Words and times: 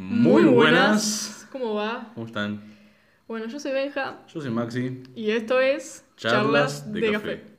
Muy 0.00 0.44
buenas. 0.44 1.48
¿Cómo 1.50 1.74
va? 1.74 2.12
¿Cómo 2.14 2.24
están? 2.24 2.62
Bueno, 3.26 3.46
yo 3.46 3.58
soy 3.58 3.72
Benja 3.72 4.20
Yo 4.32 4.40
soy 4.40 4.50
Maxi. 4.50 5.02
y 5.16 5.32
esto 5.32 5.58
es 5.60 6.04
Charlas 6.16 6.92
de 6.92 7.10
Café. 7.10 7.58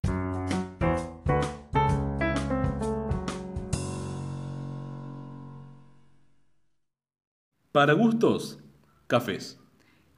Para 7.74 7.92
gustos, 7.94 8.60
cafés. 9.08 9.60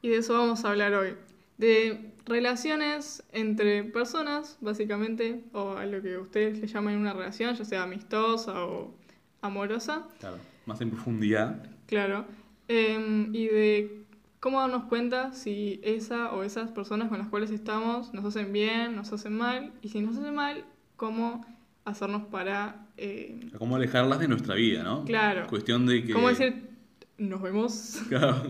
Y 0.03 0.09
de 0.09 0.17
eso 0.17 0.33
vamos 0.33 0.63
a 0.63 0.69
hablar 0.69 0.93
hoy. 0.93 1.15
De 1.57 2.13
relaciones 2.25 3.23
entre 3.31 3.83
personas, 3.83 4.57
básicamente, 4.61 5.43
o 5.53 5.71
a 5.71 5.85
lo 5.87 6.03
que 6.03 6.17
ustedes 6.17 6.59
le 6.59 6.67
llaman 6.67 6.97
una 6.97 7.13
relación, 7.13 7.55
ya 7.55 7.65
sea 7.65 7.83
amistosa 7.83 8.63
o 8.65 8.93
amorosa, 9.41 10.07
Claro. 10.19 10.37
Más 10.65 10.79
en 10.81 10.89
profundidad. 10.89 11.63
claro. 11.87 12.25
Em, 12.67 13.35
y 13.35 13.47
de 13.47 14.03
cómo 14.39 14.61
darnos 14.61 14.85
cuenta 14.85 15.33
si 15.33 15.81
esa 15.83 16.31
o 16.31 16.43
esas 16.43 16.71
personas 16.71 17.09
con 17.09 17.19
las 17.19 17.27
cuales 17.27 17.51
estamos 17.51 18.13
nos 18.13 18.23
hacen 18.23 18.53
bien, 18.53 18.95
nos 18.95 19.11
hacen 19.11 19.37
mal, 19.37 19.73
y 19.81 19.89
si 19.89 19.99
nos 20.01 20.15
hacen 20.17 20.33
mal, 20.33 20.63
cómo 20.95 21.45
hacernos 21.83 22.23
para... 22.27 22.85
eh, 22.97 23.39
Cómo 23.57 23.75
alejarlas 23.75 24.19
de 24.19 24.27
nuestra 24.29 24.55
vida, 24.55 24.83
¿no? 24.83 25.03
Claro. 25.03 25.47
Cuestión 25.47 25.85
de 25.85 26.03
que. 26.05 26.13
¿Cómo 26.13 26.29
decir? 26.29 26.69
Nos 27.17 27.41
vemos. 27.41 28.01
Claro, 28.09 28.43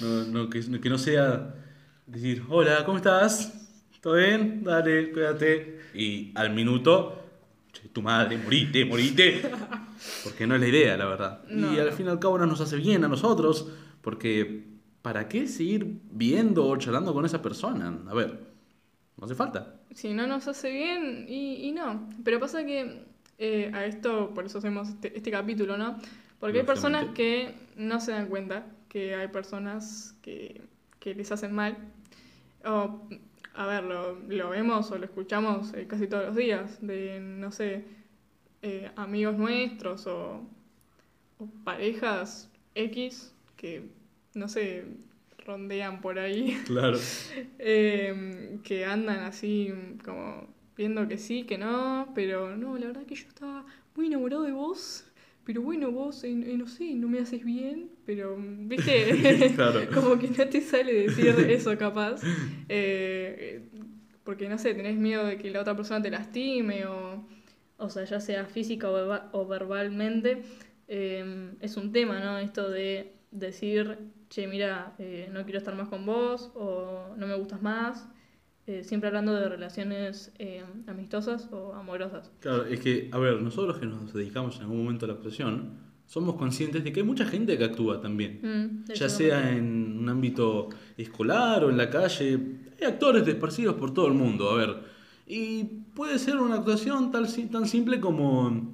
no, 0.00 0.24
no, 0.24 0.50
que, 0.50 0.60
que 0.80 0.88
no 0.90 0.98
sea 0.98 1.54
decir, 2.06 2.42
hola, 2.48 2.84
¿cómo 2.84 2.96
estás? 2.96 3.68
¿Todo 4.00 4.14
bien? 4.16 4.64
Dale, 4.64 5.12
cuídate. 5.12 5.78
Y 5.94 6.32
al 6.34 6.52
minuto, 6.54 7.22
tu 7.92 8.02
madre, 8.02 8.36
morite, 8.36 8.84
morite. 8.84 9.42
Porque 10.24 10.46
no 10.46 10.54
es 10.54 10.60
la 10.60 10.68
idea, 10.68 10.96
la 10.96 11.06
verdad. 11.06 11.44
No, 11.48 11.74
y 11.74 11.78
al 11.78 11.92
fin 11.92 12.06
y 12.06 12.08
al 12.08 12.18
cabo 12.18 12.38
no 12.38 12.46
nos 12.46 12.60
hace 12.60 12.76
bien 12.76 13.04
a 13.04 13.08
nosotros, 13.08 13.68
porque 14.00 14.66
¿para 15.02 15.28
qué 15.28 15.46
seguir 15.46 16.00
viendo 16.10 16.66
o 16.66 16.76
charlando 16.76 17.12
con 17.12 17.24
esa 17.24 17.42
persona? 17.42 17.98
A 18.08 18.14
ver, 18.14 18.40
no 19.16 19.24
hace 19.24 19.34
falta. 19.34 19.80
Si 19.94 20.12
no 20.14 20.26
nos 20.26 20.48
hace 20.48 20.70
bien, 20.70 21.26
y, 21.28 21.68
y 21.68 21.72
no. 21.72 22.08
Pero 22.24 22.40
pasa 22.40 22.64
que 22.64 23.04
eh, 23.38 23.70
a 23.74 23.84
esto, 23.86 24.32
por 24.34 24.44
eso 24.46 24.58
hacemos 24.58 24.88
este, 24.88 25.16
este 25.16 25.30
capítulo, 25.30 25.76
¿no? 25.76 25.98
Porque 26.38 26.60
hay 26.60 26.66
personas 26.66 27.06
que 27.14 27.54
no 27.76 28.00
se 28.00 28.12
dan 28.12 28.28
cuenta 28.28 28.66
que 28.88 29.14
hay 29.14 29.28
personas 29.28 30.14
que, 30.22 30.62
que 30.98 31.14
les 31.14 31.30
hacen 31.32 31.52
mal. 31.52 31.76
O, 32.64 33.08
a 33.54 33.66
ver, 33.66 33.84
lo, 33.84 34.18
lo 34.28 34.50
vemos 34.50 34.90
o 34.90 34.98
lo 34.98 35.04
escuchamos 35.04 35.72
eh, 35.74 35.86
casi 35.86 36.06
todos 36.06 36.26
los 36.26 36.36
días, 36.36 36.78
de, 36.80 37.20
no 37.20 37.52
sé, 37.52 37.84
eh, 38.62 38.90
amigos 38.96 39.36
nuestros 39.36 40.06
o, 40.06 40.42
o 41.38 41.46
parejas 41.64 42.50
X 42.74 43.34
que, 43.56 43.82
no 44.34 44.48
sé, 44.48 44.84
rondean 45.44 46.00
por 46.00 46.18
ahí. 46.18 46.56
Claro. 46.66 46.98
Eh, 47.58 48.58
que 48.62 48.84
andan 48.84 49.20
así 49.20 49.72
como 50.04 50.48
viendo 50.76 51.06
que 51.08 51.18
sí, 51.18 51.44
que 51.44 51.58
no, 51.58 52.10
pero 52.14 52.56
no, 52.56 52.78
la 52.78 52.86
verdad 52.86 53.04
que 53.04 53.14
yo 53.14 53.28
estaba 53.28 53.66
muy 53.94 54.06
enamorado 54.06 54.44
de 54.44 54.52
vos, 54.52 55.04
pero 55.44 55.62
bueno, 55.62 55.90
vos, 55.90 56.24
eh, 56.24 56.30
eh, 56.30 56.56
no 56.56 56.66
sé, 56.66 56.94
no 56.94 57.08
me 57.08 57.18
haces 57.18 57.44
bien, 57.44 57.90
pero, 58.06 58.36
viste, 58.38 59.52
Claro. 59.56 59.80
como 59.94 60.18
que 60.18 60.28
no 60.28 60.48
te 60.48 60.60
sale 60.60 60.92
decir 60.92 61.34
eso 61.48 61.76
capaz, 61.76 62.22
eh, 62.68 63.62
porque 64.24 64.48
no 64.48 64.56
sé, 64.56 64.74
tenés 64.74 64.96
miedo 64.96 65.26
de 65.26 65.36
que 65.36 65.50
la 65.50 65.60
otra 65.60 65.76
persona 65.76 66.00
te 66.00 66.10
lastime 66.10 66.86
o, 66.86 67.26
o 67.80 67.88
sea, 67.88 68.04
ya 68.04 68.20
sea 68.20 68.44
física 68.46 68.88
o, 68.90 68.94
verba- 68.94 69.28
o 69.32 69.46
verbalmente, 69.46 70.42
eh, 70.88 71.52
es 71.60 71.76
un 71.76 71.92
tema, 71.92 72.20
¿no? 72.20 72.38
Esto 72.38 72.68
de 72.70 73.12
decir, 73.30 73.98
che, 74.28 74.46
mira, 74.46 74.94
eh, 74.98 75.28
no 75.32 75.44
quiero 75.44 75.58
estar 75.58 75.74
más 75.74 75.88
con 75.88 76.04
vos 76.06 76.50
o 76.54 77.14
no 77.16 77.26
me 77.26 77.34
gustas 77.34 77.62
más. 77.62 78.08
eh, 78.66 78.84
siempre 78.84 79.08
hablando 79.08 79.34
de 79.34 79.48
relaciones 79.48 80.32
eh, 80.38 80.62
amistosas 80.86 81.48
o 81.50 81.74
amorosas. 81.74 82.30
Claro, 82.40 82.66
es 82.66 82.78
que, 82.78 83.08
a 83.10 83.18
ver, 83.18 83.40
nosotros 83.42 83.78
que 83.78 83.86
nos 83.86 84.12
dedicamos 84.12 84.56
en 84.56 84.62
algún 84.62 84.84
momento 84.84 85.06
a 85.06 85.08
la 85.08 85.14
actuación, 85.14 85.78
somos 86.06 86.36
conscientes 86.36 86.84
de 86.84 86.92
que 86.92 87.00
hay 87.00 87.06
mucha 87.06 87.24
gente 87.24 87.56
que 87.58 87.64
actúa 87.64 88.00
también. 88.00 88.38
Mm, 88.42 88.92
ya 88.92 89.08
sea 89.08 89.50
en 89.56 89.98
un 89.98 90.08
ámbito 90.08 90.68
escolar 90.96 91.64
o 91.64 91.70
en 91.70 91.78
la 91.78 91.88
calle, 91.90 92.38
hay 92.80 92.86
actores 92.86 93.26
esparcidos 93.26 93.74
por 93.74 93.92
todo 93.92 94.06
el 94.08 94.14
mundo, 94.14 94.50
a 94.50 94.56
ver. 94.56 94.76
Y 95.32 95.62
puede 95.94 96.18
ser 96.18 96.38
una 96.38 96.56
actuación 96.56 97.12
tal, 97.12 97.28
tan 97.52 97.66
simple 97.68 98.00
como, 98.00 98.72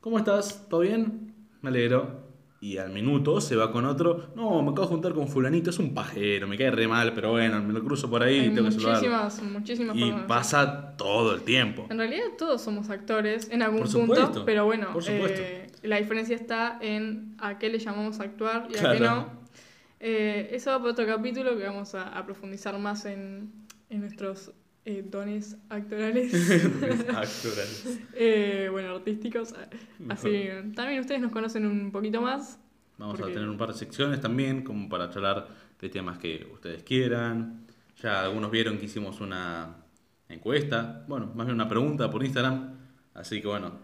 ¿cómo 0.00 0.18
estás? 0.18 0.66
¿Todo 0.68 0.80
bien? 0.80 1.34
Me 1.62 1.70
alegro. 1.70 2.22
Y 2.60 2.78
al 2.78 2.90
minuto 2.92 3.40
se 3.42 3.56
va 3.56 3.70
con 3.72 3.84
otro, 3.84 4.28
no, 4.36 4.62
me 4.62 4.70
acabo 4.70 4.82
de 4.82 4.86
juntar 4.94 5.12
con 5.14 5.28
fulanito, 5.28 5.68
es 5.70 5.78
un 5.78 5.92
pajero, 5.92 6.46
me 6.48 6.56
cae 6.56 6.70
re 6.70 6.88
mal, 6.88 7.12
pero 7.14 7.30
bueno, 7.32 7.62
me 7.62 7.74
lo 7.74 7.82
cruzo 7.84 8.08
por 8.08 8.22
ahí 8.22 8.38
Hay 8.38 8.46
y 8.46 8.54
tengo 8.54 8.68
que 8.70 8.74
muchísimas, 8.76 9.42
muchísimas 9.42 9.96
Y 9.96 10.00
formas. 10.00 10.26
pasa 10.26 10.96
todo 10.96 11.34
el 11.34 11.42
tiempo. 11.42 11.86
En 11.90 11.98
realidad 11.98 12.24
todos 12.38 12.62
somos 12.62 12.88
actores 12.88 13.50
en 13.50 13.60
algún 13.62 13.80
Por 13.80 13.90
punto, 13.92 14.44
pero 14.46 14.64
bueno, 14.64 14.92
por 14.94 15.02
supuesto. 15.02 15.40
eh, 15.42 15.66
la 15.82 15.98
diferencia 15.98 16.34
está 16.36 16.78
en 16.80 17.34
a 17.38 17.58
qué 17.58 17.68
le 17.68 17.78
llamamos 17.78 18.20
actuar 18.20 18.68
y 18.70 18.78
a 18.78 18.92
qué 18.92 18.96
Claro. 18.98 19.14
no. 19.16 19.28
Eh, 20.00 20.48
eso 20.52 20.70
va 20.70 20.78
para 20.78 20.92
otro 20.92 21.06
capítulo 21.06 21.56
que 21.58 21.64
vamos 21.64 21.94
a, 21.94 22.08
a 22.16 22.24
profundizar 22.24 22.78
más 22.78 23.04
en, 23.04 23.52
en 23.90 24.00
nuestros 24.00 24.52
eh, 24.84 25.04
dones 25.08 25.56
actorales, 25.68 26.32
Actorales. 27.08 28.00
eh, 28.14 28.68
bueno, 28.70 28.90
artísticos. 28.96 29.54
Así 30.08 30.48
también 30.74 31.00
ustedes 31.00 31.20
nos 31.20 31.32
conocen 31.32 31.66
un 31.66 31.90
poquito 31.90 32.20
más. 32.20 32.58
Vamos 32.98 33.16
Porque- 33.18 33.32
a 33.32 33.34
tener 33.34 33.48
un 33.48 33.56
par 33.58 33.68
de 33.72 33.78
secciones 33.78 34.20
también, 34.20 34.62
como 34.62 34.88
para 34.88 35.10
charlar 35.10 35.48
de 35.80 35.88
temas 35.88 36.18
que 36.18 36.46
ustedes 36.52 36.82
quieran. 36.82 37.66
Ya 38.02 38.22
algunos 38.22 38.50
vieron 38.50 38.78
que 38.78 38.84
hicimos 38.86 39.20
una 39.20 39.76
encuesta, 40.28 41.04
bueno, 41.08 41.32
más 41.34 41.46
bien 41.46 41.54
una 41.54 41.68
pregunta 41.68 42.10
por 42.10 42.22
Instagram. 42.24 42.74
Así 43.14 43.40
que 43.40 43.46
bueno. 43.48 43.68
no 43.70 43.76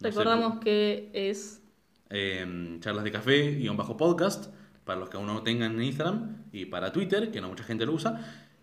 sé, 0.00 0.08
Recordamos 0.08 0.58
que 0.60 1.10
es 1.12 1.62
eh, 2.10 2.76
charlas 2.80 3.04
de 3.04 3.12
café, 3.12 3.54
guion 3.56 3.76
bajo 3.76 3.96
podcast, 3.96 4.52
para 4.84 4.98
los 4.98 5.08
que 5.10 5.16
aún 5.18 5.26
no 5.26 5.42
tengan 5.42 5.72
en 5.74 5.82
Instagram, 5.82 6.44
y 6.52 6.64
para 6.66 6.92
Twitter, 6.92 7.30
que 7.30 7.40
no 7.40 7.48
mucha 7.48 7.64
gente 7.64 7.84
lo 7.86 7.92
usa, 7.92 8.20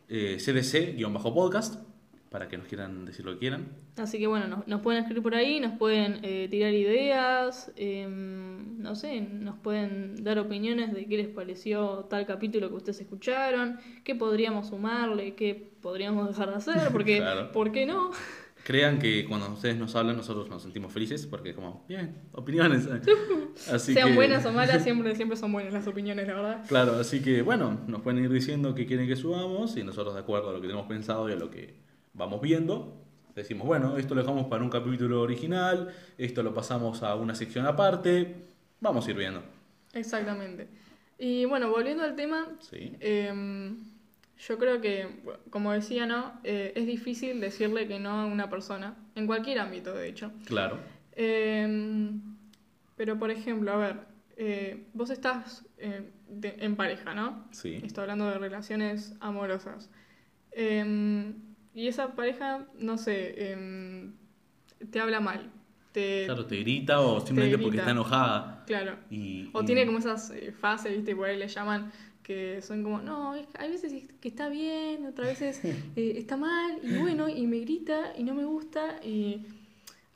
eh, 0.07 0.37
CDC, 0.39 0.95
guion 0.95 1.13
bajo 1.13 1.33
podcast, 1.33 1.75
para 2.35 2.49
que 2.49 2.57
nos 2.57 2.67
quieran 2.67 3.05
decir 3.05 3.23
lo 3.23 3.31
que 3.31 3.39
quieran. 3.39 3.69
Así 3.95 4.19
que 4.19 4.27
bueno, 4.27 4.45
nos, 4.49 4.67
nos 4.67 4.81
pueden 4.81 4.99
escribir 5.01 5.23
por 5.23 5.35
ahí, 5.35 5.61
nos 5.61 5.77
pueden 5.77 6.19
eh, 6.21 6.49
tirar 6.51 6.73
ideas, 6.73 7.71
em, 7.77 8.77
no 8.81 8.93
sé, 8.93 9.21
nos 9.21 9.57
pueden 9.59 10.21
dar 10.21 10.37
opiniones 10.37 10.93
de 10.93 11.05
qué 11.05 11.15
les 11.15 11.29
pareció 11.29 12.05
tal 12.09 12.25
capítulo 12.25 12.67
que 12.67 12.75
ustedes 12.75 12.99
escucharon, 12.99 13.79
qué 14.03 14.15
podríamos 14.15 14.67
sumarle, 14.67 15.33
qué 15.35 15.71
podríamos 15.81 16.27
dejar 16.27 16.49
de 16.49 16.55
hacer, 16.55 16.91
porque 16.91 17.17
Claro. 17.19 17.53
¿por 17.53 17.71
qué 17.71 17.85
no? 17.85 18.11
Crean 18.65 18.97
que 18.99 19.25
cuando 19.25 19.47
ustedes 19.53 19.77
nos 19.77 19.95
hablan, 19.95 20.17
nosotros 20.17 20.49
nos 20.49 20.61
sentimos 20.63 20.91
felices, 20.91 21.25
porque 21.27 21.53
como, 21.53 21.85
bien, 21.87 22.17
opiniones. 22.33 22.89
Así 23.71 23.93
Sean 23.93 24.09
que- 24.09 24.15
buenas 24.15 24.45
o 24.45 24.51
malas, 24.59 24.83
siempre, 24.83 25.15
siempre 25.15 25.37
son 25.37 25.53
buenas 25.53 25.71
las 25.71 25.87
opiniones, 25.87 26.27
la 26.27 26.33
verdad. 26.33 26.65
Claro, 26.67 26.95
así 26.99 27.21
que 27.21 27.43
bueno, 27.43 27.79
nos 27.87 28.01
pueden 28.01 28.21
ir 28.25 28.29
diciendo 28.29 28.75
qué 28.75 28.85
quieren 28.85 29.07
que 29.07 29.15
subamos 29.15 29.77
y 29.77 29.83
nosotros 29.83 30.15
de 30.15 30.19
acuerdo 30.19 30.49
a 30.49 30.53
lo 30.53 30.59
que 30.59 30.67
tenemos 30.67 30.87
pensado 30.87 31.29
y 31.29 31.31
a 31.31 31.37
lo 31.37 31.49
que 31.49 31.84
vamos 32.15 32.41
viendo, 32.41 33.01
decimos, 33.35 33.67
bueno, 33.67 33.97
esto 33.97 34.15
lo 34.15 34.21
dejamos 34.21 34.47
para 34.47 34.63
un 34.63 34.69
capítulo 34.69 35.21
original, 35.21 35.93
esto 36.17 36.41
lo 36.43 36.53
pasamos 36.53 37.03
a 37.03 37.15
una 37.15 37.35
sección 37.35 37.65
aparte, 37.65 38.35
vamos 38.79 39.05
a 39.07 39.11
ir 39.11 39.17
viendo. 39.17 39.43
Exactamente. 39.93 40.67
Y 41.17 41.45
bueno, 41.45 41.69
volviendo 41.69 42.03
al 42.03 42.15
tema, 42.15 42.47
Sí, 42.59 42.93
Em, 42.99 43.77
yo 44.37 44.57
creo 44.57 44.81
que, 44.81 45.07
como 45.49 45.71
decía, 45.71 46.05
¿no? 46.05 46.33
Eh, 46.43 46.73
es 46.75 46.85
difícil 46.85 47.39
decirle 47.39 47.87
que 47.87 47.99
no 47.99 48.11
a 48.21 48.25
una 48.25 48.49
persona, 48.49 48.95
en 49.15 49.25
cualquier 49.27 49.59
ámbito, 49.59 49.93
de 49.93 50.09
hecho. 50.09 50.31
claro, 50.45 50.77
Em, 51.17 52.19
pero, 52.97 53.17
por 53.17 53.31
ejemplo, 53.31 53.71
a 53.71 53.77
ver, 53.77 53.95
eh, 54.37 54.87
vos 54.93 55.09
estás 55.09 55.63
eh, 55.77 56.09
de- 56.29 56.55
en 56.59 56.75
pareja, 56.75 57.13
¿no? 57.13 57.45
sí, 57.51 57.79
Estoy 57.83 58.01
hablando 58.03 58.29
de 58.29 58.37
relaciones 58.37 59.13
amorosas. 59.21 59.89
Y 61.75 61.87
esa 61.87 62.15
pareja, 62.15 62.65
no 62.79 62.97
sé, 62.97 63.51
em, 63.51 64.13
te 64.91 64.99
habla 64.99 65.19
mal. 65.19 65.51
Te, 65.91 66.23
claro, 66.25 66.45
te 66.45 66.57
grita 66.57 66.99
o 67.01 67.19
simplemente 67.21 67.57
porque 67.57 67.77
está 67.77 67.91
enojada. 67.91 68.63
claro. 68.67 68.97
Y, 69.09 69.49
O 69.53 69.61
y- 69.61 69.65
tiene 69.65 69.85
como 69.85 69.99
esas 69.99 70.31
eh, 70.31 70.51
fases, 70.51 70.95
¿viste? 70.95 71.15
Por 71.15 71.27
ahí 71.29 71.37
le 71.37 71.47
llaman 71.47 71.91
que 72.23 72.61
son 72.61 72.83
como, 72.83 73.01
no, 73.01 73.35
es- 73.35 73.47
hay 73.59 73.71
veces 73.71 73.93
que 74.19 74.27
está 74.27 74.49
bien, 74.49 75.05
otras 75.05 75.27
veces 75.39 75.61
eh, 75.95 76.13
está 76.17 76.37
mal, 76.37 76.79
y 76.83 76.95
bueno, 76.97 77.29
y 77.29 77.45
me 77.47 77.59
grita 77.59 78.13
y 78.17 78.23
no 78.23 78.33
me 78.33 78.45
gusta, 78.45 78.99
y 79.03 79.45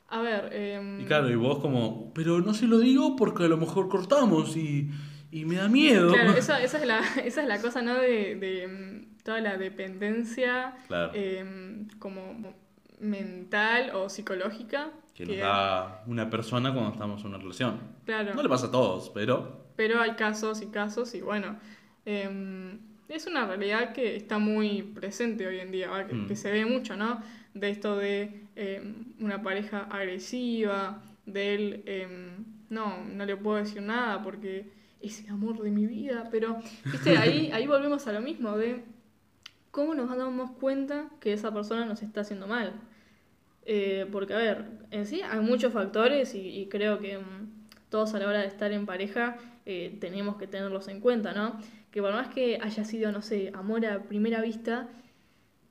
a 0.08 0.20
ver, 0.20 0.50
em, 0.52 1.00
Y 1.00 1.04
claro, 1.04 1.30
y 1.30 1.36
vos 1.36 1.60
como, 1.60 2.12
pero 2.14 2.40
no 2.40 2.52
se 2.54 2.66
lo 2.66 2.78
digo 2.78 3.16
porque 3.16 3.44
a 3.44 3.48
lo 3.48 3.56
mejor 3.56 3.88
cortamos 3.88 4.56
y, 4.56 4.90
y 5.30 5.44
me 5.44 5.56
da 5.56 5.68
miedo. 5.68 6.12
claro, 6.12 6.32
esa, 6.38 6.62
esa, 6.62 6.78
es 6.78 6.86
la, 6.86 7.00
esa 7.24 7.42
es 7.42 7.48
la 7.48 7.60
cosa, 7.62 7.80
¿no? 7.82 7.94
De, 7.94 8.34
de 8.36 8.64
em, 8.64 9.06
toda 9.22 9.40
la 9.40 9.56
dependencia 9.56 10.74
Claro. 10.88 11.12
em, 11.14 11.88
como 11.98 12.54
mental 13.00 13.92
o 13.94 14.08
psicológica 14.08 14.90
que 15.14 15.26
nos 15.26 15.38
da 15.38 16.02
una 16.06 16.28
persona 16.30 16.72
cuando 16.72 16.92
estamos 16.92 17.20
en 17.22 17.28
una 17.28 17.38
relación. 17.38 17.80
claro. 18.04 18.34
No 18.34 18.42
le 18.42 18.48
pasa 18.48 18.66
a 18.66 18.70
todos, 18.70 19.10
pero 19.10 19.60
pero 19.80 19.98
hay 19.98 20.10
casos 20.12 20.60
y 20.60 20.66
casos 20.66 21.14
y 21.14 21.22
bueno, 21.22 21.58
em, 22.04 22.78
es 23.08 23.26
una 23.26 23.46
realidad 23.46 23.94
que 23.94 24.14
está 24.14 24.38
muy 24.38 24.82
presente 24.82 25.46
hoy 25.46 25.58
en 25.58 25.70
día, 25.70 25.88
que, 26.06 26.14
mm. 26.14 26.36
se 26.36 26.52
ve 26.52 26.66
mucho, 26.66 26.96
¿no? 26.96 27.22
De 27.54 27.70
esto 27.70 27.96
de 27.96 28.44
em, 28.56 29.06
una 29.20 29.42
pareja 29.42 29.88
agresiva, 29.90 31.02
de 31.24 31.54
él, 31.54 31.82
em, 31.86 32.44
no, 32.68 33.02
no 33.04 33.24
le 33.24 33.36
puedo 33.36 33.56
decir 33.56 33.80
nada 33.80 34.22
porque 34.22 34.70
es 35.00 35.24
el 35.24 35.30
amor 35.30 35.62
de 35.62 35.70
mi 35.70 35.86
vida, 35.86 36.28
pero, 36.30 36.58
viste, 36.84 37.16
ahí, 37.16 37.50
ahí 37.54 37.66
volvemos 37.66 38.06
a 38.06 38.12
lo 38.12 38.20
mismo, 38.20 38.58
de 38.58 38.84
cómo 39.70 39.94
nos 39.94 40.14
damos 40.16 40.50
cuenta 40.52 41.08
que 41.20 41.32
esa 41.32 41.52
persona 41.52 41.84
nos 41.84 42.02
está 42.02 42.22
haciendo 42.22 42.46
mal. 42.46 42.72
Eh, 43.66 44.06
porque, 44.10 44.34
a 44.34 44.38
ver, 44.38 44.64
en 44.90 45.06
sí 45.06 45.22
hay 45.22 45.40
muchos 45.40 45.72
factores 45.72 46.34
y, 46.34 46.66
creo 46.70 46.98
que 46.98 47.18
mm, 47.18 47.68
todos 47.88 48.14
a 48.14 48.18
la 48.18 48.26
hora 48.26 48.40
de 48.40 48.46
estar 48.46 48.72
en 48.72 48.86
pareja 48.86 49.36
eh, 49.66 49.96
tenemos 50.00 50.36
que 50.36 50.46
tenerlos 50.46 50.88
en 50.88 51.00
cuenta, 51.00 51.32
¿no? 51.32 51.58
Que 51.90 52.00
por 52.00 52.12
más 52.12 52.28
que 52.28 52.58
haya 52.60 52.84
sido, 52.84 53.12
no 53.12 53.22
sé, 53.22 53.52
amor 53.54 53.84
a 53.86 54.02
primera 54.04 54.40
vista, 54.40 54.88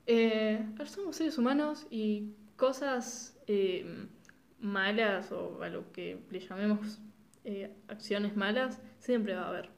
eh, 0.06 0.64
somos 0.86 1.16
seres 1.16 1.38
humanos 1.38 1.86
y 1.90 2.34
cosas 2.56 3.36
malas 4.60 5.32
o 5.32 5.62
a 5.62 5.68
lo 5.68 5.90
que 5.92 6.18
le 6.30 6.40
llamemos 6.40 7.00
acciones 7.88 8.36
malas, 8.36 8.80
siempre 8.98 9.34
va 9.34 9.42
a 9.42 9.48
haber. 9.48 9.70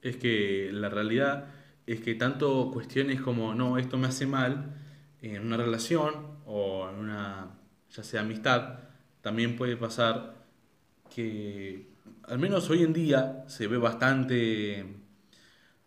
Es 0.00 0.16
que 0.16 0.70
la 0.72 0.88
realidad 0.88 1.48
es 1.92 2.00
que 2.00 2.14
tanto 2.14 2.70
cuestiones 2.72 3.20
como, 3.20 3.52
no, 3.52 3.76
esto 3.76 3.98
me 3.98 4.06
hace 4.06 4.24
mal, 4.26 4.76
en 5.22 5.44
una 5.44 5.56
relación 5.56 6.14
o 6.46 6.88
en 6.88 7.00
una, 7.00 7.50
ya 7.90 8.04
sea 8.04 8.20
amistad, 8.20 8.78
también 9.22 9.56
puede 9.56 9.76
pasar 9.76 10.36
que, 11.12 11.88
al 12.22 12.38
menos 12.38 12.70
hoy 12.70 12.84
en 12.84 12.92
día, 12.92 13.44
se 13.48 13.66
ve 13.66 13.76
bastante, 13.76 14.86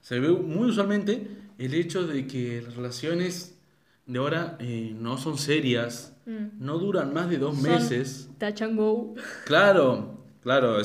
se 0.01 0.19
ve 0.19 0.29
muy 0.29 0.69
usualmente 0.69 1.25
el 1.57 1.73
hecho 1.73 2.05
de 2.05 2.27
que 2.27 2.61
las 2.61 2.75
relaciones 2.75 3.57
de 4.05 4.19
ahora 4.19 4.57
eh, 4.59 4.94
no 5.00 5.17
son 5.17 5.38
serias, 5.38 6.17
mm. 6.25 6.47
no 6.59 6.79
duran 6.79 7.13
más 7.13 7.29
de 7.29 7.38
dos 7.38 7.57
meses. 7.57 8.29
Touch 8.38 8.61
and 8.61 8.77
go. 8.77 9.15
Claro, 9.45 10.21
claro, 10.41 10.81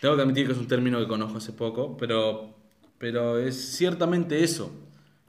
tengo 0.00 0.16
que 0.16 0.22
admitir 0.22 0.46
que 0.46 0.52
es 0.52 0.58
un 0.58 0.66
término 0.66 0.98
que 0.98 1.06
conozco 1.06 1.38
hace 1.38 1.52
poco, 1.52 1.96
pero 1.96 2.57
pero 2.98 3.38
es 3.38 3.56
ciertamente 3.76 4.42
eso. 4.42 4.72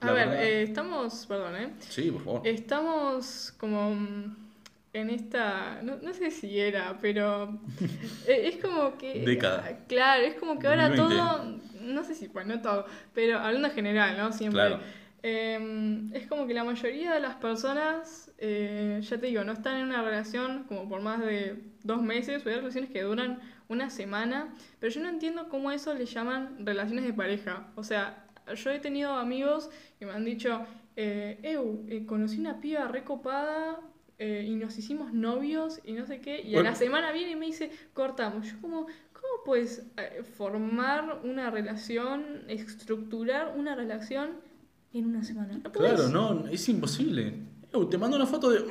A 0.02 0.12
ver, 0.12 0.30
eh, 0.30 0.64
estamos, 0.64 1.26
perdón, 1.28 1.56
¿eh? 1.58 1.70
Sí, 1.80 2.10
por 2.12 2.24
favor. 2.24 2.48
Estamos 2.48 3.54
como 3.58 3.96
en 4.94 5.10
esta, 5.10 5.82
no, 5.84 5.98
no 6.02 6.14
sé 6.14 6.32
si 6.32 6.60
era, 6.60 6.98
pero 7.02 7.60
eh, 8.28 8.50
es 8.54 8.58
como 8.64 8.98
que... 8.98 9.24
Década. 9.26 9.80
Claro, 9.88 10.24
es 10.24 10.36
como 10.36 10.58
que 10.58 10.68
ahora 10.68 10.96
todo, 10.96 11.60
no 11.82 12.04
sé 12.04 12.16
si, 12.16 12.30
pues 12.30 12.48
no 12.48 12.62
todo, 12.62 12.86
pero 13.14 13.40
hablando 13.40 13.68
en 13.68 13.74
general, 13.74 14.18
¿no? 14.18 14.32
Siempre. 14.32 14.60
Claro. 14.60 14.80
Em, 15.22 16.14
es 16.14 16.28
como 16.28 16.48
que 16.48 16.54
la 16.54 16.64
mayoría 16.64 17.14
de 17.14 17.20
las 17.20 17.36
personas, 17.36 18.32
eh, 18.38 19.02
ya 19.02 19.18
te 19.18 19.28
digo, 19.28 19.44
no 19.44 19.52
están 19.52 19.78
en 19.78 19.88
una 19.88 20.02
relación 20.02 20.64
como 20.64 20.88
por 20.88 21.02
más 21.02 21.20
de 21.20 21.62
dos 21.84 22.02
meses, 22.02 22.46
o 22.46 22.50
hay 22.50 22.56
relaciones 22.56 22.90
que 22.90 23.02
duran 23.02 23.40
una 23.70 23.90
semana, 23.90 24.54
pero 24.80 24.92
yo 24.94 25.02
no 25.02 25.10
entiendo 25.10 25.48
cómo 25.48 25.72
eso 25.72 25.94
le 25.94 26.06
llaman 26.06 26.66
relaciones 26.66 27.06
de 27.06 27.14
pareja. 27.14 27.72
O 27.76 27.84
sea, 27.84 28.26
yo 28.56 28.72
he 28.72 28.80
tenido 28.80 29.14
amigos 29.14 29.70
que 29.98 30.06
me 30.06 30.12
han 30.12 30.26
dicho, 30.26 30.66
eh, 30.96 31.40
eh 31.44 32.06
conocí 32.06 32.40
una 32.40 32.60
piba 32.60 32.88
recopada 32.88 33.80
eh, 34.18 34.46
y 34.48 34.56
nos 34.56 34.78
hicimos 34.78 35.14
novios 35.14 35.80
y 35.86 35.94
no 35.94 36.06
sé 36.08 36.20
qué, 36.20 36.42
y 36.42 36.56
a 36.56 36.64
la 36.64 36.76
semana 36.76 37.12
viene 37.12 37.32
y 37.32 37.36
me 37.36 37.46
dice, 37.46 37.72
cortamos. 37.94 38.48
Yo 38.48 38.60
como, 38.60 38.88
¿cómo 39.14 39.44
puedes 39.46 39.84
eh, 39.98 40.24
formar 40.36 41.22
una 41.24 41.52
relación, 41.52 42.44
estructurar 42.48 43.54
una 43.56 43.76
relación 43.76 44.32
en 44.94 45.06
una 45.06 45.24
semana? 45.24 45.62
claro, 45.72 46.10
no, 46.10 46.48
es 46.48 46.68
imposible. 46.70 47.36
te 47.92 47.98
mando 48.00 48.18
una 48.18 48.26
foto 48.26 48.50
de... 48.50 48.62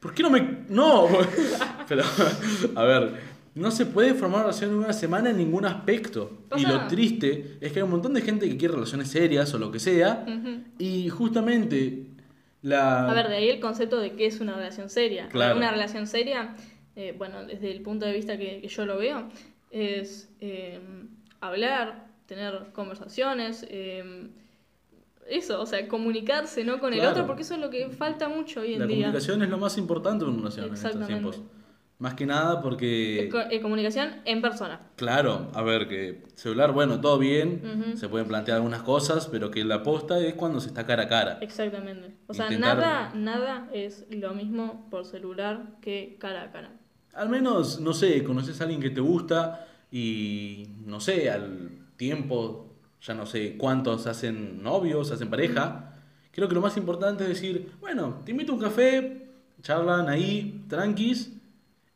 ¿Por 0.00 0.14
qué 0.14 0.22
no 0.22 0.30
me...? 0.30 0.64
No. 0.70 1.08
Pero, 1.88 2.02
a 2.74 2.84
ver, 2.84 3.33
no 3.54 3.70
se 3.70 3.86
puede 3.86 4.14
formar 4.14 4.40
una 4.40 4.46
relación 4.46 4.70
en 4.70 4.76
una 4.78 4.92
semana 4.92 5.30
en 5.30 5.36
ningún 5.36 5.64
aspecto. 5.64 6.46
y 6.56 6.66
lo 6.66 6.86
triste 6.88 7.58
es 7.60 7.72
que 7.72 7.78
hay 7.78 7.84
un 7.84 7.90
montón 7.90 8.14
de 8.14 8.20
gente 8.20 8.48
que 8.48 8.56
quiere 8.56 8.74
relaciones 8.74 9.08
serias 9.08 9.52
o 9.54 9.58
lo 9.58 9.70
que 9.70 9.78
sea. 9.78 10.26
Y 10.78 11.08
justamente 11.08 12.06
la... 12.62 13.08
A 13.08 13.14
ver, 13.14 13.28
de 13.28 13.36
ahí 13.36 13.48
el 13.48 13.60
concepto 13.60 14.00
de 14.00 14.12
qué 14.12 14.26
es 14.26 14.40
una 14.40 14.54
relación 14.54 14.90
seria. 14.90 15.28
Una 15.32 15.70
relación 15.70 16.06
seria, 16.06 16.56
eh, 16.96 17.14
bueno, 17.16 17.44
desde 17.44 17.70
el 17.70 17.80
punto 17.82 18.06
de 18.06 18.12
vista 18.12 18.36
que, 18.36 18.66
yo 18.66 18.86
lo 18.86 18.98
veo, 18.98 19.28
es 19.70 20.28
eh, 20.40 20.80
hablar, 21.40 22.08
tener 22.26 22.72
conversaciones. 22.72 23.64
Eh, 23.68 24.30
eso, 25.28 25.60
o 25.60 25.66
sea, 25.66 25.86
comunicarse 25.88 26.64
¿no? 26.64 26.80
con 26.80 26.92
el 26.92 27.04
otro, 27.04 27.26
porque 27.26 27.42
eso 27.42 27.54
es 27.54 27.60
lo 27.60 27.70
que 27.70 27.88
falta 27.88 28.28
mucho 28.28 28.60
hoy 28.60 28.74
en 28.74 28.78
día. 28.78 28.80
La 28.80 28.86
comunicación 28.88 29.42
es 29.42 29.48
lo 29.48 29.58
más 29.58 29.78
importante 29.78 30.24
en 30.24 30.30
una 30.30 30.38
relación 30.38 30.66
en 30.66 30.74
estos 30.74 31.06
tiempos. 31.06 31.40
Más 32.04 32.12
que 32.12 32.26
nada 32.26 32.60
porque... 32.60 33.30
Eh, 33.50 33.60
comunicación 33.62 34.16
en 34.26 34.42
persona. 34.42 34.78
Claro, 34.96 35.50
a 35.54 35.62
ver, 35.62 35.88
que 35.88 36.22
celular, 36.34 36.72
bueno, 36.72 37.00
todo 37.00 37.18
bien, 37.18 37.94
se 37.96 38.10
pueden 38.10 38.28
plantear 38.28 38.56
algunas 38.56 38.82
cosas, 38.82 39.26
pero 39.28 39.50
que 39.50 39.64
la 39.64 39.82
posta 39.82 40.18
es 40.18 40.34
cuando 40.34 40.60
se 40.60 40.68
está 40.68 40.84
cara 40.84 41.04
a 41.04 41.08
cara. 41.08 41.38
Exactamente. 41.40 42.14
O 42.26 42.34
sea, 42.34 42.50
nada, 42.50 43.10
nada 43.14 43.70
es 43.72 44.04
lo 44.10 44.34
mismo 44.34 44.86
por 44.90 45.06
celular 45.06 45.78
que 45.80 46.18
cara 46.20 46.42
a 46.42 46.52
cara. 46.52 46.72
Al 47.14 47.30
menos, 47.30 47.80
no 47.80 47.94
sé, 47.94 48.22
conoces 48.22 48.60
a 48.60 48.64
alguien 48.64 48.82
que 48.82 48.90
te 48.90 49.00
gusta 49.00 49.66
y, 49.90 50.66
no 50.84 51.00
sé, 51.00 51.30
al 51.30 51.70
tiempo, 51.96 52.76
ya 53.00 53.14
no 53.14 53.24
sé 53.24 53.56
cuántos 53.56 54.06
hacen 54.06 54.62
novios, 54.62 55.10
hacen 55.10 55.30
pareja. 55.30 55.94
Creo 56.32 56.48
que 56.50 56.54
lo 56.54 56.60
más 56.60 56.76
importante 56.76 57.22
es 57.22 57.30
decir, 57.30 57.72
bueno, 57.80 58.20
te 58.26 58.32
invito 58.32 58.52
a 58.52 58.56
un 58.56 58.60
café, 58.60 59.26
charlan 59.62 60.10
ahí, 60.10 60.66
tranquis 60.68 61.40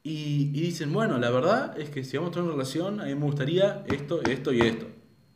y, 0.02 0.46
dicen, 0.46 0.92
bueno, 0.92 1.18
la 1.18 1.30
verdad 1.30 1.78
es 1.78 1.90
que 1.90 2.04
si 2.04 2.16
vamos 2.16 2.30
a 2.30 2.32
tener 2.34 2.44
una 2.44 2.52
relación, 2.52 3.00
a 3.00 3.04
mí 3.04 3.14
me 3.14 3.24
gustaría 3.24 3.84
esto, 3.86 4.22
esto 4.22 4.52
y 4.52 4.60
esto. 4.60 4.86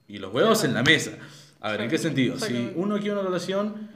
Y 0.09 0.19
los 0.19 0.33
huevos 0.33 0.65
en 0.65 0.75
la 0.75 0.83
mesa. 0.83 1.13
A 1.61 1.73
ver, 1.73 1.83
¿en 1.83 1.91
qué 1.91 1.99
sentido? 1.99 2.39
Si 2.39 2.73
uno 2.75 2.97
quiere 2.99 3.13
una 3.13 3.23
relación, 3.23 3.89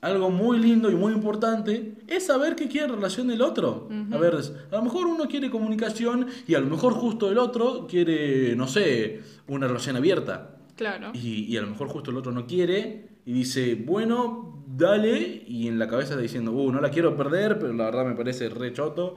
algo 0.00 0.30
muy 0.30 0.58
lindo 0.58 0.90
y 0.90 0.94
muy 0.94 1.12
importante 1.12 1.94
es 2.06 2.26
saber 2.26 2.54
qué 2.54 2.68
quiere 2.68 2.88
relación 2.88 3.30
el 3.30 3.42
otro. 3.42 3.88
A 4.12 4.18
ver, 4.18 4.34
a 4.34 4.76
lo 4.76 4.82
mejor 4.82 5.06
uno 5.06 5.26
quiere 5.26 5.50
comunicación 5.50 6.26
y 6.46 6.54
a 6.54 6.60
lo 6.60 6.66
mejor 6.66 6.92
justo 6.94 7.30
el 7.30 7.38
otro 7.38 7.86
quiere, 7.88 8.54
no 8.54 8.68
sé, 8.68 9.20
una 9.48 9.66
relación 9.66 9.96
abierta. 9.96 10.56
Claro. 10.76 11.10
Y, 11.12 11.44
y 11.44 11.56
a 11.56 11.62
lo 11.62 11.68
mejor 11.68 11.88
justo 11.88 12.10
el 12.10 12.16
otro 12.16 12.30
no 12.30 12.46
quiere 12.46 13.08
y 13.24 13.32
dice, 13.32 13.74
bueno, 13.74 14.62
dale, 14.66 15.42
y 15.46 15.66
en 15.66 15.78
la 15.78 15.88
cabeza 15.88 16.10
está 16.10 16.22
diciendo, 16.22 16.52
uh, 16.52 16.70
no 16.70 16.80
la 16.80 16.90
quiero 16.90 17.16
perder, 17.16 17.58
pero 17.58 17.72
la 17.72 17.84
verdad 17.86 18.06
me 18.06 18.14
parece 18.14 18.48
re 18.48 18.72
choto. 18.72 19.16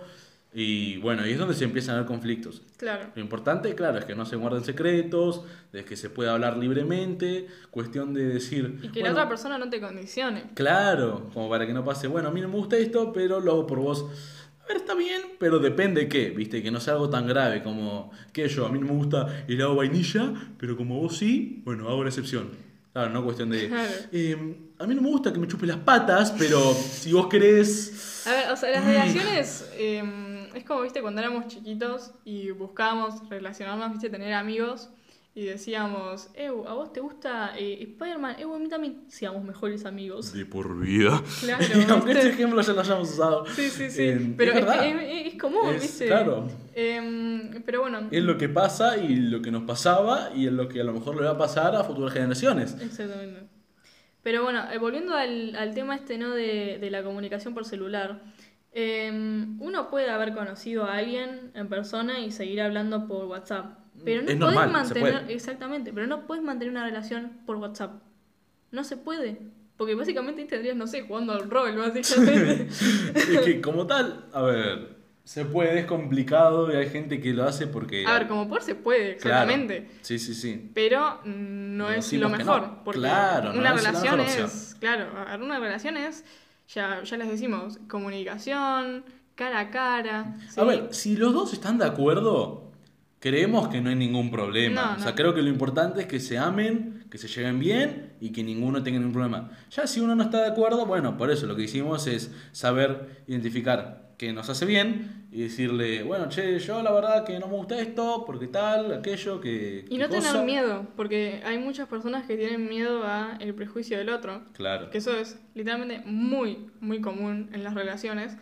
Y 0.54 0.98
bueno, 0.98 1.26
y 1.26 1.32
es 1.32 1.38
donde 1.38 1.54
se 1.54 1.64
empiezan 1.64 1.96
a 1.96 2.00
ver 2.00 2.08
conflictos. 2.08 2.62
Claro. 2.76 3.08
Lo 3.16 3.22
importante, 3.22 3.74
claro, 3.74 4.00
es 4.00 4.06
que 4.06 4.16
no 4.16 4.26
se 4.26 4.36
guarden 4.36 4.66
secretos, 4.66 5.44
de 5.72 5.86
que 5.86 5.96
se 5.96 6.10
pueda 6.10 6.34
hablar 6.34 6.58
libremente, 6.58 7.48
cuestión 7.70 8.14
de 8.14 8.26
decir... 8.26 8.80
Y 8.84 8.90
que 8.90 9.02
la 9.02 9.12
otra 9.12 9.30
persona 9.30 9.58
no 9.58 9.70
te 9.70 9.80
condicione. 9.80 10.44
Claro, 10.54 11.30
como 11.34 11.50
para 11.50 11.66
que 11.66 11.74
no 11.74 11.86
pase, 11.86 12.08
bueno, 12.08 12.28
a 12.28 12.32
mí 12.32 12.42
no 12.42 12.50
me 12.50 12.56
gusta 12.56 12.76
esto, 12.76 13.14
pero 13.14 13.40
lo 13.40 13.52
hago 13.52 13.68
por 13.68 13.80
vos. 13.80 14.06
A 14.62 14.68
ver, 14.68 14.78
está 14.78 14.94
bien, 14.94 15.22
pero 15.40 15.60
depende 15.60 16.02
de 16.02 16.10
qué, 16.10 16.32
viste, 16.32 16.62
que 16.62 16.70
no 16.70 16.82
sea 16.82 16.94
algo 16.94 17.10
tan 17.10 17.28
grave 17.28 17.64
como 17.64 18.12
que 18.34 18.50
yo, 18.50 18.66
a 18.66 18.70
mí 18.70 18.78
no 18.78 18.88
me 18.88 18.94
gusta 18.94 19.46
el 19.48 19.56
helado 19.56 19.76
vainilla, 19.76 20.34
pero 20.58 20.76
como 20.76 21.00
vos 21.00 21.18
sí, 21.18 21.62
bueno, 21.64 21.88
hago 21.88 22.04
la 22.04 22.10
excepción. 22.10 22.50
Claro, 22.92 23.10
no 23.10 23.24
cuestión 23.24 23.50
de... 23.52 23.72
Em, 24.12 24.56
a 24.78 24.86
mí 24.86 24.96
no 24.96 25.02
me 25.02 25.08
gusta 25.08 25.32
que 25.32 25.40
me 25.40 25.48
chupe 25.48 25.66
las 25.66 25.78
patas, 25.78 26.34
pero 26.38 26.74
si 26.74 27.14
vos 27.14 27.28
querés... 27.28 28.28
A 28.28 28.32
ver, 28.32 28.52
o 28.52 28.58
sea, 28.58 28.70
las 28.72 28.84
relaciones... 28.84 29.72
Em, 29.78 30.31
es 30.56 30.64
como, 30.64 30.82
viste, 30.82 31.02
cuando 31.02 31.22
éramos 31.22 31.48
chiquitos 31.48 32.12
y 32.26 32.52
buscábamos 32.52 33.28
relacionarnos, 33.30 33.92
viste, 33.92 34.10
tener 34.10 34.34
amigos 34.34 34.90
y 35.34 35.46
decíamos, 35.46 36.30
Ew, 36.36 36.68
¿a 36.68 36.74
vos 36.74 36.92
te 36.92 37.00
gusta 37.00 37.54
eh, 37.58 37.78
Spider-Man? 37.82 38.36
Ew, 38.40 38.54
a 38.54 38.60
mí 38.60 38.68
también 38.68 39.06
seamos 39.08 39.44
mejores 39.46 39.86
amigos. 39.86 40.34
De 40.34 40.46
por 40.46 40.78
vida. 40.78 41.24
Claro. 41.40 41.66
aunque 41.90 42.12
este 42.12 42.30
ejemplo 42.30 42.62
ya 42.62 42.74
lo 42.74 42.82
hayamos 42.82 43.12
usado. 43.12 43.46
Sí, 43.46 43.70
sí, 43.70 43.90
sí. 43.90 44.34
pero 44.36 44.52
es, 44.54 45.36
común, 45.40 45.74
¿viste? 45.80 46.08
Claro. 46.08 46.50
Em, 46.76 47.64
pero 47.64 47.82
bueno. 47.82 48.10
Es 48.12 48.24
lo 48.24 48.38
que 48.38 48.50
pasa 48.50 48.98
y 48.98 49.16
lo 49.16 49.42
que 49.42 49.52
nos 49.52 49.64
pasaba 49.64 50.32
y 50.36 50.48
es 50.48 50.52
lo 50.52 50.68
que 50.68 50.82
a 50.82 50.84
lo 50.84 50.92
mejor 50.92 51.16
le 51.16 51.24
va 51.24 51.32
a 51.32 51.38
pasar 51.38 51.78
a 51.78 51.86
futuras 51.86 52.14
generaciones. 52.14 52.76
Exactamente. 52.82 53.44
Pero 54.24 54.44
bueno, 54.44 54.70
eh, 54.70 54.78
volviendo 54.80 55.16
al, 55.16 55.56
al 55.56 55.74
tema 55.74 55.96
este, 55.96 56.18
¿no? 56.18 56.32
De, 56.32 56.78
de 56.78 56.92
la 56.92 57.04
comunicación 57.04 57.54
por 57.54 57.64
celular. 57.64 58.22
Em, 58.74 59.62
uno 59.62 59.90
puede 59.90 60.10
haber 60.10 60.34
conocido 60.34 60.86
a 60.86 60.96
alguien 60.96 61.52
en 61.56 61.68
persona 61.68 62.20
y 62.20 62.32
seguir 62.32 62.62
hablando 62.62 63.08
por 63.08 63.26
WhatsApp. 63.26 63.78
Pero 64.04 64.22
no 64.22 64.52
puedes 64.52 64.72
mantener. 64.72 65.26
Exactamente, 65.30 65.92
pero 65.94 66.08
no 66.08 66.26
puedes 66.26 66.44
mantener 66.44 66.72
una 66.72 66.86
relación 66.86 67.40
por 67.46 67.58
WhatsApp. 67.58 68.02
No 68.72 68.84
se 68.84 68.98
puede. 68.98 69.40
Porque 69.76 69.96
básicamente 69.96 70.46
tendrías, 70.46 70.76
no 70.76 70.88
sé, 70.88 71.02
jugando 71.02 71.34
al 71.34 71.50
rol, 71.50 71.76
básicamente. 71.76 72.68
es 73.16 73.40
que 73.44 73.62
como 73.62 73.88
tal, 73.88 74.26
a 74.32 74.44
ver, 74.44 74.96
Se 75.24 75.44
puede, 75.44 75.80
es 75.80 75.86
complicado 75.86 76.72
y 76.72 76.76
hay 76.76 76.90
gente 76.90 77.20
que 77.20 77.34
lo 77.34 77.44
hace 77.46 77.68
porque... 77.68 78.06
A 78.06 78.14
ver, 78.14 78.28
como 78.28 78.48
por 78.48 78.62
se 78.62 78.76
puede, 78.76 79.18
claramente. 79.18 79.90
Sí, 80.02 80.20
sí, 80.20 80.34
sí. 80.34 80.70
Pero 80.74 81.20
no, 81.26 81.90
es 81.90 82.14
lo 82.14 82.30
mejor. 82.30 82.84
Porque 82.86 83.00
claro, 83.00 83.52
una 83.54 83.74
relación 83.74 84.20
es, 84.20 84.78
Claro, 84.80 85.08
una 85.44 85.60
relación 85.60 85.98
es, 85.98 86.26
ya, 86.74 87.04
ya 87.04 87.18
les 87.18 87.30
decimos, 87.30 87.80
comunicación, 87.88 89.04
cara 89.36 89.60
a 89.60 89.72
cara. 89.72 90.36
A 90.56 90.64
ver, 90.64 90.94
si 90.94 91.16
los 91.16 91.34
dos 91.34 91.54
están 91.54 91.78
de 91.78 91.86
acuerdo, 91.86 92.71
creemos 93.22 93.68
que 93.70 93.80
no 93.80 93.90
hay 93.90 93.96
ningún 93.96 94.32
problema. 94.32 94.98
O 94.98 95.02
sea, 95.02 95.14
creo 95.16 95.34
que 95.34 95.44
lo 95.44 95.50
importante 95.50 96.02
es 96.02 96.08
que 96.08 96.20
se 96.20 96.38
amen, 96.40 97.06
que 97.10 97.20
se 97.20 97.28
lleven 97.28 97.60
bien 97.60 98.14
y 98.20 98.32
que 98.32 98.44
ninguno 98.44 98.82
tenga 98.82 98.98
ningún 98.98 99.14
problema. 99.14 99.52
Ya 99.70 99.86
si 99.86 100.00
uno 100.02 100.16
no 100.16 100.24
está 100.24 100.42
de 100.42 100.48
acuerdo, 100.48 100.88
bueno, 100.88 101.18
por 101.18 101.30
eso 101.30 101.46
lo 101.46 101.56
que 101.56 101.62
hicimos 101.62 102.08
es 102.08 102.32
saber 102.52 103.22
identificar 103.28 104.10
que 104.18 104.34
nos 104.34 104.50
hace 104.50 104.66
bien 104.66 105.28
y 105.32 105.42
decirle, 105.42 106.04
bueno, 106.04 106.30
che, 106.30 106.60
yo 106.60 106.82
la 106.82 106.92
verdad 106.92 107.24
que 107.24 107.40
no 107.40 107.48
me 107.48 107.56
gusta 107.56 107.80
esto, 107.80 108.24
porque 108.26 108.48
tal, 108.48 108.92
aquello, 108.92 109.40
que... 109.40 109.86
Y 109.90 109.98
no 109.98 110.10
tener 110.10 110.44
miedo, 110.44 110.88
porque 110.96 111.42
hay 111.46 111.60
muchas 111.60 111.88
personas 111.88 112.26
que 112.26 112.38
tienen 112.38 112.68
miedo 112.68 113.04
a 113.06 113.38
el 113.40 113.54
prejuicio 113.54 113.98
del 114.00 114.10
otro. 114.10 114.42
Claro. 114.54 114.90
Que 114.90 114.98
eso 114.98 115.16
es 115.16 115.40
literalmente 115.54 116.04
muy, 116.06 116.70
muy 116.80 117.02
común 117.02 117.50
en 117.54 117.64
las 117.64 117.76
relaciones. 117.76 118.36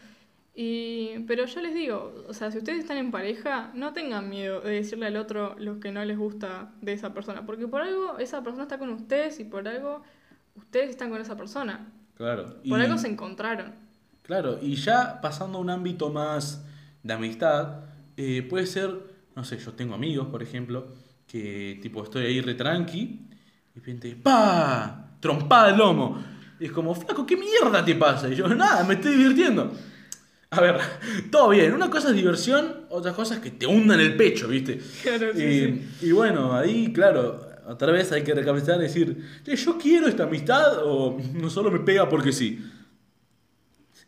Y, 0.61 1.19
pero 1.19 1.45
yo 1.45 1.61
les 1.61 1.73
digo, 1.73 2.13
o 2.27 2.33
sea, 2.33 2.51
si 2.51 2.57
ustedes 2.57 2.79
están 2.79 2.97
en 2.97 3.11
pareja, 3.11 3.71
no 3.75 3.93
tengan 3.93 4.27
miedo 4.27 4.59
de 4.59 4.71
decirle 4.71 5.05
al 5.05 5.15
otro 5.15 5.55
lo 5.57 5.79
que 5.79 5.93
no 5.93 6.03
les 6.03 6.17
gusta 6.17 6.73
de 6.81 6.91
esa 6.91 7.13
persona, 7.13 7.45
porque 7.45 7.65
por 7.65 7.81
algo 7.81 8.17
esa 8.17 8.43
persona 8.43 8.63
está 8.63 8.77
con 8.77 8.89
ustedes 8.89 9.39
y 9.39 9.45
por 9.45 9.65
algo 9.65 10.03
ustedes 10.55 10.89
están 10.89 11.11
con 11.11 11.21
esa 11.21 11.37
persona. 11.37 11.87
Claro. 12.17 12.57
Por 12.67 12.81
algo 12.81 12.97
se 12.97 13.07
encontraron. 13.07 13.71
Claro, 14.21 14.59
y 14.61 14.75
ya 14.75 15.21
pasando 15.21 15.59
a 15.59 15.61
un 15.61 15.69
ámbito 15.69 16.09
más 16.09 16.65
de 17.03 17.13
amistad, 17.13 17.85
eh, 18.17 18.45
puede 18.49 18.65
ser, 18.65 18.93
no 19.37 19.45
sé, 19.45 19.59
yo 19.59 19.71
tengo 19.71 19.95
amigos, 19.95 20.27
por 20.27 20.43
ejemplo, 20.43 20.89
que 21.25 21.79
tipo 21.81 22.03
estoy 22.03 22.25
ahí 22.25 22.41
retranqui 22.41 22.99
y 22.99 23.29
de 23.29 23.75
repente, 23.75 24.13
¡pa! 24.21 25.07
Trompada 25.21 25.71
de 25.71 25.77
lomo. 25.77 26.21
Y 26.59 26.65
es 26.65 26.73
como, 26.73 26.93
flaco, 26.93 27.25
¿qué 27.25 27.37
mierda 27.37 27.85
te 27.85 27.95
pasa? 27.95 28.27
Y 28.27 28.35
yo, 28.35 28.45
nada, 28.49 28.83
me 28.83 28.95
estoy 28.95 29.15
divirtiendo. 29.15 29.71
A 30.51 30.61
ver, 30.61 30.79
todo 31.31 31.49
bien. 31.49 31.73
Una 31.73 31.89
cosa 31.89 32.09
es 32.09 32.15
diversión, 32.15 32.85
otra 32.89 33.13
cosa 33.13 33.35
es 33.35 33.39
que 33.41 33.51
te 33.51 33.67
hundan 33.67 33.99
el 33.99 34.15
pecho, 34.17 34.47
¿viste? 34.47 34.79
Claro, 35.03 35.33
sí, 35.33 35.43
y, 35.43 35.61
sí. 35.99 36.07
y 36.07 36.11
bueno, 36.11 36.53
ahí, 36.55 36.91
claro, 36.91 37.47
otra 37.67 37.91
vez 37.91 38.11
hay 38.11 38.23
que 38.23 38.33
recapacitar 38.33 38.79
y 38.79 38.83
decir, 38.83 39.23
yo 39.45 39.77
quiero 39.77 40.07
esta 40.07 40.23
amistad 40.23 40.83
o 40.83 41.17
no 41.33 41.49
solo 41.49 41.69
me 41.69 41.79
pega 41.79 42.09
porque 42.09 42.31
sí. 42.31 42.65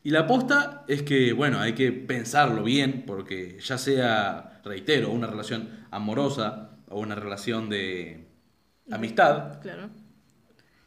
Y 0.04 0.10
la 0.10 0.22
aposta 0.22 0.84
es 0.88 1.04
que, 1.04 1.32
bueno, 1.32 1.60
hay 1.60 1.74
que 1.74 1.92
pensarlo 1.92 2.64
bien, 2.64 3.04
porque 3.06 3.60
ya 3.62 3.78
sea, 3.78 4.60
reitero, 4.64 5.12
una 5.12 5.28
relación 5.28 5.70
amorosa 5.92 6.72
o 6.90 7.00
una 7.00 7.14
relación 7.14 7.70
de 7.70 8.26
amistad. 8.90 9.62
Claro. 9.62 9.90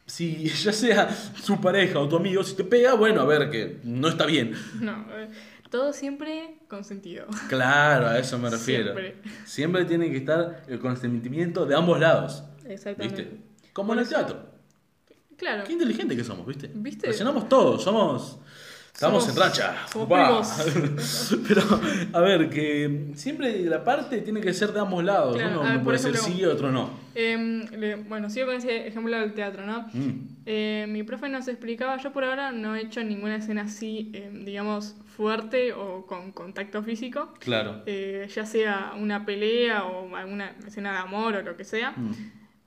Si 0.05 0.45
ya 0.63 0.71
sea 0.71 1.09
su 1.09 1.59
pareja 1.59 1.99
o 1.99 2.07
tu 2.07 2.15
amigo, 2.17 2.43
si 2.43 2.55
te 2.55 2.63
pega, 2.63 2.93
bueno, 2.93 3.21
a 3.21 3.25
ver, 3.25 3.49
que 3.49 3.79
no 3.83 4.07
está 4.07 4.25
bien. 4.25 4.53
No, 4.79 5.05
todo 5.69 5.93
siempre 5.93 6.59
consentido. 6.67 7.27
Claro, 7.49 8.07
a 8.07 8.19
eso 8.19 8.37
me 8.37 8.49
refiero. 8.49 8.93
Siempre. 8.93 9.15
Siempre 9.45 9.85
tiene 9.85 10.11
que 10.11 10.17
estar 10.17 10.63
el 10.67 10.79
consentimiento 10.79 11.65
de 11.65 11.75
ambos 11.75 11.99
lados. 11.99 12.43
Exactamente. 12.67 13.23
¿Viste? 13.23 13.71
Como 13.73 13.93
en 13.93 13.99
el 13.99 14.07
teatro. 14.07 14.55
Claro. 15.37 15.63
Qué 15.65 15.73
inteligente 15.73 16.15
que 16.15 16.23
somos, 16.23 16.47
¿viste? 16.47 16.71
¿Viste? 16.73 17.07
Presionamos 17.07 17.49
todos, 17.49 17.83
somos 17.83 18.39
Estamos 18.95 19.27
en 19.27 19.35
racha. 19.35 19.75
Somos 19.91 21.37
Pero, 21.49 21.61
a 22.13 22.21
ver, 22.21 22.49
que 22.49 23.11
siempre 23.15 23.59
la 23.65 23.83
parte 23.83 24.21
tiene 24.21 24.39
que 24.39 24.53
ser 24.53 24.71
de 24.71 24.79
ambos 24.79 25.03
lados. 25.03 25.35
Uno 25.35 25.83
puede 25.83 25.97
ser 25.97 26.15
sí 26.15 26.37
y 26.39 26.45
otro 26.45 26.71
no. 26.71 26.91
Eh, 27.13 28.01
bueno, 28.07 28.29
sigo 28.29 28.45
con 28.45 28.55
ese 28.55 28.87
ejemplo 28.87 29.19
del 29.19 29.33
teatro, 29.33 29.65
¿no? 29.65 29.89
Mm. 29.91 30.37
Eh, 30.45 30.85
mi 30.87 31.03
profe 31.03 31.27
nos 31.27 31.49
explicaba, 31.49 31.97
yo 31.97 32.13
por 32.13 32.23
ahora 32.23 32.53
no 32.53 32.73
he 32.73 32.83
hecho 32.83 33.03
ninguna 33.03 33.35
escena 33.35 33.63
así, 33.63 34.11
eh, 34.13 34.31
digamos, 34.45 34.95
fuerte 35.17 35.73
o 35.73 36.05
con 36.05 36.31
contacto 36.31 36.81
físico. 36.81 37.33
Claro. 37.39 37.83
Eh, 37.85 38.29
ya 38.33 38.45
sea 38.45 38.93
una 38.97 39.25
pelea 39.25 39.83
o 39.83 40.15
alguna 40.15 40.55
escena 40.65 40.93
de 40.93 40.97
amor 40.99 41.35
o 41.35 41.41
lo 41.41 41.57
que 41.57 41.65
sea. 41.65 41.91
Mm. 41.91 42.13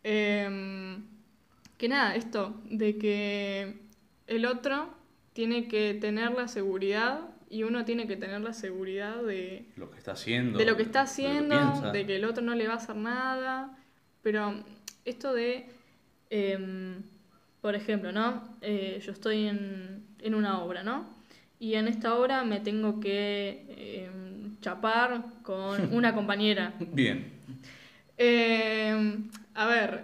Em, 0.04 1.04
que 1.78 1.88
nada, 1.88 2.16
esto, 2.16 2.60
de 2.68 2.98
que 2.98 3.78
el 4.26 4.44
otro 4.44 4.97
tiene 5.38 5.68
que 5.68 5.94
tener 5.94 6.32
la 6.32 6.48
seguridad 6.48 7.20
y 7.48 7.62
uno 7.62 7.84
tiene 7.84 8.08
que 8.08 8.16
tener 8.16 8.40
la 8.40 8.52
seguridad 8.52 9.22
de 9.22 9.66
lo 9.76 9.88
que 9.88 9.96
está 9.96 10.10
haciendo, 10.10 10.58
de 10.58 10.64
lo 10.64 10.76
que 10.76 10.82
está 10.82 11.02
haciendo, 11.02 11.92
de 11.92 12.06
que 12.06 12.16
el 12.16 12.24
otro 12.24 12.42
no 12.42 12.56
le 12.56 12.66
va 12.66 12.74
a 12.74 12.78
hacer 12.78 12.96
nada, 12.96 13.78
pero 14.20 14.64
esto 15.04 15.32
de, 15.32 15.66
em, 16.30 17.04
por 17.60 17.76
ejemplo, 17.76 18.10
¿no? 18.10 18.58
Eh, 18.62 19.00
yo 19.00 19.12
estoy 19.12 19.46
en, 19.46 20.08
en, 20.18 20.34
una 20.34 20.60
obra, 20.60 20.82
¿no? 20.82 21.08
Y 21.60 21.74
en 21.74 21.86
esta 21.86 22.18
obra 22.18 22.42
me 22.42 22.58
tengo 22.58 22.98
que 22.98 24.06
em, 24.08 24.58
chapar 24.60 25.22
con 25.44 25.92
una 25.94 26.16
compañera. 26.16 26.74
Bien. 26.80 27.30
Em, 28.16 29.30
a 29.54 29.66
ver, 29.68 30.02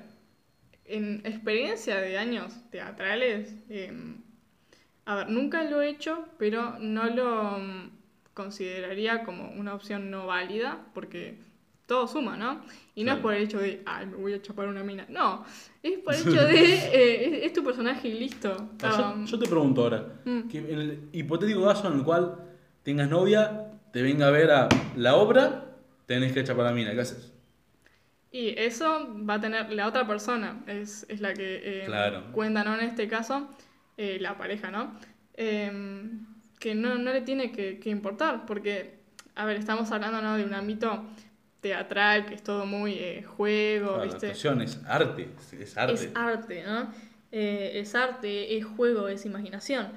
en 0.85 1.23
experiencia 1.25 1.97
de 1.97 2.19
años 2.19 2.55
teatrales, 2.71 3.53
a 5.07 5.17
ver, 5.17 5.31
nunca 5.31 5.65
lo 5.65 5.83
he 5.83 5.89
hecho, 5.89 6.27
pero 6.39 6.79
no 6.79 7.05
lo 7.09 7.59
mm, 7.59 7.91
consideraría 8.33 9.25
como 9.25 9.51
una 9.53 9.75
opción 9.75 10.11
no 10.11 10.27
válida, 10.27 10.87
porque 10.95 11.39
todo 11.87 12.09
suma, 12.09 12.37
¿no? 12.37 12.63
Y 12.95 13.05
no 13.05 13.13
es 13.13 13.19
por 13.19 13.35
el 13.35 13.43
hecho 13.43 13.59
de, 13.59 13.83
ay, 13.85 14.07
me 14.07 14.17
voy 14.17 14.33
a 14.33 14.41
chapar 14.41 14.69
una 14.69 14.83
mina. 14.83 15.05
No, 15.09 15.45
es 15.83 15.99
por 15.99 16.15
el 16.15 16.21
hecho 16.29 16.45
de, 16.45 16.75
eh, 16.75 17.47
es, 17.47 17.53
tu 17.53 17.63
personaje 17.63 18.09
y 18.09 18.19
listo. 18.19 18.71
Ah, 18.83 19.15
yo, 19.25 19.39
te 19.39 19.47
pregunto 19.47 19.83
ahora, 19.83 20.07
mm. 20.25 20.49
que 20.49 20.59
en 20.59 20.81
el 20.81 21.09
hipotético 21.13 21.65
caso 21.65 21.89
en 21.89 21.99
el 21.99 22.05
cual 22.05 22.39
tengas 22.83 23.09
novia, 23.09 23.71
te 23.93 24.03
venga 24.03 24.29
a 24.29 24.31
ver 24.31 24.51
a 24.51 24.69
la 24.97 25.17
obra, 25.17 25.67
tenés 26.07 26.33
que 26.33 26.43
chapar 26.45 26.67
a 26.67 26.71
la 26.71 26.75
mina, 26.75 26.93
¿qué 26.93 27.01
haces? 27.01 27.33
Y 28.33 28.55
eso 28.59 29.15
va 29.29 29.35
a 29.35 29.41
tener 29.41 29.71
la 29.73 29.87
otra 29.87 30.07
persona, 30.07 30.65
es, 30.67 31.07
la 31.21 31.35
que 31.35 31.85
eh, 31.85 32.23
cuenta, 32.33 32.65
¿no? 32.65 32.75
En 32.75 32.81
este 32.81 33.07
caso. 33.07 33.49
Eh, 33.97 34.19
la 34.21 34.37
pareja, 34.37 34.71
¿no? 34.71 34.99
Em, 35.35 36.27
que 36.59 36.75
no, 36.75 36.97
le 36.97 37.21
tiene 37.21 37.53
que, 37.53 37.81
importar, 37.85 38.45
porque, 38.47 38.95
a 39.37 39.45
ver, 39.45 39.57
estamos 39.57 39.93
hablando 39.93 40.21
¿no? 40.21 40.37
de 40.37 40.45
un 40.45 40.55
ámbito 40.55 41.05
teatral, 41.61 42.27
que 42.27 42.35
es 42.35 42.43
todo 42.43 42.67
muy 42.67 42.95
eh, 42.95 43.23
juego, 43.23 44.03
¿viste? 44.03 44.31
es 44.33 44.45
arte, 44.87 45.29
es 45.61 45.77
arte. 45.77 45.95
Es 45.95 46.11
arte, 46.15 46.65
¿no? 46.65 46.93
Eh, 47.31 47.81
es 47.81 47.95
arte, 47.95 48.57
es 48.57 48.65
juego, 48.65 49.09
es 49.09 49.25
imaginación. 49.27 49.89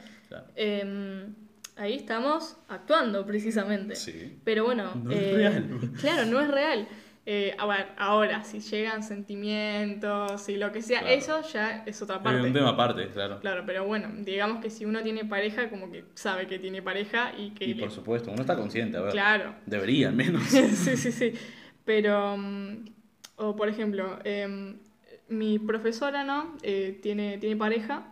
Em, 0.55 1.33
ahí 1.75 1.95
estamos 1.95 2.57
actuando 2.67 3.25
precisamente. 3.25 3.95
Sí. 3.95 4.39
Pero 4.43 4.65
bueno, 4.65 4.93
no 4.95 5.11
es 5.11 5.33
real. 5.33 5.91
claro, 5.99 6.25
no 6.25 6.39
es 6.39 6.49
real. 6.49 6.87
Eh, 7.29 7.53
a 7.57 7.65
ver, 7.65 7.87
ahora, 7.97 8.45
si 8.45 8.61
llegan 8.61 9.03
sentimientos 9.03 10.47
y 10.47 10.55
lo 10.55 10.71
que 10.71 10.81
sea, 10.81 11.01
eso 11.11 11.41
ya 11.41 11.83
es 11.85 12.01
otra 12.01 12.23
parte. 12.23 12.39
Es 12.39 12.45
un 12.45 12.53
tema 12.53 12.69
aparte, 12.69 13.09
claro. 13.09 13.41
Claro, 13.41 13.63
pero 13.65 13.85
bueno, 13.85 14.07
digamos 14.19 14.61
que 14.61 14.69
si 14.69 14.85
uno 14.85 15.03
tiene 15.03 15.25
pareja, 15.25 15.69
como 15.69 15.91
que 15.91 16.05
sabe 16.13 16.47
que 16.47 16.57
tiene 16.57 16.81
pareja 16.81 17.33
y 17.37 17.49
que... 17.49 17.65
Y 17.65 17.73
por 17.73 17.91
supuesto, 17.91 18.31
uno 18.31 18.39
está 18.39 18.55
consciente, 18.55 18.95
a 18.95 19.01
ver. 19.01 19.11
Claro. 19.11 19.55
Debería, 19.65 20.07
al 20.07 20.15
menos. 20.15 20.41
sí, 20.47 20.95
sí, 20.95 21.11
sí. 21.11 21.33
Pero, 21.83 22.37
mm, 22.37 22.85
o 23.35 23.57
por 23.57 23.67
ejemplo, 23.67 24.19
em, 24.23 24.77
mi 25.27 25.59
profesora, 25.59 26.23
¿no? 26.23 26.55
Eh, 26.63 26.97
tiene, 27.03 27.39
tiene 27.39 27.57
pareja 27.57 28.07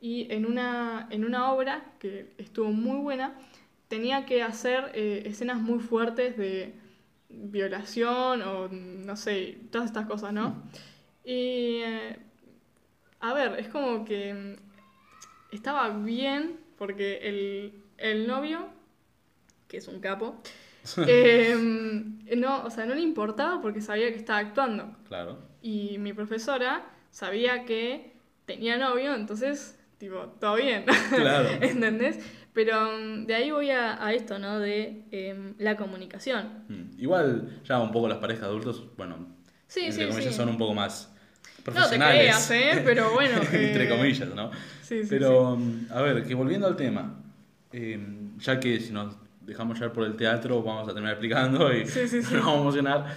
y 0.00 0.26
en 0.32 0.44
una, 0.44 1.06
en 1.12 1.24
una 1.24 1.52
obra 1.52 1.84
que 2.00 2.34
estuvo 2.36 2.72
muy 2.72 2.98
buena, 2.98 3.38
tenía 3.86 4.26
que 4.26 4.42
hacer 4.42 4.90
eh, 4.94 5.22
escenas 5.24 5.60
muy 5.60 5.78
fuertes 5.78 6.36
de 6.36 6.84
violación 7.28 8.42
o 8.42 8.68
no 8.68 9.16
sé, 9.16 9.58
todas 9.70 9.88
estas 9.88 10.06
cosas, 10.06 10.32
¿no? 10.32 10.62
Y 11.24 11.80
eh, 11.84 12.18
a 13.20 13.34
ver, 13.34 13.58
es 13.58 13.68
como 13.68 14.04
que 14.04 14.32
mm, 14.34 15.54
estaba 15.54 15.88
bien 15.90 16.60
porque 16.78 17.18
el, 17.22 17.82
el 17.98 18.26
novio, 18.26 18.68
que 19.68 19.78
es 19.78 19.88
un 19.88 20.00
capo, 20.00 20.40
em, 21.06 22.18
no, 22.36 22.64
o 22.64 22.70
sea, 22.70 22.86
no 22.86 22.94
le 22.94 23.00
importaba 23.00 23.60
porque 23.60 23.80
sabía 23.80 24.10
que 24.10 24.18
estaba 24.18 24.38
actuando. 24.38 24.96
Claro. 25.08 25.38
Y 25.62 25.98
mi 25.98 26.12
profesora 26.12 26.84
sabía 27.10 27.64
que 27.64 28.12
tenía 28.44 28.78
novio, 28.78 29.14
entonces, 29.14 29.78
tipo, 29.98 30.16
todo 30.40 30.56
bien. 30.56 30.84
Claro. 31.10 31.48
¿Entendés? 31.60 32.18
Pero 32.56 32.90
mm, 32.90 33.26
de 33.26 33.34
ahí 33.34 33.50
voy 33.50 33.68
a, 33.68 34.10
esto, 34.14 34.38
¿no? 34.38 34.58
De 34.58 35.02
em, 35.10 35.52
la 35.58 35.76
comunicación. 35.76 36.64
Mm, 36.68 36.98
igual, 37.02 37.60
ya 37.68 37.78
un 37.78 37.92
poco 37.92 38.08
las 38.08 38.16
parejas 38.16 38.44
adultos, 38.44 38.82
bueno, 38.96 39.26
sí, 39.68 39.80
entre 39.84 40.08
comillas 40.08 40.34
son 40.34 40.48
un 40.48 40.56
poco 40.56 40.72
más 40.72 41.12
profesionales. 41.62 41.98
No 41.98 42.06
te 42.06 42.56
creas, 42.56 42.78
¿eh? 42.78 42.82
Pero 42.82 43.12
bueno. 43.12 43.42
entre 43.52 43.84
eh, 43.84 43.88
comillas, 43.90 44.34
¿no? 44.34 44.50
Sí, 44.80 45.02
sí. 45.02 45.06
Pero, 45.06 45.54
mm, 45.54 45.88
a 45.90 46.00
ver, 46.00 46.24
que 46.24 46.34
volviendo 46.34 46.66
al 46.66 46.76
tema, 46.76 47.22
em, 47.72 48.38
ya 48.38 48.58
que 48.58 48.80
si 48.80 48.90
nos 48.90 49.14
dejamos 49.42 49.78
llevar 49.78 49.92
por 49.92 50.04
el 50.04 50.16
teatro, 50.16 50.62
vamos 50.62 50.88
a 50.88 50.94
terminar 50.94 51.12
explicando 51.12 51.70
y 51.74 51.84
nos 51.84 52.32
vamos 52.32 52.48
a 52.48 52.60
emocionar. 52.60 53.16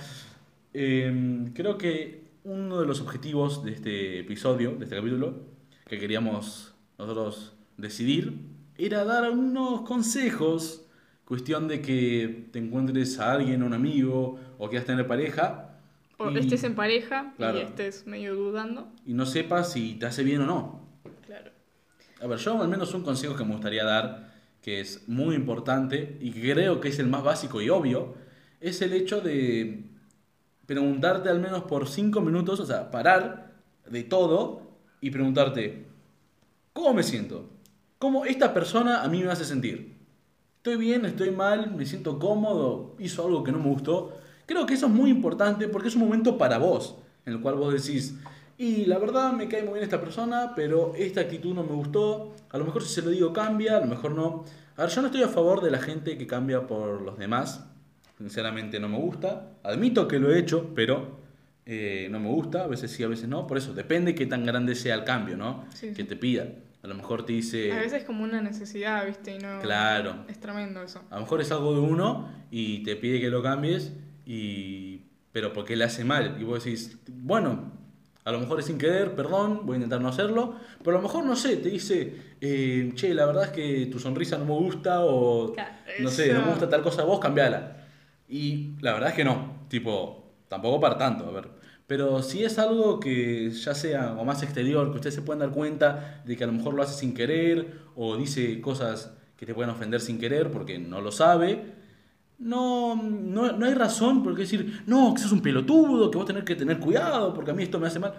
Em, 0.73 1.53
creo 1.53 1.77
que 1.77 2.25
uno 2.43 2.81
de 2.81 2.85
los 2.85 2.99
objetivos 2.99 3.63
de 3.63 3.71
este 3.71 4.19
episodio, 4.19 4.71
de 4.71 4.83
este 4.83 4.97
capítulo, 4.97 5.45
que 5.87 5.97
queríamos 5.97 6.73
nosotros 6.97 7.53
decidir, 7.77 8.48
era 8.79 9.03
dar 9.03 9.29
unos 9.29 9.81
consejos, 9.81 10.85
cuestión 11.25 11.67
de 11.67 11.81
que 11.81 12.47
te 12.51 12.59
encuentres 12.59 13.19
a 13.19 13.33
alguien, 13.33 13.61
un 13.61 13.73
amigo, 13.73 14.39
o 14.57 14.69
quieras 14.69 14.87
tener 14.87 15.05
pareja. 15.05 15.77
O 16.17 16.29
estés 16.29 16.63
en 16.63 16.75
pareja 16.75 17.33
y 17.37 17.57
estés 17.57 18.07
medio 18.07 18.35
dudando. 18.35 18.89
Y 19.05 19.13
no 19.13 19.25
sepas 19.25 19.73
si 19.73 19.95
te 19.95 20.05
hace 20.05 20.23
bien 20.23 20.41
o 20.41 20.45
no. 20.45 20.81
Claro. 21.25 21.51
A 22.21 22.27
ver, 22.27 22.39
yo 22.39 22.61
al 22.61 22.67
menos 22.67 22.93
un 22.93 23.03
consejo 23.03 23.35
que 23.35 23.43
me 23.43 23.51
gustaría 23.51 23.83
dar, 23.83 24.33
que 24.61 24.79
es 24.79 25.07
muy 25.07 25.35
importante 25.35 26.17
y 26.19 26.31
creo 26.31 26.79
que 26.79 26.89
es 26.89 26.99
el 26.99 27.07
más 27.07 27.23
básico 27.23 27.61
y 27.61 27.69
obvio, 27.69 28.15
es 28.61 28.81
el 28.81 28.93
hecho 28.93 29.21
de 29.21 29.83
preguntarte 30.65 31.29
al 31.29 31.39
menos 31.39 31.63
por 31.63 31.87
cinco 31.87 32.21
minutos, 32.21 32.59
o 32.59 32.65
sea, 32.65 32.91
parar 32.91 33.53
de 33.89 34.03
todo 34.03 34.61
y 35.01 35.09
preguntarte, 35.09 35.85
¿cómo 36.73 36.93
me 36.93 37.03
siento? 37.03 37.49
¿Cómo 37.99 38.25
esta 38.25 38.53
persona 38.53 39.03
a 39.03 39.07
mí 39.07 39.21
me 39.21 39.31
hace 39.31 39.45
sentir? 39.45 39.97
¿Estoy 40.57 40.77
bien? 40.77 41.05
¿Estoy 41.05 41.31
mal? 41.31 41.75
¿Me 41.75 41.85
siento 41.85 42.17
cómodo? 42.17 42.95
¿Hizo 42.97 43.25
algo 43.25 43.43
que 43.43 43.51
no 43.51 43.59
me 43.59 43.69
gustó? 43.69 44.17
Creo 44.45 44.65
que 44.65 44.73
eso 44.73 44.87
es 44.87 44.91
muy 44.91 45.11
importante 45.11 45.67
porque 45.67 45.89
es 45.89 45.95
un 45.95 46.03
momento 46.03 46.37
para 46.37 46.57
vos, 46.57 46.95
en 47.25 47.33
el 47.33 47.41
cual 47.41 47.55
vos 47.55 47.73
decís, 47.73 48.15
y 48.57 48.85
la 48.85 48.97
verdad 48.97 49.33
me 49.33 49.47
cae 49.47 49.63
muy 49.63 49.73
bien 49.73 49.83
esta 49.83 49.99
persona, 49.99 50.53
pero 50.55 50.93
esta 50.95 51.21
actitud 51.21 51.53
no 51.53 51.63
me 51.63 51.73
gustó, 51.73 52.33
a 52.49 52.57
lo 52.57 52.65
mejor 52.65 52.83
si 52.83 52.93
se 52.93 53.01
lo 53.01 53.09
digo 53.09 53.31
cambia, 53.31 53.77
a 53.77 53.81
lo 53.81 53.87
mejor 53.87 54.11
no. 54.11 54.45
A 54.77 54.83
ver, 54.83 54.89
yo 54.89 55.01
no 55.01 55.07
estoy 55.07 55.23
a 55.23 55.27
favor 55.27 55.61
de 55.61 55.69
la 55.69 55.79
gente 55.79 56.17
que 56.17 56.25
cambia 56.25 56.65
por 56.65 57.01
los 57.01 57.17
demás, 57.17 57.69
Sinceramente 58.19 58.81
no 58.81 58.89
me 58.89 58.97
gusta. 58.97 59.53
Admito 59.63 60.05
que 60.05 60.19
lo 60.19 60.29
he 60.29 60.37
hecho, 60.37 60.73
pero 60.75 61.19
eh, 61.65 62.09
no 62.11 62.19
me 62.19 62.27
gusta. 62.27 62.65
A 62.65 62.67
veces 62.67 62.91
sí, 62.91 63.01
a 63.01 63.07
veces 63.07 63.29
no. 63.29 63.47
Por 63.47 63.57
eso, 63.57 63.73
depende 63.73 64.13
qué 64.13 64.25
tan 64.25 64.45
grande 64.45 64.75
sea 64.75 64.93
el 64.95 65.05
cambio, 65.05 65.37
¿no? 65.37 65.65
Que 65.79 66.03
te 66.03 66.17
pida. 66.17 66.47
A 66.81 66.87
lo 66.87 66.95
mejor 66.95 67.25
te 67.25 67.33
dice... 67.33 67.71
A 67.71 67.77
veces 67.77 67.93
es 67.93 68.03
como 68.05 68.23
una 68.23 68.41
necesidad, 68.41 69.05
¿viste? 69.05 69.35
Y 69.35 69.39
no... 69.39 69.59
Claro. 69.59 70.25
Es 70.27 70.39
tremendo 70.39 70.81
eso. 70.81 71.03
A 71.09 71.15
lo 71.15 71.21
mejor 71.21 71.41
es 71.41 71.51
algo 71.51 71.73
de 71.73 71.81
uno 71.81 72.29
y 72.51 72.83
te 72.83 72.95
pide 72.95 73.19
que 73.19 73.29
lo 73.29 73.43
cambies 73.43 73.93
y... 74.25 75.01
Pero 75.31 75.53
porque 75.53 75.75
le 75.75 75.83
hace 75.83 76.03
mal. 76.03 76.37
Y 76.39 76.43
vos 76.43 76.63
decís, 76.63 76.97
bueno, 77.07 77.71
a 78.23 78.31
lo 78.31 78.39
mejor 78.39 78.59
es 78.59 78.65
sin 78.65 78.77
querer, 78.77 79.15
perdón, 79.15 79.61
voy 79.65 79.73
a 79.73 79.77
intentar 79.77 80.01
no 80.01 80.07
hacerlo. 80.07 80.55
Pero 80.83 80.97
a 80.97 81.01
lo 81.01 81.07
mejor, 81.07 81.25
no 81.25 81.35
sé, 81.35 81.57
te 81.57 81.69
dice, 81.69 82.15
eh, 82.41 82.91
che, 82.95 83.13
la 83.13 83.25
verdad 83.25 83.45
es 83.45 83.51
que 83.51 83.85
tu 83.87 83.99
sonrisa 83.99 84.37
no 84.37 84.45
me 84.45 84.53
gusta 84.53 85.01
o... 85.03 85.53
no 85.99 86.09
sé, 86.09 86.33
no 86.33 86.41
me 86.41 86.49
gusta 86.49 86.69
tal 86.69 86.81
cosa 86.81 87.03
vos, 87.03 87.19
cambiala. 87.19 87.85
Y 88.27 88.75
la 88.81 88.93
verdad 88.93 89.09
es 89.09 89.15
que 89.15 89.23
no, 89.23 89.65
tipo, 89.67 90.31
tampoco 90.47 90.79
para 90.79 90.97
tanto, 90.97 91.27
a 91.27 91.31
ver. 91.31 91.58
Pero 91.89 92.21
si 92.21 92.43
es 92.43 92.59
algo 92.59 92.99
que 92.99 93.49
ya 93.49 93.73
sea 93.73 94.13
o 94.13 94.23
más 94.23 94.43
exterior, 94.43 94.91
que 94.91 94.97
ustedes 94.97 95.15
se 95.15 95.23
puedan 95.23 95.39
dar 95.39 95.49
cuenta 95.49 96.21
de 96.23 96.37
que 96.37 96.43
a 96.43 96.47
lo 96.47 96.53
mejor 96.53 96.75
lo 96.75 96.83
hace 96.83 96.93
sin 96.93 97.15
querer 97.15 97.79
o 97.95 98.15
dice 98.15 98.61
cosas 98.61 99.11
que 99.35 99.47
te 99.47 99.55
pueden 99.55 99.71
ofender 99.71 99.99
sin 99.99 100.19
querer 100.19 100.51
porque 100.51 100.77
no 100.77 101.01
lo 101.01 101.11
sabe, 101.11 101.73
no, 102.37 102.95
no, 102.95 103.53
no 103.53 103.65
hay 103.65 103.73
razón 103.73 104.21
por 104.21 104.35
qué 104.35 104.41
decir, 104.43 104.83
no, 104.85 105.15
que 105.15 105.21
sos 105.23 105.31
un 105.31 105.41
pelotudo, 105.41 106.11
que 106.11 106.17
vos 106.19 106.27
tenés 106.27 106.43
que 106.43 106.55
tener 106.55 106.77
cuidado 106.77 107.33
porque 107.33 107.49
a 107.49 107.53
mí 107.55 107.63
esto 107.63 107.79
me 107.79 107.87
hace 107.87 107.97
mal. 107.97 108.13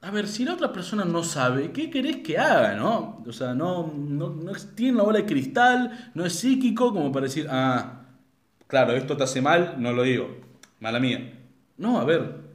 A 0.00 0.10
ver, 0.10 0.26
si 0.26 0.44
la 0.44 0.54
otra 0.54 0.72
persona 0.72 1.04
no 1.04 1.22
sabe, 1.22 1.70
¿qué 1.70 1.88
querés 1.90 2.16
que 2.24 2.38
haga, 2.38 2.74
no? 2.74 3.22
O 3.24 3.32
sea, 3.32 3.54
no, 3.54 3.86
no, 3.96 4.30
no 4.30 4.52
tiene 4.74 4.96
la 4.98 5.04
bola 5.04 5.18
de 5.18 5.26
cristal, 5.26 6.10
no 6.14 6.26
es 6.26 6.32
psíquico 6.32 6.92
como 6.92 7.12
para 7.12 7.26
decir, 7.26 7.46
ah, 7.50 8.02
claro, 8.66 8.94
esto 8.94 9.16
te 9.16 9.22
hace 9.22 9.40
mal, 9.40 9.76
no 9.78 9.92
lo 9.92 10.02
digo, 10.02 10.38
mala 10.80 10.98
mía. 10.98 11.34
No, 11.78 12.00
a 12.00 12.04
ver, 12.04 12.45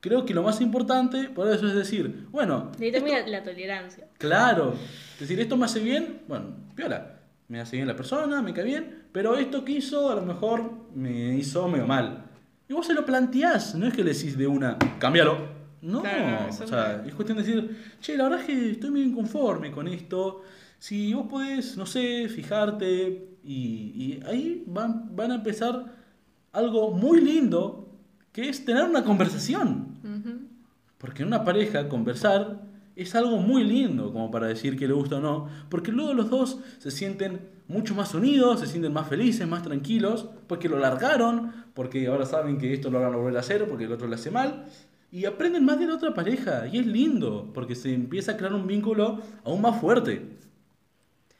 creo 0.00 0.24
que 0.24 0.34
lo 0.34 0.42
más 0.42 0.60
importante 0.60 1.28
por 1.28 1.50
eso 1.50 1.66
es 1.66 1.74
decir, 1.74 2.26
bueno... 2.30 2.72
Necesito 2.78 3.30
la 3.30 3.42
tolerancia. 3.42 4.06
Claro, 4.18 4.74
es 5.14 5.20
decir, 5.20 5.40
esto 5.40 5.56
me 5.56 5.64
hace 5.64 5.80
bien, 5.80 6.22
bueno, 6.28 6.56
piola, 6.74 7.20
me 7.48 7.60
hace 7.60 7.76
bien 7.76 7.88
la 7.88 7.96
persona, 7.96 8.42
me 8.42 8.52
cae 8.52 8.64
bien, 8.64 9.04
pero 9.12 9.36
esto 9.36 9.64
que 9.64 9.72
hizo 9.72 10.10
a 10.10 10.14
lo 10.14 10.22
mejor 10.22 10.70
me 10.94 11.36
hizo 11.36 11.66
medio 11.68 11.86
mal. 11.86 12.24
Y 12.68 12.74
vos 12.74 12.86
se 12.86 12.94
lo 12.94 13.04
planteás, 13.04 13.74
no 13.74 13.86
es 13.86 13.94
que 13.94 14.04
le 14.04 14.12
decís 14.12 14.36
de 14.36 14.46
una, 14.46 14.76
cámbialo. 14.98 15.58
No, 15.80 16.02
o 16.02 16.52
sea, 16.52 17.04
es 17.06 17.14
cuestión 17.14 17.38
de 17.38 17.44
decir, 17.44 17.76
che, 18.00 18.16
la 18.16 18.24
verdad 18.24 18.40
es 18.40 18.46
que 18.46 18.70
estoy 18.72 18.90
muy 18.90 19.02
inconforme 19.02 19.70
con 19.70 19.86
esto. 19.86 20.42
Si 20.78 21.14
vos 21.14 21.26
podés, 21.28 21.76
no 21.76 21.86
sé, 21.86 22.28
fijarte, 22.28 23.28
y, 23.44 24.20
ahí 24.26 24.64
van, 24.66 25.14
van 25.16 25.32
a 25.32 25.34
empezar 25.36 25.94
algo 26.52 26.90
muy 26.90 27.20
lindo, 27.20 27.87
que 28.38 28.48
es 28.48 28.64
tener 28.64 28.84
una 28.84 29.02
conversación. 29.02 29.98
Porque 30.98 31.22
en 31.22 31.26
una 31.26 31.42
pareja 31.42 31.88
conversar 31.88 32.60
es 32.94 33.16
algo 33.16 33.38
muy 33.38 33.64
lindo 33.64 34.12
como 34.12 34.30
para 34.30 34.46
decir 34.46 34.78
que 34.78 34.86
le 34.86 34.94
gusta 34.94 35.16
o 35.16 35.20
no, 35.20 35.48
porque 35.68 35.90
luego 35.90 36.14
los 36.14 36.30
dos 36.30 36.60
se 36.78 36.92
sienten 36.92 37.40
mucho 37.66 37.96
más 37.96 38.14
unidos, 38.14 38.60
se 38.60 38.68
sienten 38.68 38.92
más 38.92 39.08
felices, 39.08 39.48
más 39.48 39.64
tranquilos, 39.64 40.28
porque 40.46 40.68
lo 40.68 40.78
largaron, 40.78 41.52
porque 41.74 42.06
ahora 42.06 42.26
saben 42.26 42.58
que 42.58 42.72
esto 42.72 42.92
lo 42.92 43.00
van 43.00 43.12
a 43.12 43.16
volver 43.16 43.36
a 43.36 43.40
hacer, 43.40 43.68
porque 43.68 43.86
el 43.86 43.92
otro 43.92 44.06
le 44.06 44.14
hace 44.14 44.30
mal, 44.30 44.66
y 45.10 45.24
aprenden 45.24 45.64
más 45.64 45.80
de 45.80 45.88
la 45.88 45.96
otra 45.96 46.14
pareja, 46.14 46.68
y 46.68 46.78
es 46.78 46.86
lindo, 46.86 47.50
porque 47.52 47.74
se 47.74 47.92
empieza 47.92 48.32
a 48.32 48.36
crear 48.36 48.54
un 48.54 48.68
vínculo 48.68 49.20
aún 49.42 49.62
más 49.62 49.80
fuerte. 49.80 50.28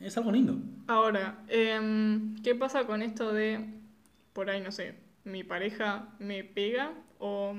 Es 0.01 0.17
algo 0.17 0.33
lindo. 0.33 0.59
Ahora, 0.89 1.45
em, 1.47 2.35
¿qué 2.43 2.57
pasa 2.57 2.89
con 2.89 3.03
esto 3.03 3.33
de, 3.33 3.65
por 4.33 4.51
ahí, 4.51 4.61
no 4.61 4.73
sé, 4.73 5.07
mi 5.29 5.45
pareja 5.45 6.09
me 6.19 6.45
pega 6.45 6.93
o, 7.19 7.55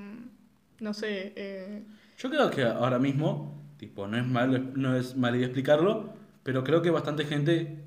no 0.79 0.93
sé... 0.93 1.33
Eh... 1.35 1.83
Yo 2.17 2.29
creo 2.29 2.49
que 2.49 2.63
ahora 2.63 2.99
mismo, 2.99 3.63
tipo, 3.77 4.07
no 4.07 4.17
es 4.17 4.25
mal, 4.25 4.73
no 4.75 4.95
es 4.95 5.15
mal 5.15 5.35
idea 5.35 5.45
explicarlo, 5.45 6.13
pero 6.43 6.63
creo 6.63 6.81
que 6.81 6.89
bastante 6.89 7.25
gente 7.25 7.77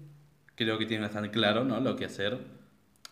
creo 0.55 0.79
que 0.79 0.87
tiene 0.87 1.05
bastante 1.05 1.31
claro, 1.31 1.65
¿no? 1.65 1.81
Lo 1.81 1.97
que 1.97 2.05
hacer. 2.05 2.39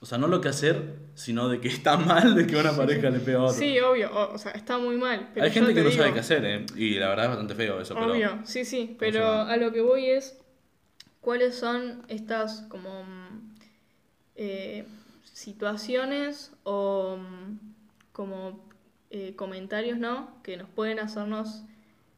O 0.00 0.06
sea, 0.06 0.16
no 0.16 0.28
lo 0.28 0.40
que 0.40 0.48
hacer, 0.48 0.96
sino 1.14 1.48
de 1.48 1.60
que 1.60 1.68
está 1.68 1.96
mal 1.98 2.34
de 2.34 2.46
que 2.46 2.56
una 2.56 2.74
pareja 2.74 3.10
le 3.10 3.18
pega 3.18 3.40
a 3.40 3.42
otro. 3.42 3.58
Sí, 3.58 3.78
obvio, 3.80 4.10
o, 4.12 4.38
sea, 4.38 4.52
está 4.52 4.78
muy 4.78 4.96
mal. 4.96 5.28
Hay 5.38 5.50
gente 5.50 5.74
que 5.74 5.82
no 5.82 5.90
sabe 5.90 6.14
qué 6.14 6.20
hacer, 6.20 6.44
¿eh? 6.44 6.66
Y 6.76 6.94
la 6.94 7.08
verdad 7.08 7.26
es 7.26 7.30
bastante 7.30 7.54
feo 7.54 7.80
eso. 7.80 7.94
Obvio, 7.94 8.40
sí, 8.44 8.64
sí, 8.64 8.96
pero 8.98 9.26
a 9.26 9.56
lo 9.56 9.72
que 9.72 9.82
voy 9.82 10.06
es, 10.06 10.40
cuáles 11.20 11.54
son 11.56 12.02
estas 12.08 12.62
como 12.68 13.04
eh, 14.36 14.86
situaciones 15.32 16.52
o 16.64 17.18
como 18.12 18.68
eh, 19.10 19.34
comentarios, 19.36 19.98
¿no? 19.98 20.40
Que 20.42 20.56
nos 20.56 20.68
pueden 20.68 20.98
hacernos 20.98 21.64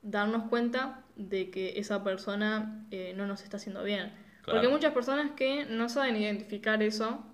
darnos 0.03 0.45
cuenta 0.49 1.05
de 1.17 1.51
que 1.51 1.79
esa 1.79 2.03
persona 2.03 2.85
eh, 2.91 3.15
no 3.17 3.27
nos 3.27 3.43
está 3.43 3.57
haciendo 3.57 3.83
bien. 3.85 4.13
Porque 4.45 4.67
hay 4.67 4.73
muchas 4.73 4.93
personas 4.93 5.31
que 5.33 5.65
no 5.67 5.89
saben 5.89 6.17
identificar 6.17 6.83
eso 6.83 7.25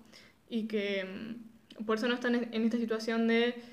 y 0.47 0.67
que 0.67 1.03
mm, 1.79 1.85
por 1.85 1.97
eso 1.97 2.07
no 2.07 2.13
están 2.13 2.35
en 2.35 2.63
esta 2.63 2.77
situación 2.77 3.27
de 3.27 3.63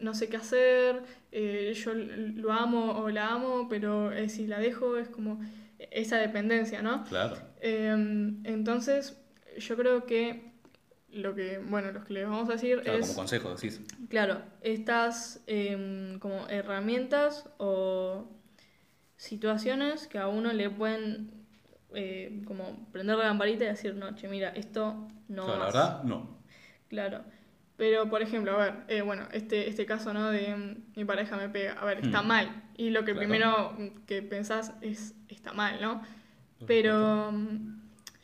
no 0.00 0.12
sé 0.12 0.28
qué 0.28 0.36
hacer, 0.36 1.02
yo 1.30 1.94
lo 1.94 2.52
amo 2.52 2.98
o 2.98 3.10
la 3.10 3.28
amo, 3.28 3.68
pero 3.68 4.10
si 4.28 4.48
la 4.48 4.58
dejo 4.58 4.96
es 4.96 5.08
como 5.08 5.40
esa 5.78 6.18
dependencia, 6.18 6.82
¿no? 6.82 7.04
Claro. 7.04 7.36
Em, 7.60 8.40
entonces, 8.44 9.16
yo 9.58 9.76
creo 9.76 10.04
que 10.04 10.47
lo 11.12 11.34
que, 11.34 11.58
bueno, 11.58 11.92
lo 11.92 12.04
que 12.04 12.12
les 12.12 12.28
vamos 12.28 12.48
a 12.48 12.52
decir 12.52 12.80
claro, 12.82 12.98
es... 12.98 13.06
como 13.06 13.18
consejo, 13.18 13.54
decís. 13.54 13.80
Claro, 14.08 14.42
estas 14.60 15.42
em, 15.46 16.18
como 16.18 16.46
herramientas 16.48 17.48
o 17.58 18.28
situaciones 19.16 20.06
que 20.06 20.18
a 20.18 20.28
uno 20.28 20.52
le 20.52 20.70
pueden 20.70 21.30
eh, 21.94 22.42
como 22.46 22.86
prender 22.92 23.16
la 23.16 23.24
lamparita 23.24 23.64
y 23.64 23.68
decir, 23.68 23.94
no, 23.94 24.14
che, 24.14 24.28
mira, 24.28 24.50
esto 24.50 25.08
no... 25.28 25.44
Claro, 25.44 25.58
la 25.58 25.64
verdad, 25.66 26.02
no. 26.04 26.38
Claro. 26.88 27.24
Pero, 27.76 28.10
por 28.10 28.22
ejemplo, 28.22 28.52
a 28.52 28.56
ver, 28.56 28.74
eh, 28.88 29.02
bueno, 29.02 29.28
este, 29.32 29.68
este 29.68 29.86
caso, 29.86 30.12
¿no? 30.12 30.30
De 30.30 30.54
mm, 30.54 30.96
mi 30.96 31.04
pareja 31.04 31.36
me 31.36 31.48
pega, 31.48 31.74
a 31.74 31.84
ver, 31.84 32.00
está 32.00 32.22
mm. 32.22 32.26
mal. 32.26 32.62
Y 32.76 32.90
lo 32.90 33.04
que 33.04 33.14
primero 33.14 33.76
que 34.06 34.20
pensás 34.22 34.74
es, 34.80 35.14
está 35.28 35.52
mal, 35.52 35.80
¿no? 35.80 36.02
Pero, 36.66 37.32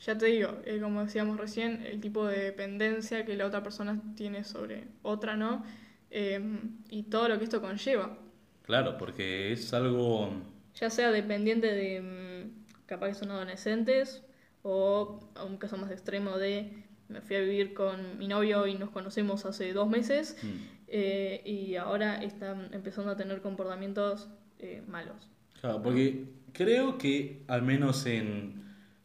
ya 0.04 0.18
te 0.18 0.26
digo, 0.26 0.58
eh, 0.64 0.80
como 0.80 1.02
decíamos 1.02 1.38
recién, 1.38 1.82
el 1.86 2.00
tipo 2.00 2.26
de 2.26 2.38
dependencia 2.38 3.24
que 3.24 3.36
la 3.36 3.46
otra 3.46 3.62
persona 3.62 4.00
tiene 4.16 4.44
sobre 4.44 4.84
otra, 5.02 5.36
¿no? 5.36 5.64
Em, 6.10 6.76
y 6.90 7.04
todo 7.04 7.28
lo 7.28 7.38
que 7.38 7.44
esto 7.44 7.60
conlleva. 7.60 8.18
Claro, 8.62 8.98
porque 8.98 9.52
es 9.52 9.72
algo... 9.72 10.30
Ya 10.74 10.90
sea 10.90 11.10
dependiente 11.10 11.68
de, 11.72 12.50
capaz 12.86 13.08
que 13.08 13.14
son 13.14 13.30
adolescentes, 13.30 14.22
o 14.62 15.20
a 15.34 15.44
un 15.44 15.56
caso 15.56 15.76
más 15.76 15.90
extremo 15.90 16.38
de 16.38 16.84
me 17.08 17.20
fui 17.20 17.36
a 17.36 17.40
vivir 17.40 17.74
con 17.74 18.18
mi 18.18 18.28
novio 18.28 18.66
y 18.66 18.74
nos 18.74 18.90
conocemos 18.90 19.44
hace 19.44 19.72
dos 19.72 19.88
meses 19.88 20.36
mm. 20.42 20.48
eh, 20.88 21.42
y 21.44 21.76
ahora 21.76 22.22
están 22.22 22.72
empezando 22.72 23.10
a 23.10 23.16
tener 23.16 23.40
comportamientos 23.42 24.28
eh, 24.58 24.82
malos. 24.86 25.28
Claro, 25.60 25.82
porque 25.82 26.24
creo 26.52 26.96
que 26.96 27.42
al 27.46 27.62
menos 27.62 28.06
en 28.06 28.64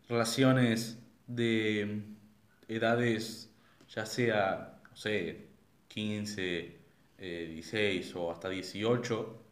relaciones 0.10 1.00
de 1.28 2.02
edades, 2.68 3.52
ya 3.88 4.06
sea, 4.06 4.80
no 4.90 4.96
sé, 4.98 5.48
15, 5.88 6.78
eh, 7.20 7.50
16 7.54 8.16
o 8.16 8.32
hasta 8.32 8.50
18, 8.50 9.44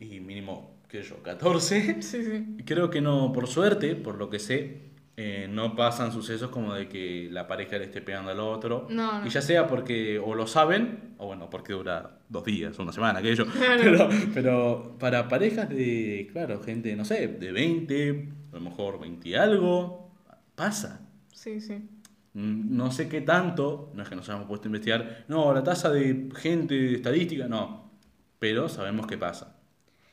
y 0.00 0.20
mínimo, 0.20 0.76
qué 0.88 1.02
sé 1.02 1.10
yo, 1.10 1.22
14, 1.22 2.02
Sí, 2.02 2.22
sí. 2.24 2.56
creo 2.64 2.90
que 2.90 3.00
no, 3.00 3.32
por 3.32 3.46
suerte, 3.46 3.96
por 3.96 4.16
lo 4.16 4.28
que 4.30 4.38
sé, 4.38 4.82
eh, 5.16 5.46
no 5.48 5.76
pasan 5.76 6.10
sucesos 6.12 6.50
como 6.50 6.74
de 6.74 6.88
que 6.88 7.28
la 7.30 7.46
pareja 7.46 7.78
le 7.78 7.84
esté 7.84 8.02
pegando 8.02 8.32
al 8.32 8.40
otro. 8.40 8.88
No, 8.90 9.20
no. 9.20 9.26
Y 9.26 9.30
ya 9.30 9.40
sea 9.40 9.68
porque 9.68 10.18
o 10.18 10.34
lo 10.34 10.48
saben, 10.48 11.14
o 11.18 11.26
bueno, 11.26 11.48
porque 11.48 11.72
dura 11.72 12.18
dos 12.28 12.44
días, 12.44 12.76
una 12.80 12.90
semana, 12.92 13.20
aquello. 13.20 13.46
Claro. 13.46 13.80
Pero, 13.80 14.08
pero 14.34 14.96
para 14.98 15.28
parejas 15.28 15.68
de, 15.68 16.28
claro, 16.32 16.60
gente, 16.64 16.96
no 16.96 17.04
sé, 17.04 17.28
de 17.28 17.52
20, 17.52 18.28
a 18.54 18.58
lo 18.58 18.70
mejor 18.70 19.00
20 19.00 19.28
y 19.28 19.34
algo, 19.34 20.10
pasa. 20.54 21.00
Sí, 21.32 21.60
sí. 21.60 21.74
Mm, 22.34 22.76
No 22.76 22.90
sé 22.92 23.08
qué 23.08 23.20
tanto, 23.20 23.90
no 23.94 24.02
es 24.02 24.08
que 24.08 24.14
nos 24.16 24.28
hayamos 24.28 24.46
puesto 24.46 24.66
a 24.66 24.70
investigar, 24.70 25.24
no, 25.28 25.52
la 25.52 25.62
tasa 25.64 25.90
de 25.90 26.28
gente 26.36 26.74
de 26.74 26.94
estadística, 26.94 27.48
no, 27.48 27.90
pero 28.38 28.68
sabemos 28.68 29.06
que 29.06 29.18
pasa. 29.18 29.56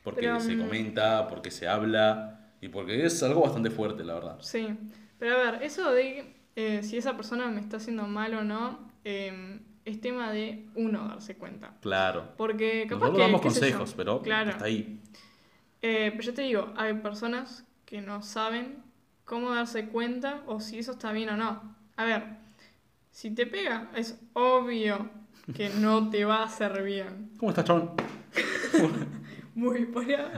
Porque 0.03 0.21
Pero, 0.21 0.39
se 0.39 0.55
mm, 0.55 0.59
comenta, 0.61 1.27
porque 1.27 1.51
se 1.51 1.67
habla 1.67 2.49
y 2.59 2.69
porque 2.69 3.05
es 3.05 3.21
algo 3.21 3.41
bastante 3.41 3.69
fuerte, 3.69 4.03
la 4.03 4.15
verdad. 4.15 4.37
Sí. 4.41 4.67
Pero 5.19 5.35
a 5.35 5.51
ver, 5.51 5.63
eso 5.63 5.91
de 5.91 6.35
eh, 6.55 6.81
si 6.81 6.97
esa 6.97 7.15
persona 7.15 7.47
me 7.51 7.59
está 7.61 7.77
haciendo 7.77 8.07
mal 8.07 8.33
o 8.33 8.43
no, 8.43 8.89
eh, 9.03 9.59
es 9.85 10.01
tema 10.01 10.31
de 10.31 10.67
uno 10.75 11.07
darse 11.07 11.37
cuenta. 11.37 11.75
Claro. 11.81 12.33
Porque 12.37 12.85
capaz 12.89 13.01
Nosotros 13.01 13.17
que. 13.17 13.21
damos 13.21 13.41
qué 13.41 13.47
consejos, 13.47 13.93
pero 13.95 14.21
Claro. 14.23 14.49
está 14.51 14.65
ahí. 14.65 14.99
Eh, 15.83 16.09
pero 16.11 16.23
yo 16.23 16.33
te 16.33 16.41
digo, 16.43 16.73
hay 16.75 16.93
personas 16.95 17.65
que 17.91 18.01
no 18.01 18.23
saben 18.23 18.77
cómo 19.25 19.53
darse 19.53 19.87
cuenta 19.87 20.43
o 20.47 20.61
si 20.61 20.79
eso 20.79 20.93
está 20.93 21.11
bien 21.11 21.27
o 21.27 21.35
no. 21.35 21.75
A 21.97 22.05
ver, 22.05 22.23
si 23.11 23.31
te 23.31 23.45
pega, 23.45 23.91
es 23.93 24.17
obvio 24.31 25.09
que 25.53 25.67
no 25.81 26.09
te 26.09 26.23
va 26.23 26.37
a 26.37 26.43
hacer 26.45 26.83
bien. 26.83 27.31
¿Cómo 27.37 27.51
estás, 27.51 27.65
chabón? 27.65 27.91
Muy 29.55 29.87
para. 29.87 30.31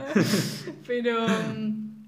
Pero. 0.84 1.28
mm, 1.28 2.06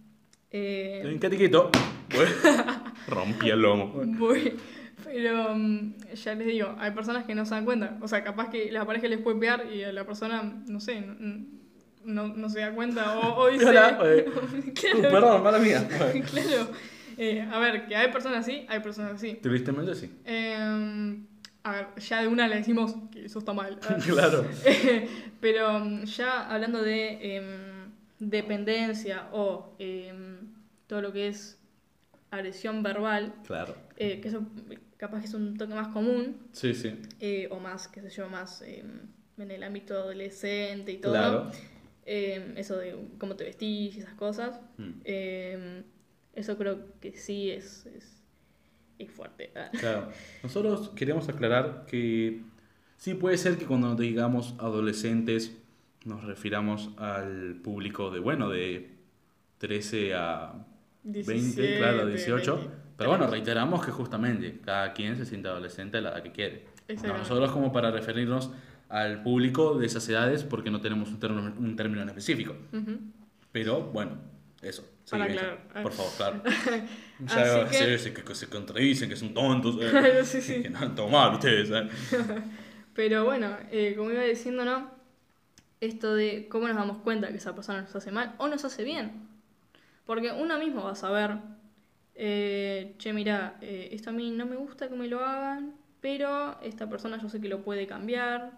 eh, 0.50 1.18
quieto. 1.20 1.70
Rompí 3.06 3.48
el 3.48 3.62
lomo. 3.62 4.02
Muy, 4.04 4.56
pero 5.04 5.54
mm, 5.54 5.94
ya 6.12 6.34
les 6.34 6.46
digo, 6.48 6.74
hay 6.76 6.90
personas 6.90 7.24
que 7.24 7.36
no 7.36 7.46
se 7.46 7.54
dan 7.54 7.64
cuenta. 7.64 7.96
O 8.02 8.08
sea, 8.08 8.24
capaz 8.24 8.50
que 8.50 8.72
la 8.72 8.84
pareja 8.84 9.06
les 9.06 9.20
puede 9.20 9.38
pegar 9.38 9.72
y 9.72 9.84
a 9.84 9.92
la 9.92 10.04
persona, 10.04 10.42
no 10.66 10.80
sé, 10.80 11.06
no, 12.06 12.28
no, 12.28 12.48
se 12.48 12.60
da 12.60 12.72
cuenta 12.72 13.18
o, 13.18 13.36
o 13.42 13.50
dice... 13.50 13.66
Hola, 13.66 13.98
eh, 14.04 14.24
claro, 14.74 15.02
Perdón, 15.02 15.42
mala 15.42 15.58
mía. 15.58 15.86
claro. 16.30 16.70
Eh, 17.18 17.40
a 17.50 17.58
ver, 17.58 17.86
que 17.86 17.96
hay 17.96 18.10
personas 18.12 18.40
así, 18.40 18.66
hay 18.68 18.80
personas 18.80 19.12
así. 19.14 19.34
Tristemente 19.34 19.94
sí. 19.94 20.10
Eh, 20.24 21.18
a 21.62 21.72
ver, 21.72 21.86
ya 21.98 22.20
de 22.20 22.28
una 22.28 22.46
le 22.46 22.56
decimos 22.56 22.94
que 23.10 23.24
eso 23.24 23.38
está 23.38 23.52
mal. 23.52 23.78
Claro. 24.04 24.46
Pero 25.40 25.80
mm, 25.80 26.04
ya 26.04 26.48
hablando 26.48 26.82
de 26.82 27.36
em, 27.36 27.90
dependencia 28.18 29.28
o 29.32 29.74
em, 29.78 30.38
todo 30.86 31.00
lo 31.02 31.12
que 31.12 31.28
es 31.28 31.58
agresión 32.30 32.82
verbal, 32.82 33.34
Claro. 33.46 33.74
eh, 33.96 34.20
que 34.20 34.28
eso 34.28 34.42
capaz 34.96 35.20
que 35.20 35.26
es 35.26 35.34
un 35.34 35.56
toque 35.56 35.74
más 35.74 35.88
común, 35.88 36.36
Sí, 36.52 36.74
sí. 36.74 36.94
eh, 37.20 37.48
o 37.50 37.58
más, 37.60 37.88
qué 37.88 38.00
sé 38.02 38.10
yo, 38.10 38.28
más 38.28 38.62
em, 38.62 39.00
en 39.38 39.50
el 39.50 39.62
ámbito 39.62 39.94
adolescente 39.94 40.92
y 40.92 40.98
todo. 40.98 41.12
Claro. 41.12 41.50
Em, 42.08 42.56
eso 42.56 42.76
de 42.76 42.94
cómo 43.18 43.34
te 43.34 43.42
vestís 43.42 43.96
y 43.96 43.98
esas 43.98 44.14
cosas. 44.14 44.60
Mm. 44.78 44.90
Em, 45.04 45.82
eso 46.34 46.56
creo 46.56 46.78
que 47.00 47.16
sí 47.16 47.50
es, 47.50 47.86
es, 47.86 48.22
es 48.98 49.10
fuerte. 49.10 49.50
Ah. 49.56 49.70
Claro. 49.78 50.08
Nosotros 50.42 50.90
queríamos 50.90 51.28
aclarar 51.28 51.84
que 51.86 52.42
sí 52.96 53.14
puede 53.14 53.36
ser 53.38 53.58
que 53.58 53.66
cuando 53.66 53.96
digamos 53.96 54.54
adolescentes 54.58 55.56
nos 56.04 56.22
refiramos 56.22 56.90
al 56.96 57.56
público 57.56 58.12
de, 58.12 58.20
bueno, 58.20 58.48
de 58.50 58.90
13 59.58 60.14
a 60.14 60.54
20, 61.02 61.32
17, 61.32 61.78
claro, 61.78 62.06
18. 62.06 62.56
20. 62.56 62.74
Pero 62.96 63.10
bueno, 63.10 63.26
reiteramos 63.26 63.84
que 63.84 63.90
justamente 63.90 64.60
cada 64.64 64.92
quien 64.92 65.16
se 65.16 65.26
siente 65.26 65.48
adolescente 65.48 65.98
a 65.98 66.00
la 66.00 66.10
edad 66.10 66.22
que 66.22 66.32
quiere. 66.32 66.64
Nosotros 67.04 67.50
como 67.50 67.72
para 67.72 67.90
referirnos 67.90 68.50
al 68.88 69.22
público 69.22 69.74
de 69.78 69.86
esas 69.86 70.08
edades 70.08 70.44
porque 70.44 70.70
no 70.70 70.80
tenemos 70.80 71.08
un 71.08 71.18
término, 71.20 71.52
un 71.58 71.76
término 71.76 72.02
en 72.02 72.08
específico. 72.08 72.54
Ujú. 72.72 72.98
Pero 73.52 73.82
bueno, 73.82 74.12
eso. 74.62 74.86
Para 75.10 75.24
aclarar. 75.24 75.82
Por 75.82 75.92
favor, 75.92 76.12
claro. 76.16 76.42
Así 77.26 77.36
Ya, 77.36 77.68
que- 77.68 77.98
sí, 77.98 78.10
sí, 78.10 78.10
que, 78.12 78.34
se 78.34 78.48
contradicen, 78.48 79.08
que 79.08 79.16
son 79.16 79.32
tontos. 79.34 79.76
eh, 79.80 80.20
Sí, 80.24 80.40
sí. 80.40 80.62
Que 80.62 80.70
no, 80.70 80.92
todo 80.94 81.08
mal 81.08 81.34
ustedes. 81.34 81.70
eh. 81.70 81.88
Pero 82.94 83.24
bueno, 83.24 83.56
eh, 83.70 83.94
como 83.96 84.10
iba 84.10 84.22
diciendo, 84.22 84.64
¿no? 84.64 84.90
Esto 85.80 86.14
de 86.14 86.48
cómo 86.48 86.66
nos 86.68 86.76
damos 86.76 86.98
cuenta 86.98 87.28
que 87.28 87.36
esa 87.36 87.54
persona 87.54 87.82
nos 87.82 87.94
hace 87.94 88.10
mal 88.10 88.34
o 88.38 88.48
nos 88.48 88.64
hace 88.64 88.82
bien. 88.84 89.26
Porque 90.06 90.32
uno 90.32 90.58
mismo 90.58 90.84
va 90.84 90.92
a 90.92 90.94
saber, 90.96 91.36
eh, 92.14 92.94
che, 92.98 93.12
mira, 93.12 93.56
eh, 93.60 93.90
esto 93.92 94.10
a 94.10 94.12
mí 94.12 94.30
no 94.30 94.46
me 94.46 94.56
gusta 94.56 94.88
que 94.88 94.94
me 94.94 95.06
lo 95.08 95.20
hagan, 95.24 95.74
pero 96.00 96.58
esta 96.62 96.88
persona 96.88 97.20
yo 97.20 97.28
sé 97.28 97.40
que 97.40 97.48
lo 97.48 97.62
puede 97.62 97.86
cambiar. 97.86 98.52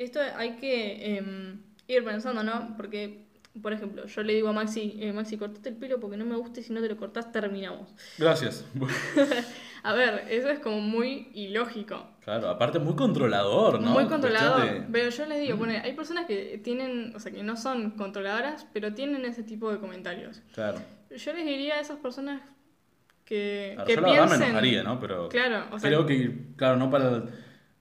Esto 0.00 0.18
hay 0.36 0.52
que 0.56 1.16
em, 1.18 1.60
ir 1.86 2.02
pensando, 2.04 2.42
¿no? 2.42 2.74
Porque, 2.78 3.26
por 3.60 3.74
ejemplo, 3.74 4.06
yo 4.06 4.22
le 4.22 4.32
digo 4.32 4.48
a 4.48 4.52
Maxi, 4.54 4.96
eh, 4.98 5.12
Maxi, 5.12 5.36
cortate 5.36 5.68
el 5.68 5.76
pelo 5.76 6.00
porque 6.00 6.16
no 6.16 6.24
me 6.24 6.36
gusta 6.36 6.60
y 6.60 6.62
si 6.62 6.72
no 6.72 6.80
te 6.80 6.88
lo 6.88 6.96
cortás 6.96 7.30
terminamos. 7.32 7.90
Gracias. 8.16 8.64
A 9.82 9.92
ver, 9.94 10.24
eso 10.30 10.48
es 10.50 10.58
como 10.58 10.80
muy 10.80 11.28
ilógico. 11.34 12.06
Claro, 12.24 12.48
aparte 12.48 12.78
muy 12.78 12.94
controlador, 12.96 13.74
¿no? 13.80 13.90
Muy 13.92 14.04
Cuestión 14.06 14.20
controlador. 14.20 14.70
de- 14.72 14.86
Pero 14.92 15.10
yo 15.10 15.26
les 15.26 15.40
digo, 15.40 15.56
bueno, 15.58 15.74
hay 15.82 15.92
personas 15.94 16.24
que 16.26 16.58
tienen, 16.64 17.14
o 17.14 17.20
sea, 17.20 17.30
que 17.32 17.42
no 17.42 17.56
son 17.56 17.90
controladoras, 17.92 18.66
pero 18.72 18.94
tienen 18.94 19.24
ese 19.26 19.42
tipo 19.42 19.70
de 19.70 19.78
comentarios. 19.78 20.40
Claro. 20.54 20.78
Yo 21.14 21.32
les 21.34 21.44
diría 21.46 21.74
a 21.76 21.80
esas 21.80 21.98
personas 21.98 22.40
que, 23.26 23.72
Claro, 23.74 23.86
que 23.86 23.94
yo 23.96 24.00
la 24.02 24.08
verdad 24.08 24.22
me 24.22 24.28
piensen. 24.28 24.48
enojaría, 24.48 24.82
¿no? 24.82 24.98
Pero 25.00 25.28
Claro, 25.28 25.64
o 25.72 25.78
sea, 25.78 25.88
creo 25.90 26.06
que, 26.06 26.34
claro, 26.56 26.76
no 26.76 26.90
para. 26.90 27.24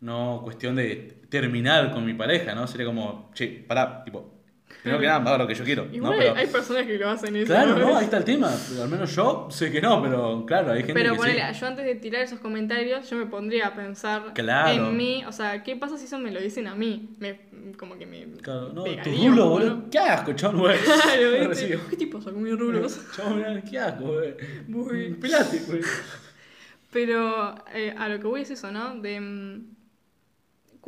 No 0.01 0.39
cuestión 0.45 0.77
de 0.77 1.18
terminar 1.29 1.91
con 1.91 2.05
mi 2.05 2.13
pareja, 2.13 2.53
¿no? 2.55 2.67
Sería 2.67 2.85
como, 2.85 3.31
che, 3.33 3.63
pará, 3.67 4.03
tipo. 4.03 4.35
Primero 4.83 5.01
que 5.01 5.07
nada, 5.07 5.19
hago 5.31 5.37
lo 5.39 5.47
que 5.47 5.55
yo 5.55 5.65
quiero. 5.65 5.87
igual 5.91 6.13
¿no? 6.13 6.17
Pero, 6.19 6.35
hay 6.35 6.47
personas 6.47 6.85
que 6.85 6.97
lo 6.97 7.09
hacen 7.09 7.35
eso. 7.35 7.47
claro, 7.47 7.77
no, 7.77 7.97
ahí 7.97 8.05
está 8.05 8.17
el 8.17 8.23
tema. 8.23 8.49
Pero 8.69 8.83
al 8.83 8.89
menos 8.89 9.13
yo 9.13 9.47
sé 9.51 9.71
que 9.71 9.81
no, 9.81 10.01
pero 10.01 10.45
claro, 10.45 10.71
hay 10.71 10.79
gente 10.79 10.93
Pero 10.93 11.13
que 11.13 11.17
ponele, 11.17 11.53
sí. 11.53 11.59
yo 11.59 11.67
antes 11.67 11.85
de 11.85 11.95
tirar 11.95 12.21
esos 12.21 12.39
comentarios, 12.39 13.09
yo 13.09 13.17
me 13.17 13.25
pondría 13.25 13.67
a 13.67 13.73
pensar 13.75 14.31
Claro. 14.33 14.87
en 14.89 14.95
mí. 14.95 15.23
O 15.27 15.33
sea, 15.33 15.63
¿qué 15.63 15.75
pasa 15.75 15.97
si 15.97 16.05
eso 16.05 16.17
me 16.19 16.31
lo 16.31 16.39
dicen 16.39 16.67
a 16.67 16.75
mí? 16.75 17.09
Me, 17.19 17.41
como 17.77 17.97
que 17.97 18.05
me. 18.05 18.25
Claro, 18.41 18.69
no, 18.73 18.83
tu 18.83 18.91
pegaría 18.91 19.29
rulo, 19.29 19.49
boludo. 19.49 19.89
¿Qué 19.91 19.99
asco, 19.99 20.31
chabón, 20.33 20.59
güey? 20.59 20.77
Claro. 20.85 21.51
¿Qué 21.89 21.97
tipo 21.97 22.19
con 22.19 22.41
mis 22.41 22.57
rulos? 22.57 23.01
Mirá, 23.35 23.61
qué 23.61 23.79
asco, 23.79 24.03
güey. 24.05 24.35
Muy- 24.67 25.13
Pelate, 25.15 25.59
güey. 25.67 25.81
Pero 26.91 27.55
eh, 27.73 27.93
a 27.97 28.07
lo 28.07 28.19
que 28.19 28.27
voy 28.27 28.41
es 28.41 28.51
eso, 28.51 28.71
¿no? 28.71 28.95
De. 28.95 29.61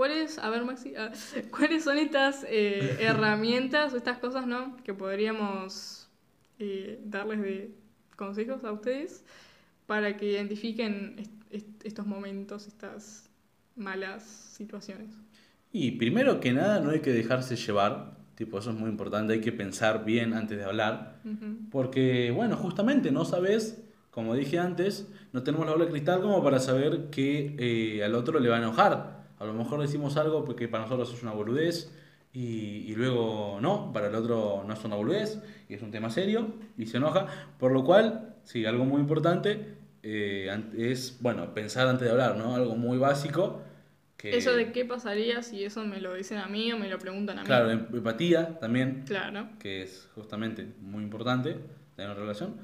¿Cuáles, 0.01 0.39
a 0.39 0.49
ver 0.49 0.63
Maxi, 0.65 0.95
ah, 0.95 1.11
cuáles 1.55 1.83
son 1.83 1.99
estas 1.99 2.43
eh, 2.49 2.97
herramientas 3.01 3.93
o 3.93 3.97
estas 3.97 4.17
cosas, 4.17 4.47
¿no? 4.47 4.75
Que 4.77 4.95
podríamos 4.95 6.09
eh, 6.57 6.99
darles 7.05 7.39
de 7.39 7.69
consejos 8.15 8.63
a 8.63 8.71
ustedes 8.71 9.23
para 9.85 10.17
que 10.17 10.25
identifiquen 10.31 11.17
est- 11.19 11.31
est- 11.51 11.85
estos 11.85 12.07
momentos, 12.07 12.65
estas 12.65 13.29
malas 13.75 14.23
situaciones. 14.23 15.09
Y 15.71 15.91
primero 15.91 16.39
que 16.39 16.51
nada, 16.51 16.79
no 16.79 16.89
hay 16.89 17.01
que 17.01 17.11
dejarse 17.13 17.55
llevar. 17.55 18.17
Tipo, 18.33 18.57
eso 18.57 18.71
es 18.71 18.75
muy 18.77 18.89
importante. 18.89 19.33
Hay 19.33 19.41
que 19.41 19.51
pensar 19.51 20.03
bien 20.03 20.33
antes 20.33 20.57
de 20.57 20.63
hablar. 20.63 21.19
Ujú. 21.23 21.69
Porque, 21.69 22.31
bueno, 22.31 22.57
justamente 22.57 23.11
no 23.11 23.23
sabes, 23.23 23.83
como 24.09 24.33
dije 24.33 24.57
antes, 24.57 25.07
no 25.31 25.43
tenemos 25.43 25.67
la 25.67 25.73
bola 25.73 25.85
de 25.85 25.91
cristal 25.91 26.21
como 26.21 26.43
para 26.43 26.59
saber 26.59 27.11
que 27.11 27.55
eh, 27.59 28.03
al 28.03 28.15
otro 28.15 28.39
le 28.39 28.49
va 28.49 28.55
a 28.55 28.59
enojar. 28.59 29.20
A 29.41 29.45
lo 29.45 29.53
mejor 29.53 29.81
decimos 29.81 30.17
algo 30.17 30.45
porque 30.45 30.67
para 30.67 30.83
nosotros 30.83 31.13
es 31.13 31.23
una 31.23 31.31
boludez 31.33 31.91
y, 32.33 32.85
y 32.87 32.95
luego 32.95 33.57
no, 33.61 33.91
para 33.91 34.07
el 34.07 34.15
otro 34.15 34.63
no 34.67 34.73
es 34.73 34.83
una 34.85 34.95
boludez 34.95 35.39
y 35.67 35.73
es 35.73 35.81
un 35.81 35.91
tema 35.91 36.09
serio 36.09 36.47
y 36.77 36.85
se 36.85 36.97
enoja. 36.97 37.27
Por 37.59 37.71
lo 37.71 37.83
cual, 37.83 38.35
sí, 38.43 38.65
algo 38.65 38.85
muy 38.85 39.01
importante 39.01 39.75
eh, 40.03 40.49
es, 40.77 41.17
bueno, 41.21 41.53
pensar 41.53 41.87
antes 41.87 42.05
de 42.05 42.11
hablar, 42.11 42.37
¿no? 42.37 42.55
Algo 42.55 42.75
muy 42.75 42.97
básico. 42.97 43.61
Que, 44.17 44.37
Eso 44.37 44.53
de 44.53 44.71
qué 44.71 44.85
pasaría 44.85 45.41
si 45.41 45.63
eso 45.63 45.83
me 45.83 45.99
lo 45.99 46.13
dicen 46.13 46.37
a 46.37 46.47
mí 46.47 46.71
o 46.71 46.77
me 46.77 46.87
lo 46.87 46.99
preguntan 46.99 47.39
a 47.39 47.41
mí. 47.41 47.47
Claro, 47.47 47.71
em- 47.71 47.87
empatía 47.91 48.59
también 48.59 49.03
Claro. 49.07 49.49
que 49.59 49.81
es 49.81 50.07
justamente 50.13 50.67
muy 50.79 51.03
importante 51.03 51.57
tener 51.95 52.11
una 52.11 52.19
relación. 52.19 52.55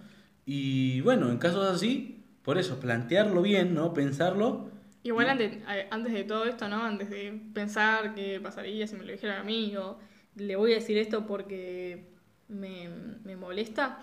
Y 0.45 1.01
bueno, 1.01 1.31
en 1.31 1.39
casos 1.39 1.65
así, 1.67 2.23
por 2.43 2.59
eso, 2.59 2.79
plantearlo 2.79 3.41
bien, 3.41 3.73
¿no? 3.73 3.93
Pensarlo. 3.93 4.69
Igual 5.07 5.29
antes, 5.29 5.59
antes 5.89 6.11
de 6.11 6.25
todo 6.25 6.43
esto, 6.43 6.67
¿no? 6.67 6.83
Antes 6.83 7.09
de 7.09 7.39
pensar 7.53 8.13
qué 8.13 8.41
pasaría 8.41 8.85
si 8.87 8.97
me 8.97 9.05
lo 9.05 9.13
dijeran 9.13 9.39
a 9.39 9.43
mí 9.45 9.73
o 9.77 9.97
le 10.35 10.57
voy 10.57 10.73
a 10.73 10.75
decir 10.75 10.97
esto 10.97 11.25
porque 11.25 12.09
me, 12.49 12.89
me 13.23 13.37
molesta, 13.37 13.99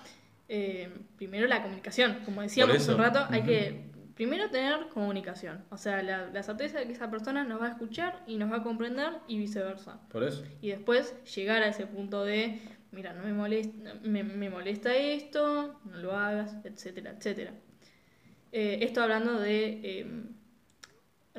eh, 0.48 0.88
primero 1.16 1.46
la 1.46 1.62
comunicación. 1.62 2.20
Como 2.24 2.40
decíamos 2.40 2.76
hace 2.76 2.90
un 2.90 2.96
rato, 2.96 3.26
hay 3.28 3.42
que 3.42 3.84
primero 4.14 4.48
tener 4.48 4.88
comunicación, 4.94 5.62
o 5.68 5.76
sea, 5.76 6.02
la, 6.02 6.28
la, 6.28 6.42
certeza 6.42 6.78
de 6.78 6.86
que 6.86 6.92
esa 6.92 7.10
persona 7.10 7.44
nos 7.44 7.60
va 7.60 7.66
a 7.66 7.70
escuchar 7.72 8.22
y 8.26 8.38
nos 8.38 8.50
va 8.50 8.56
a 8.56 8.62
comprender 8.62 9.10
y 9.28 9.36
viceversa. 9.36 10.00
Por 10.08 10.24
eso. 10.24 10.42
Y 10.62 10.70
después 10.70 11.14
llegar 11.34 11.62
a 11.62 11.68
ese 11.68 11.86
punto 11.86 12.24
de, 12.24 12.62
mira, 12.92 13.12
no 13.12 13.24
me 13.24 13.34
molesta, 13.34 13.92
me, 14.02 14.22
me 14.22 14.48
molesta 14.48 14.96
esto, 14.96 15.78
no 15.84 15.98
lo 15.98 16.16
hagas, 16.16 16.56
etcétera, 16.64 17.10
etcétera. 17.10 17.52
Eh, 18.52 18.78
esto 18.80 19.02
hablando 19.02 19.38
de 19.38 20.00
em, 20.00 20.28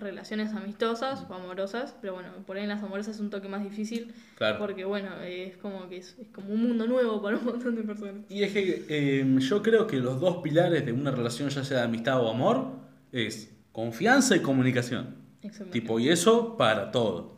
relaciones 0.06 0.54
amistosas 0.54 1.26
o 1.30 1.34
amorosas, 1.34 1.96
pero 2.00 2.13
bueno, 2.13 2.30
por 2.46 2.56
ahí 2.56 2.63
en 2.63 2.70
las 2.70 2.82
amorosas 2.82 3.15
es 3.15 3.22
un 3.22 3.30
toque 3.30 3.48
más 3.50 3.63
difícil, 3.63 4.13
Claro. 4.38 4.58
porque 4.60 4.86
bueno, 4.86 5.10
es 5.24 5.58
como 5.58 5.89
que 5.89 5.98
es, 5.98 6.15
es 6.20 6.30
como 6.30 6.50
un 6.54 6.62
mundo 6.62 6.88
nuevo 6.88 7.22
para 7.22 7.38
un 7.38 7.44
montón 7.46 7.76
de 7.76 7.84
personas. 7.84 8.24
Y 8.30 8.44
es 8.44 8.54
que 8.54 8.86
eh, 8.88 9.26
yo 9.39 9.62
creo 9.62 9.86
que 9.88 9.98
los 9.98 10.20
dos 10.22 10.38
pilares 10.38 10.86
de 10.86 10.94
una 10.94 11.12
relación, 11.12 11.50
ya 11.50 11.63
sea 11.63 11.80
de 11.80 11.84
amistad 11.84 12.22
o 12.22 12.30
amor, 12.30 12.68
es 13.12 13.52
confianza 13.74 14.36
y 14.36 14.39
comunicación. 14.39 15.15
Exactamente. 15.41 15.80
Tipo, 15.80 16.00
y 16.00 16.10
eso 16.10 16.56
para 16.58 16.91
todo. 16.91 17.38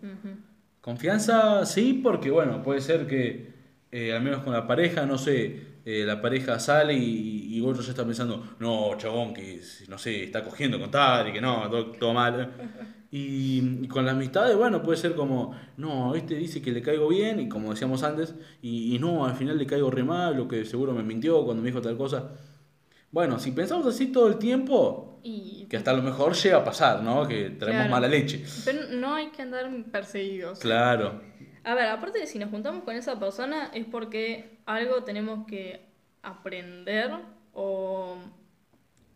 Confianza 0.81 1.65
sí, 1.65 1.99
porque 2.03 2.29
bueno, 2.31 2.61
puede 2.63 2.81
ser 2.81 3.07
que 3.07 3.53
eh, 3.91 4.13
al 4.13 4.21
menos 4.21 4.43
con 4.43 4.53
la 4.53 4.67
pareja, 4.67 5.05
no 5.05 5.17
sé, 5.17 5.61
eh, 5.89 6.03
la 6.05 6.21
pareja 6.21 6.59
sale 6.59 6.93
y, 6.93 7.55
y 7.57 7.61
otro 7.61 7.81
ya 7.81 7.91
está 7.91 8.03
pensando, 8.05 8.55
no, 8.59 8.95
chabón, 8.97 9.33
que 9.33 9.61
no 9.87 9.97
sé, 9.97 10.25
está 10.25 10.43
cogiendo 10.43 10.79
con 10.79 10.91
tal 10.91 11.29
y 11.29 11.33
que 11.33 11.41
no, 11.41 11.69
todo, 11.69 11.85
todo 11.91 12.13
mal. 12.13 12.51
Y, 13.09 13.85
y 13.85 13.87
con 13.87 14.05
las 14.05 14.15
amistades, 14.15 14.57
bueno, 14.57 14.83
puede 14.83 14.97
ser 14.97 15.15
como, 15.15 15.55
no, 15.77 16.13
este 16.13 16.35
dice 16.35 16.61
que 16.61 16.73
le 16.73 16.81
caigo 16.81 17.07
bien, 17.07 17.39
y 17.39 17.47
como 17.47 17.71
decíamos 17.71 18.03
antes, 18.03 18.35
y, 18.61 18.93
y 18.93 18.99
no, 18.99 19.25
al 19.25 19.33
final 19.35 19.57
le 19.57 19.65
caigo 19.65 19.89
re 19.89 20.03
mal, 20.03 20.37
o 20.41 20.45
que 20.49 20.65
seguro 20.65 20.91
me 20.91 21.03
mintió 21.03 21.45
cuando 21.45 21.63
me 21.63 21.69
dijo 21.69 21.81
tal 21.81 21.95
cosa. 21.95 22.31
Bueno, 23.11 23.39
si 23.39 23.51
pensamos 23.51 23.87
así 23.87 24.07
todo 24.11 24.27
el 24.27 24.37
tiempo, 24.37 25.21
Y, 25.23 25.67
que 25.69 25.77
hasta 25.77 25.91
a 25.91 25.93
lo 25.93 26.03
mejor 26.03 26.33
llega 26.35 26.57
a 26.57 26.63
pasar, 26.65 27.01
¿no? 27.01 27.25
Que 27.25 27.49
traemos 27.51 27.87
Claro. 27.87 27.91
mala 27.91 28.07
leche. 28.09 28.43
pero 28.65 28.79
no 28.91 29.15
hay 29.15 29.27
que 29.29 29.41
andar 29.41 29.65
perseguidos. 29.89 30.59
Claro, 30.59 31.21
A 31.63 31.75
ver, 31.75 31.85
aparte 31.87 32.19
de 32.19 32.27
si 32.27 32.37
nos 32.39 32.49
juntamos 32.49 32.83
con 32.83 32.93
esa 32.95 33.17
persona 33.17 33.71
es 33.73 33.85
porque 33.85 34.56
algo 34.67 35.03
tenemos 35.03 35.47
que 35.47 35.81
aprender 36.21 37.11
o 37.53 38.17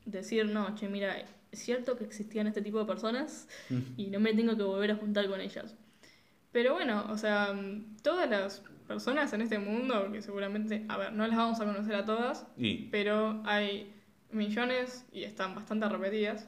decir, 0.06 0.48
no, 0.48 0.74
che, 0.76 0.90
mira, 0.90 1.16
es 1.52 1.60
cierto 1.60 1.98
que 1.98 2.06
existían 2.06 2.48
este 2.48 2.62
tipo 2.62 2.80
de 2.80 2.86
personas 2.86 3.48
y 3.98 4.08
no 4.08 4.20
me 4.20 4.34
tengo 4.34 4.58
que 4.58 4.64
volver 4.64 4.92
a 4.92 4.96
juntar 4.96 5.28
con 5.28 5.40
ellas. 5.40 5.76
Pero 6.52 6.74
bueno, 6.74 7.06
o 7.10 7.18
sea, 7.18 7.54
todas 8.02 8.30
las 8.30 8.64
personas 8.88 9.32
en 9.34 9.42
este 9.42 9.60
mundo, 9.60 10.12
que 10.12 10.22
seguramente, 10.22 10.86
a 10.90 10.98
ver, 10.98 11.14
no 11.14 11.28
las 11.28 11.38
vamos 11.38 11.62
a 11.62 11.66
conocer 11.66 11.96
a 11.96 12.06
todas, 12.06 12.46
y... 12.58 12.90
pero 12.90 13.42
hay 13.46 13.94
millones 14.32 15.06
y 15.12 15.24
están 15.24 15.54
bastante 15.56 15.88
repetidas. 15.88 16.48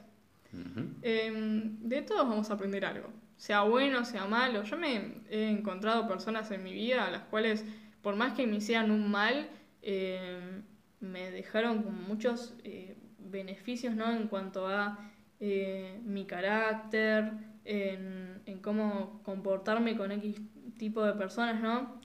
Em, 1.02 1.78
de 1.80 2.02
todos 2.02 2.28
vamos 2.28 2.50
a 2.50 2.54
aprender 2.54 2.84
algo, 2.84 3.10
sea 3.36 3.62
bueno, 3.62 4.04
sea 4.04 4.26
malo. 4.26 4.62
Yo 4.62 4.76
me 4.76 5.20
he 5.28 5.48
encontrado 5.50 6.06
personas 6.06 6.50
en 6.52 6.62
mi 6.62 6.72
vida 6.72 7.06
a 7.06 7.10
las 7.10 7.22
cuales, 7.22 7.64
por 8.04 8.14
más 8.14 8.34
que 8.34 8.46
me 8.46 8.56
hicieran 8.58 8.92
un 8.92 9.10
mal, 9.10 9.48
em, 9.82 10.62
me 11.00 11.30
dejaron 11.32 11.82
con 11.82 12.04
muchos 12.04 12.54
eh, 12.62 12.96
beneficios, 13.18 13.96
¿no? 13.96 14.12
En 14.12 14.28
cuanto 14.28 14.68
a 14.68 15.10
eh, 15.40 16.00
mi 16.04 16.26
carácter, 16.26 17.32
en, 17.64 18.42
en 18.46 18.58
cómo 18.60 19.22
comportarme 19.24 19.96
con 19.96 20.12
X 20.12 20.40
tipo 20.78 21.02
de 21.04 21.14
personas, 21.14 21.60
¿no? 21.60 22.00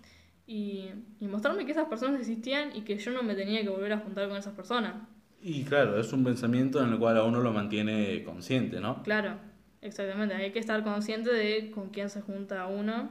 Y, 0.48 0.90
y 1.20 1.28
mostrarme 1.28 1.66
que 1.66 1.74
esas 1.74 1.88
personas 1.88 2.22
existían 2.22 2.76
y 2.76 2.82
que 2.82 2.98
yo 2.98 3.12
no 3.12 3.22
me 3.22 3.36
tenía 3.36 3.62
que 3.62 3.70
volver 3.70 3.94
a 3.94 4.00
juntar 4.00 4.28
con 4.30 4.38
esas 4.38 4.54
personas. 4.56 4.96
Y 5.42 5.64
claro, 5.64 6.00
es 6.00 6.12
un 6.12 6.24
pensamiento 6.24 6.84
en 6.84 6.92
el 6.94 7.00
cual 7.00 7.18
a 7.18 7.24
uno 7.24 7.40
lo 7.42 7.52
mantiene 7.52 8.24
consciente, 8.24 8.80
¿no? 8.82 9.04
Claro, 9.04 9.38
exactamente. 9.82 10.36
Hay 10.36 10.52
que 10.52 10.60
estar 10.60 10.84
consciente 10.84 11.32
de 11.32 11.72
con 11.72 11.90
quién 11.90 12.10
se 12.10 12.22
junta 12.22 12.68
uno, 12.68 13.10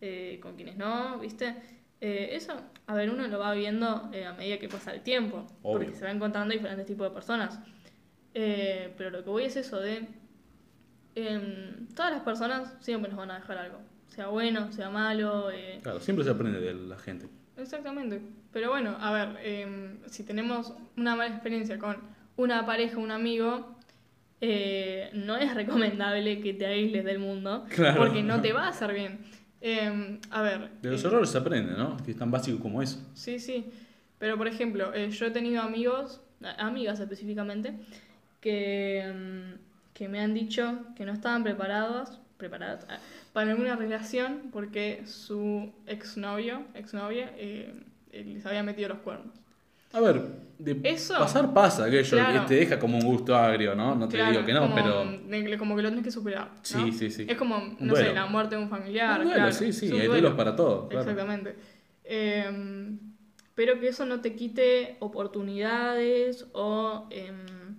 eh, 0.00 0.38
con 0.40 0.54
quiénes 0.56 0.76
no, 0.76 1.18
¿viste? 1.18 1.54
Eh, 2.00 2.30
eso, 2.32 2.52
a 2.86 2.94
ver, 2.94 3.10
uno 3.10 3.26
lo 3.26 3.38
va 3.38 3.52
viendo 3.54 4.10
eh, 4.12 4.26
a 4.26 4.32
medida 4.34 4.58
que 4.58 4.68
pasa 4.68 4.92
el 4.94 5.00
tiempo, 5.00 5.46
Obvio. 5.62 5.78
porque 5.86 5.94
se 5.94 6.04
va 6.04 6.10
encontrando 6.10 6.52
diferentes 6.52 6.86
tipos 6.86 7.08
de 7.08 7.14
personas. 7.14 7.58
Eh, 8.34 8.92
pero 8.98 9.10
lo 9.10 9.24
que 9.24 9.30
voy 9.30 9.44
es 9.44 9.56
eso 9.56 9.80
de... 9.80 10.06
em, 11.14 11.86
todas 11.94 12.12
las 12.12 12.20
personas 12.22 12.74
siempre 12.80 13.08
nos 13.10 13.18
van 13.18 13.30
a 13.30 13.38
dejar 13.38 13.58
algo, 13.58 13.78
sea 14.08 14.28
bueno, 14.28 14.70
sea 14.72 14.90
malo. 14.90 15.50
eh, 15.50 15.78
Claro, 15.82 16.00
siempre 16.00 16.24
se 16.24 16.30
aprende 16.30 16.60
de 16.60 16.74
la 16.74 16.98
gente. 16.98 17.28
Exactamente. 17.56 18.20
Pero 18.52 18.70
bueno, 18.70 18.96
a 19.00 19.12
ver, 19.12 19.36
em, 19.42 19.98
si 20.06 20.22
tenemos 20.24 20.74
una 20.96 21.16
mala 21.16 21.30
experiencia 21.32 21.78
con 21.78 21.96
una 22.36 22.66
pareja, 22.66 22.98
un 22.98 23.10
amigo, 23.10 23.74
eh, 24.42 25.08
no 25.14 25.36
es 25.38 25.54
recomendable 25.54 26.40
que 26.42 26.52
te 26.52 26.66
aísles 26.66 27.04
del 27.04 27.18
mundo, 27.18 27.64
Claro. 27.70 27.98
porque 28.02 28.22
no 28.22 28.42
te 28.42 28.52
va 28.52 28.64
a 28.64 28.68
hacer 28.68 28.92
bien. 28.92 29.20
Em, 29.68 30.20
a 30.30 30.42
ver. 30.42 30.70
De 30.80 30.90
los 30.90 31.02
eh, 31.02 31.08
errores 31.08 31.30
se 31.30 31.38
aprende, 31.38 31.72
¿no? 31.72 31.96
Que 32.04 32.12
es 32.12 32.16
tan 32.16 32.30
básico 32.30 32.60
como 32.60 32.82
eso. 32.82 33.04
Sí, 33.14 33.40
sí. 33.40 33.68
Pero 34.16 34.36
por 34.36 34.46
ejemplo, 34.46 34.94
eh, 34.94 35.10
yo 35.10 35.26
he 35.26 35.30
tenido 35.32 35.60
amigos, 35.60 36.20
amigas 36.58 37.00
específicamente, 37.00 37.74
que, 38.40 39.00
em, 39.00 39.58
que 39.92 40.08
me 40.08 40.20
han 40.20 40.34
dicho 40.34 40.84
que 40.94 41.04
no 41.04 41.12
estaban 41.12 41.42
preparados, 41.42 42.20
preparadas 42.36 42.86
ah, 42.88 42.98
para 43.32 43.50
alguna 43.50 43.74
relación 43.74 44.50
porque 44.52 45.04
su 45.04 45.72
exnovio, 45.86 46.64
exnovia, 46.74 47.32
eh, 47.36 47.74
eh, 48.12 48.24
les 48.24 48.46
había 48.46 48.62
metido 48.62 48.90
los 48.90 48.98
cuernos. 48.98 49.34
A 49.92 50.00
ver, 50.00 50.22
de 50.58 50.80
Eso- 50.84 51.18
pasar 51.18 51.52
pasa, 51.52 51.84
aquello 51.84 52.08
Claro. 52.16 52.40
que 52.42 52.46
te 52.48 52.54
deja 52.54 52.78
como 52.78 52.98
un 52.98 53.04
gusto 53.04 53.36
agrio, 53.36 53.74
¿no? 53.74 53.94
No 53.94 54.08
te 54.08 54.16
Claro, 54.16 54.32
digo 54.32 54.44
que 54.46 54.52
no, 54.52 54.60
como, 54.62 54.74
pero... 54.74 55.58
como 55.58 55.76
que 55.76 55.82
lo 55.82 55.88
tenés 55.90 56.04
que 56.04 56.10
superar. 56.10 56.48
¿no? 56.54 56.58
Sí, 56.62 56.92
sí, 56.92 57.10
sí. 57.10 57.26
Es 57.28 57.36
como, 57.36 57.58
no 57.78 57.94
sé, 57.94 58.02
duelo. 58.02 58.14
la 58.14 58.26
muerte 58.26 58.56
de 58.56 58.62
un 58.62 58.68
familiar. 58.70 59.18
Un 59.20 59.26
duelo, 59.26 59.34
claro, 59.40 59.52
sí, 59.52 59.72
sí, 59.72 59.86
hay 59.86 59.90
duelo. 59.92 60.08
duelos 60.12 60.34
para 60.34 60.56
todo, 60.56 60.88
claro. 60.88 61.02
Exactamente. 61.10 61.56
Em, 62.04 62.98
pero 63.54 63.80
que 63.80 63.88
eso 63.88 64.04
no 64.06 64.20
te 64.20 64.34
quite 64.34 64.96
oportunidades 65.00 66.46
o, 66.52 67.06
em, 67.10 67.78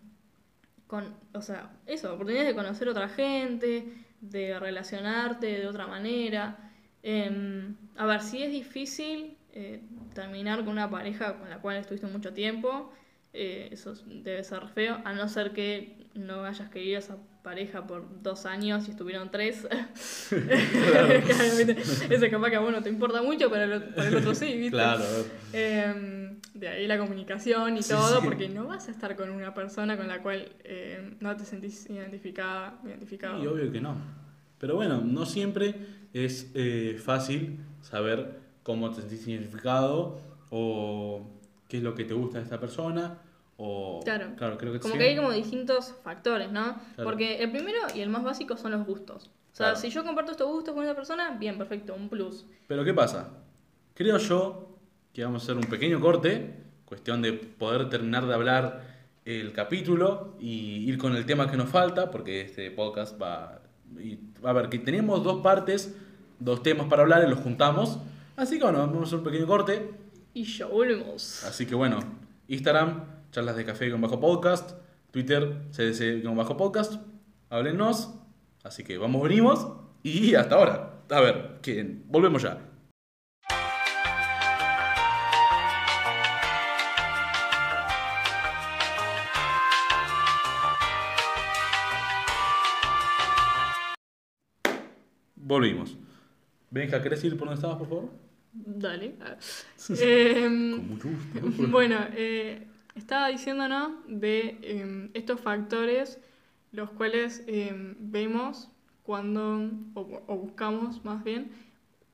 con, 0.87 1.13
o 1.33 1.41
sea, 1.41 1.71
eso, 1.85 2.13
oportunidades 2.13 2.49
de 2.49 2.55
conocer 2.55 2.87
otra 2.89 3.09
gente, 3.09 3.85
de 4.21 4.59
relacionarte 4.59 5.45
de 5.47 5.67
otra 5.67 5.87
manera. 5.87 6.57
Em, 7.03 7.75
a 7.95 8.05
ver, 8.05 8.21
si 8.21 8.41
es 8.43 8.51
difícil 8.51 9.36
eh, 9.59 9.81
terminar 10.13 10.59
con 10.59 10.69
una 10.69 10.87
pareja 10.89 11.37
con 11.39 11.49
la 11.49 11.57
cual 11.59 11.77
estuviste 11.77 12.05
mucho 12.07 12.31
tiempo, 12.33 12.91
eh, 13.33 13.69
eso 13.71 13.91
es- 13.93 14.03
debe 14.23 14.43
ser 14.43 14.67
feo, 14.67 14.99
a 15.03 15.13
no 15.13 15.27
ser 15.27 15.51
que 15.51 16.05
no 16.13 16.43
hayas 16.45 16.69
querido 16.69 16.97
a 16.97 16.99
esa 16.99 17.17
pareja 17.43 17.87
por 17.87 18.21
dos 18.21 18.45
años 18.45 18.87
y 18.87 18.91
estuvieron 18.91 19.29
tres. 19.31 19.67
Ese 22.09 22.29
capaz 22.29 22.49
que 22.49 22.55
a 22.55 22.59
vos 22.59 22.71
no 22.71 22.81
te 22.81 22.89
importa 22.89 23.21
mucho, 23.21 23.49
pero 23.49 23.75
el, 23.75 23.83
para 23.93 24.07
el 24.09 24.15
otro 24.15 24.33
sí, 24.35 24.45
¿viste? 24.57 24.71
Claro. 24.71 25.03
Eh, 25.53 26.33
de 26.53 26.67
ahí 26.67 26.87
la 26.87 26.97
comunicación 26.97 27.77
y 27.77 27.83
Sí, 27.83 27.89
todo, 27.93 28.19
sí. 28.19 28.25
porque 28.25 28.49
no 28.49 28.67
vas 28.67 28.87
a 28.87 28.91
estar 28.91 29.15
con 29.15 29.29
una 29.29 29.53
persona 29.53 29.95
con 29.97 30.07
la 30.07 30.21
cual 30.21 30.49
eh, 30.63 31.15
no 31.19 31.35
te 31.37 31.45
sentís 31.45 31.89
identificada, 31.89 32.79
identificado. 32.85 33.43
Y 33.43 33.47
obvio 33.47 33.71
que 33.71 33.79
no. 33.81 33.95
Pero 34.59 34.75
bueno, 34.75 35.01
no 35.01 35.25
siempre 35.25 35.75
es 36.13 36.51
eh, 36.55 36.99
fácil 37.03 37.59
saber 37.81 38.39
cómo 38.67 38.89
te 38.91 38.99
sentís 38.99 39.25
identificado 39.27 40.19
o 40.49 41.21
qué 41.69 41.77
es 41.77 41.83
lo 41.83 41.95
que 41.95 42.03
te 42.03 42.13
gusta 42.13 42.39
de 42.39 42.43
esta 42.43 42.59
persona. 42.59 43.17
O, 43.55 44.01
Claro. 44.03 44.35
creo 44.57 44.73
que 44.73 44.79
Como 44.81 44.93
sí. 44.93 44.99
que 44.99 45.05
hay 45.07 45.15
como 45.15 45.31
distintos 45.31 45.95
factores, 46.03 46.51
¿no? 46.51 46.75
Claro. 46.95 47.03
Porque 47.09 47.41
el 47.41 47.49
primero 47.49 47.79
y 47.95 48.01
el 48.01 48.09
más 48.09 48.23
básico 48.23 48.57
son 48.57 48.73
los 48.73 48.85
gustos. 48.85 49.27
O 49.53 49.55
sea, 49.55 49.67
Claro. 49.67 49.79
si 49.79 49.89
yo 49.89 50.03
comparto 50.03 50.31
estos 50.33 50.47
gustos 50.51 50.73
con 50.75 50.83
una 50.83 50.93
persona, 50.95 51.31
bien, 51.39 51.57
perfecto, 51.57 51.95
un 51.95 52.09
plus. 52.09 52.45
Pero 52.67 52.83
¿qué 52.83 52.93
pasa? 52.93 53.29
Creo 53.95 54.17
yo 54.17 54.77
que 55.13 55.23
vamos 55.23 55.41
a 55.41 55.43
hacer 55.45 55.55
un 55.55 55.63
pequeño 55.63 55.99
corte, 56.01 56.53
cuestión 56.85 57.21
de 57.21 57.33
poder 57.33 57.89
terminar 57.89 58.27
de 58.27 58.33
hablar 58.33 58.83
el 59.25 59.53
capítulo 59.53 60.35
y 60.39 60.87
ir 60.89 60.97
con 60.97 61.15
el 61.15 61.25
tema 61.25 61.49
que 61.49 61.55
nos 61.57 61.69
falta, 61.69 62.11
porque 62.11 62.41
este 62.41 62.69
podcast 62.71 63.19
va... 63.19 63.61
y- 63.97 64.19
a 64.43 64.51
ver, 64.53 64.69
que 64.69 64.77
tenemos 64.79 65.23
dos 65.23 65.41
partes, 65.41 65.95
dos 66.39 66.61
temas 66.61 66.87
para 66.87 67.01
hablar 67.01 67.23
y 67.25 67.29
los 67.29 67.39
juntamos. 67.39 67.97
Así 68.37 68.59
que 68.59 68.63
bueno, 68.65 68.77
vamos 68.77 68.99
a 68.99 69.03
hacer 69.05 69.17
un 69.17 69.23
pequeño 69.23 69.47
corte. 69.47 69.89
Y 70.35 70.43
ya 70.43 70.67
volvemos. 70.67 71.43
Así 71.43 71.65
que 71.65 71.73
bueno, 71.73 71.97
Instagram, 72.47 73.03
charlas 73.31 73.55
de 73.55 73.65
café 73.65 73.89
con 73.89 73.99
bajo 73.99 74.19
podcast, 74.19 74.73
Twitter, 75.09 75.63
CDC 75.71 76.23
con 76.23 76.37
bajo 76.37 76.55
podcast, 76.55 77.01
háblennos. 77.49 78.13
Así 78.63 78.83
que 78.83 78.99
vamos, 78.99 79.23
venimos 79.23 79.67
y 80.03 80.35
hasta 80.35 80.53
ahora. 80.53 81.01
A 81.09 81.19
ver, 81.19 81.57
que 81.63 82.03
volvemos 82.05 82.43
ya. 82.43 82.59
Volvimos. 95.35 95.97
Benja, 96.69 97.01
¿querés 97.01 97.23
ir 97.23 97.37
por 97.37 97.47
donde 97.47 97.55
estabas, 97.55 97.77
por 97.77 97.87
favor? 97.87 98.09
Dale. 98.53 99.15
Em, 99.99 100.71
Con 100.71 100.89
mucho 100.89 101.07
gusto. 101.09 101.67
Bueno, 101.71 101.97
eh, 102.15 102.67
estaba 102.95 103.29
diciéndonos 103.29 103.91
de 104.07 104.57
em, 104.61 105.09
estos 105.13 105.39
factores 105.39 106.19
los 106.71 106.89
cuales 106.91 107.43
em, 107.47 107.95
vemos 107.99 108.69
cuando, 109.03 109.71
o, 109.93 110.37
buscamos 110.37 111.03
más 111.05 111.23
bien, 111.23 111.51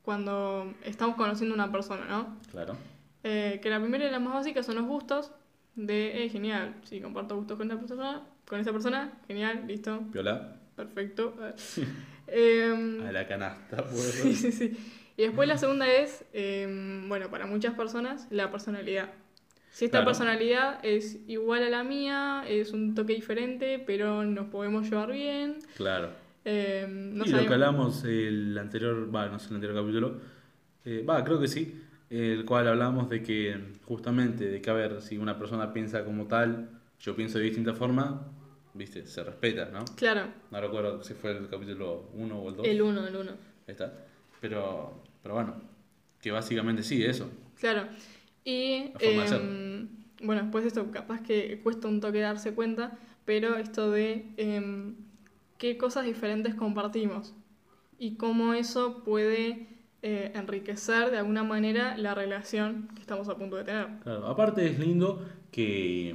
cuando 0.02 0.72
estamos 0.84 1.16
conociendo 1.16 1.54
a 1.54 1.56
una 1.56 1.72
persona, 1.72 2.04
¿no? 2.08 2.38
Claro. 2.50 2.76
Eh, 3.24 3.58
que 3.62 3.70
la 3.70 3.80
primera 3.80 4.06
y 4.06 4.10
la 4.10 4.20
más 4.20 4.34
básica 4.34 4.62
son 4.62 4.76
los 4.76 4.86
gustos, 4.86 5.32
de, 5.74 6.24
eh, 6.24 6.28
genial, 6.28 6.76
si 6.84 7.00
comparto 7.00 7.36
gustos 7.36 7.58
con 7.58 7.68
esta 7.68 7.80
persona, 7.80 8.22
con 8.46 8.60
esa 8.60 8.70
persona, 8.70 9.12
genial, 9.26 9.64
listo. 9.66 10.00
Viola. 10.12 10.56
Perfecto. 10.76 11.34
eh, 12.28 13.02
a 13.06 13.12
la 13.12 13.26
canasta, 13.26 13.84
pues. 13.90 14.20
Sí, 14.22 14.34
sí, 14.34 14.52
sí. 14.52 14.76
Y 15.16 15.22
después 15.22 15.46
la 15.46 15.58
segunda 15.58 15.90
es, 15.92 16.24
em, 16.32 17.08
bueno, 17.08 17.30
para 17.30 17.46
muchas 17.46 17.74
personas, 17.74 18.26
la 18.30 18.50
personalidad. 18.50 19.12
Si 19.70 19.84
esta 19.86 20.04
personalidad 20.04 20.78
es 20.84 21.18
igual 21.26 21.64
a 21.64 21.68
la 21.68 21.82
mía, 21.82 22.44
es 22.48 22.72
un 22.72 22.94
toque 22.94 23.14
diferente, 23.14 23.82
pero 23.84 24.24
nos 24.24 24.46
podemos 24.46 24.88
llevar 24.88 25.10
bien. 25.10 25.58
Claro. 25.76 26.10
Eh, 26.44 26.86
y 27.24 27.30
lo 27.30 27.46
que 27.46 27.54
hablamos 27.54 28.04
el 28.04 28.56
anterior, 28.56 29.12
va, 29.12 29.28
no 29.28 29.38
sé, 29.38 29.48
el 29.48 29.56
anterior 29.56 29.80
capítulo, 29.80 30.20
eh, 30.84 31.04
va, 31.08 31.24
creo 31.24 31.40
que 31.40 31.48
sí, 31.48 31.82
el 32.10 32.44
cual 32.44 32.68
hablamos 32.68 33.08
de 33.08 33.22
que 33.22 33.58
justamente, 33.84 34.46
de 34.46 34.60
que 34.60 34.70
a 34.70 34.74
ver, 34.74 35.02
si 35.02 35.18
una 35.18 35.38
persona 35.38 35.72
piensa 35.72 36.04
como 36.04 36.26
tal, 36.26 36.68
yo 37.00 37.16
pienso 37.16 37.38
de 37.38 37.44
distinta 37.44 37.74
forma, 37.74 38.28
viste, 38.74 39.06
se 39.06 39.24
respeta, 39.24 39.66
¿no? 39.66 39.84
Claro. 39.96 40.26
No 40.50 40.60
recuerdo 40.60 41.02
si 41.02 41.14
fue 41.14 41.30
el 41.30 41.48
capítulo 41.48 42.10
1 42.14 42.38
o 42.38 42.48
el 42.50 42.56
2. 42.56 42.66
El 42.66 42.82
1, 42.82 43.06
el 43.06 43.16
1. 43.16 43.30
Ahí 43.30 43.36
está. 43.68 43.92
Pero, 44.40 45.02
pero 45.22 45.34
bueno, 45.34 45.54
que 46.20 46.30
básicamente 46.30 46.82
sí, 46.82 47.02
eso. 47.02 47.30
Claro. 47.58 47.86
Y 48.44 48.92
eh, 49.00 49.88
bueno, 50.22 50.42
después 50.42 50.66
esto 50.66 50.90
capaz 50.90 51.22
que 51.22 51.60
cuesta 51.62 51.88
un 51.88 52.00
toque 52.00 52.20
darse 52.20 52.54
cuenta, 52.54 52.98
pero 53.24 53.56
esto 53.56 53.90
de 53.90 54.26
em, 54.36 54.96
qué 55.56 55.78
cosas 55.78 56.04
diferentes 56.04 56.54
compartimos 56.54 57.34
y 57.98 58.16
cómo 58.16 58.52
eso 58.52 59.02
puede 59.02 59.68
eh, 60.02 60.32
enriquecer 60.34 61.10
de 61.10 61.18
alguna 61.18 61.44
manera 61.44 61.96
la 61.96 62.14
relación 62.14 62.88
que 62.94 63.00
estamos 63.00 63.28
a 63.28 63.38
punto 63.38 63.56
de 63.56 63.64
tener. 63.64 63.86
Claro, 64.02 64.26
aparte 64.26 64.66
es 64.66 64.78
lindo 64.78 65.26
que, 65.50 66.14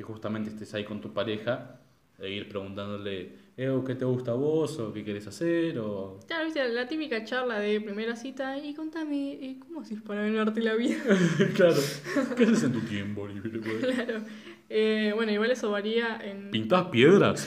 que 0.00 0.04
justamente 0.04 0.48
estés 0.48 0.72
ahí 0.72 0.84
con 0.84 0.98
tu 0.98 1.12
pareja 1.12 1.78
e 2.18 2.30
ir 2.30 2.48
preguntándole 2.48 3.32
eh, 3.58 3.70
¿qué 3.86 3.94
te 3.94 4.06
gusta 4.06 4.30
a 4.30 4.34
vos? 4.34 4.78
¿O 4.78 4.94
qué 4.94 5.04
querés 5.04 5.26
hacer? 5.26 5.78
O... 5.78 6.18
Claro, 6.26 6.46
viste, 6.46 6.66
la 6.70 6.88
típica 6.88 7.22
charla 7.22 7.60
de 7.60 7.78
primera 7.82 8.16
cita, 8.16 8.56
y 8.56 8.72
contame, 8.72 9.58
¿cómo 9.60 9.82
haces 9.82 10.00
para 10.00 10.22
ganarte 10.22 10.62
la 10.62 10.74
vida? 10.74 10.96
claro, 11.54 11.76
¿qué 12.36 12.44
haces 12.44 12.62
en 12.64 12.72
tu 12.72 12.80
tiempo 12.80 13.28
libre? 13.28 13.60
claro, 13.60 14.22
eh, 14.70 15.12
bueno, 15.14 15.32
igual 15.32 15.50
eso 15.50 15.70
varía 15.70 16.18
en... 16.24 16.50
¿Pintás 16.50 16.86
piedras? 16.86 17.46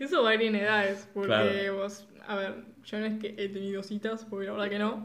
eso 0.00 0.24
varía 0.24 0.48
en 0.48 0.56
edades, 0.56 1.08
porque 1.14 1.70
vos, 1.70 2.08
a 2.26 2.34
ver, 2.34 2.64
yo 2.84 2.98
no 2.98 3.06
es 3.06 3.20
que 3.20 3.36
he 3.38 3.48
tenido 3.48 3.84
citas, 3.84 4.26
porque 4.28 4.46
la 4.46 4.52
verdad 4.54 4.70
que 4.70 4.78
no. 4.80 5.04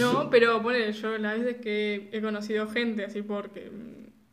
no, 0.00 0.30
pero 0.30 0.60
pone, 0.60 0.92
yo 0.92 1.16
las 1.18 1.38
veces 1.38 1.58
que 1.58 2.08
he 2.10 2.20
conocido 2.20 2.66
gente, 2.66 3.04
así 3.04 3.22
porque 3.22 3.70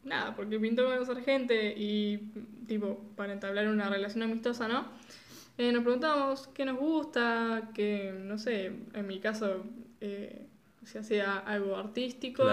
nada, 0.04 0.36
porque 0.36 0.60
pintó 0.60 0.86
conocer 0.86 1.24
gente 1.24 1.74
y, 1.78 2.32
tipo, 2.68 3.00
para 3.16 3.34
entablar 3.34 3.68
una 3.68 3.90
relación 3.90 4.24
amistosa, 4.24 4.68
¿no? 4.68 4.86
Eh, 5.58 5.72
nos 5.72 5.84
preguntamos 5.84 6.50
qué 6.54 6.66
nos 6.66 6.78
gusta, 6.78 7.70
que, 7.74 8.14
no 8.24 8.38
sé, 8.38 8.72
en 8.94 9.08
mi 9.08 9.20
caso, 9.20 9.64
eh, 10.00 10.48
si 10.86 10.98
hacía 10.98 11.38
algo 11.38 11.76
artístico. 11.76 12.44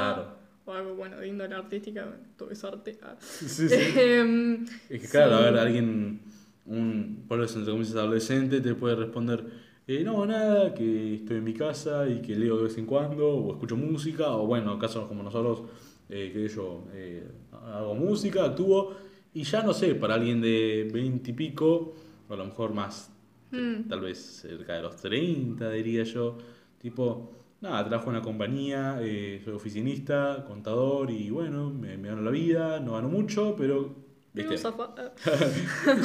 O 0.65 0.73
algo, 0.73 0.97
bueno, 0.97 1.17
de 1.17 1.27
índole 1.29 1.55
artística, 1.55 2.07
todo 2.37 2.51
es 2.51 2.63
arte. 2.63 2.99
Ah. 3.03 3.17
Sí, 3.21 3.67
em, 3.97 4.67
es 4.91 5.01
que, 5.01 5.09
claro, 5.09 5.37
a 5.37 5.41
ver, 5.41 5.57
alguien, 5.57 6.21
un, 6.67 7.25
por 7.27 7.43
eso, 7.43 7.59
entre 7.59 7.73
comillas, 7.73 7.95
adolescente, 7.95 8.61
te 8.61 8.75
puede 8.75 8.97
responder, 8.97 9.47
eh, 9.87 10.05
no, 10.05 10.27
nada, 10.27 10.75
que 10.75 11.15
estoy 11.15 11.39
en 11.39 11.45
mi 11.45 11.55
casa 11.55 12.07
y 12.07 12.21
que 12.21 12.37
leo 12.37 12.59
de 12.59 12.65
vez 12.65 12.77
en 12.77 12.85
cuando, 12.85 13.27
o 13.27 13.53
escucho 13.53 13.77
música, 13.77 14.33
o 14.33 14.47
bueno, 14.47 14.79
casos 14.79 15.09
como 15.09 15.23
nosotros 15.23 15.63
eh, 16.09 16.31
que 16.33 16.49
yo 16.49 16.85
eh, 16.93 17.27
hago 17.53 17.95
música, 17.95 18.45
actúo, 18.45 18.95
y 19.35 19.43
ya 19.43 19.63
no 19.63 19.73
sé, 19.73 19.95
para 19.95 20.15
alguien 20.15 20.41
de 20.41 20.89
20 20.93 21.31
y 21.31 21.35
pico, 21.35 21.95
o 22.29 22.35
a 22.35 22.37
lo 22.37 22.47
mejor 22.47 22.73
más, 22.73 23.11
mm. 23.51 23.89
tal 23.89 24.01
vez 24.01 24.19
cerca 24.19 24.75
de 24.75 24.83
los 24.83 24.97
30, 24.97 25.71
diría 25.71 26.05
yo, 26.05 26.39
tipo, 26.81 27.31
nada, 27.61 27.87
trabajo 27.87 28.11
en 28.11 28.17
una 28.17 28.25
compañía, 28.25 28.99
eh, 29.01 29.41
soy 29.45 29.55
oficinista, 29.55 30.45
contador, 30.47 31.11
y 31.11 31.31
bueno, 31.31 31.71
me, 31.71 31.97
gano 31.97 32.23
la 32.23 32.31
vida, 32.31 32.81
no 32.81 32.93
gano 32.95 33.09
mucho, 33.09 33.55
pero... 33.57 33.95
¿viste? 34.33 34.57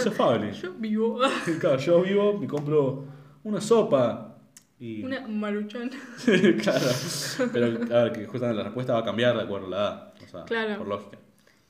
Yo 0.61 0.73
vivo. 0.73 1.19
claro, 1.59 1.77
yo 1.77 2.01
vivo, 2.01 2.37
me 2.37 2.47
compro 2.47 3.05
una 3.43 3.61
sopa, 3.61 4.32
una 5.03 5.27
maruchan. 5.27 5.89
claro. 6.61 6.87
Pero 7.51 7.65
a 7.65 8.03
ver, 8.03 8.13
que 8.13 8.25
justamente 8.25 8.57
la 8.57 8.63
respuesta 8.63 8.93
va 8.93 8.99
a 8.99 9.03
cambiar 9.03 9.35
de 9.35 9.43
acuerdo 9.43 9.67
a 9.67 9.69
la 9.69 9.77
edad. 9.77 10.13
O 10.23 10.27
sea, 10.27 10.43
claro. 10.45 10.77
por 10.77 10.87
lógica. 10.87 11.17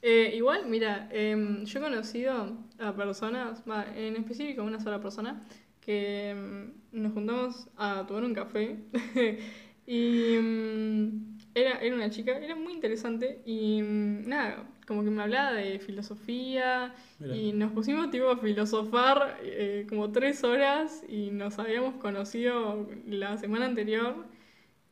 Eh, 0.01 0.33
igual, 0.35 0.65
mira, 0.67 1.07
em, 1.11 1.63
yo 1.63 1.79
he 1.79 1.81
conocido 1.81 2.57
a 2.77 2.93
personas, 2.93 3.63
en 3.95 4.17
específico 4.17 4.63
una 4.63 4.79
sola 4.81 4.99
persona, 4.99 5.43
que 5.79 6.31
em, 6.31 6.73
nos 6.91 7.13
juntamos 7.13 7.69
a 7.77 8.05
tomar 8.05 8.23
un 8.23 8.33
café 8.33 8.79
y 9.87 10.33
em, 10.35 11.32
era, 11.55 11.79
era 11.79 11.95
una 11.95 12.09
chica, 12.09 12.37
era 12.37 12.55
muy 12.55 12.73
interesante 12.73 13.41
y 13.45 13.81
nada, 13.81 14.67
como 14.87 15.03
que 15.03 15.09
me 15.09 15.21
hablaba 15.21 15.53
de 15.53 15.79
filosofía 15.79 16.93
y 17.19 17.53
nos 17.53 17.71
pusimos 17.71 18.09
tipo 18.11 18.29
a 18.29 18.37
filosofar 18.37 19.37
eh, 19.43 19.85
como 19.87 20.11
tres 20.11 20.43
horas 20.43 21.03
y 21.07 21.31
nos 21.31 21.59
habíamos 21.59 21.95
conocido 21.95 22.87
la 23.07 23.37
semana 23.37 23.65
anterior 23.65 24.25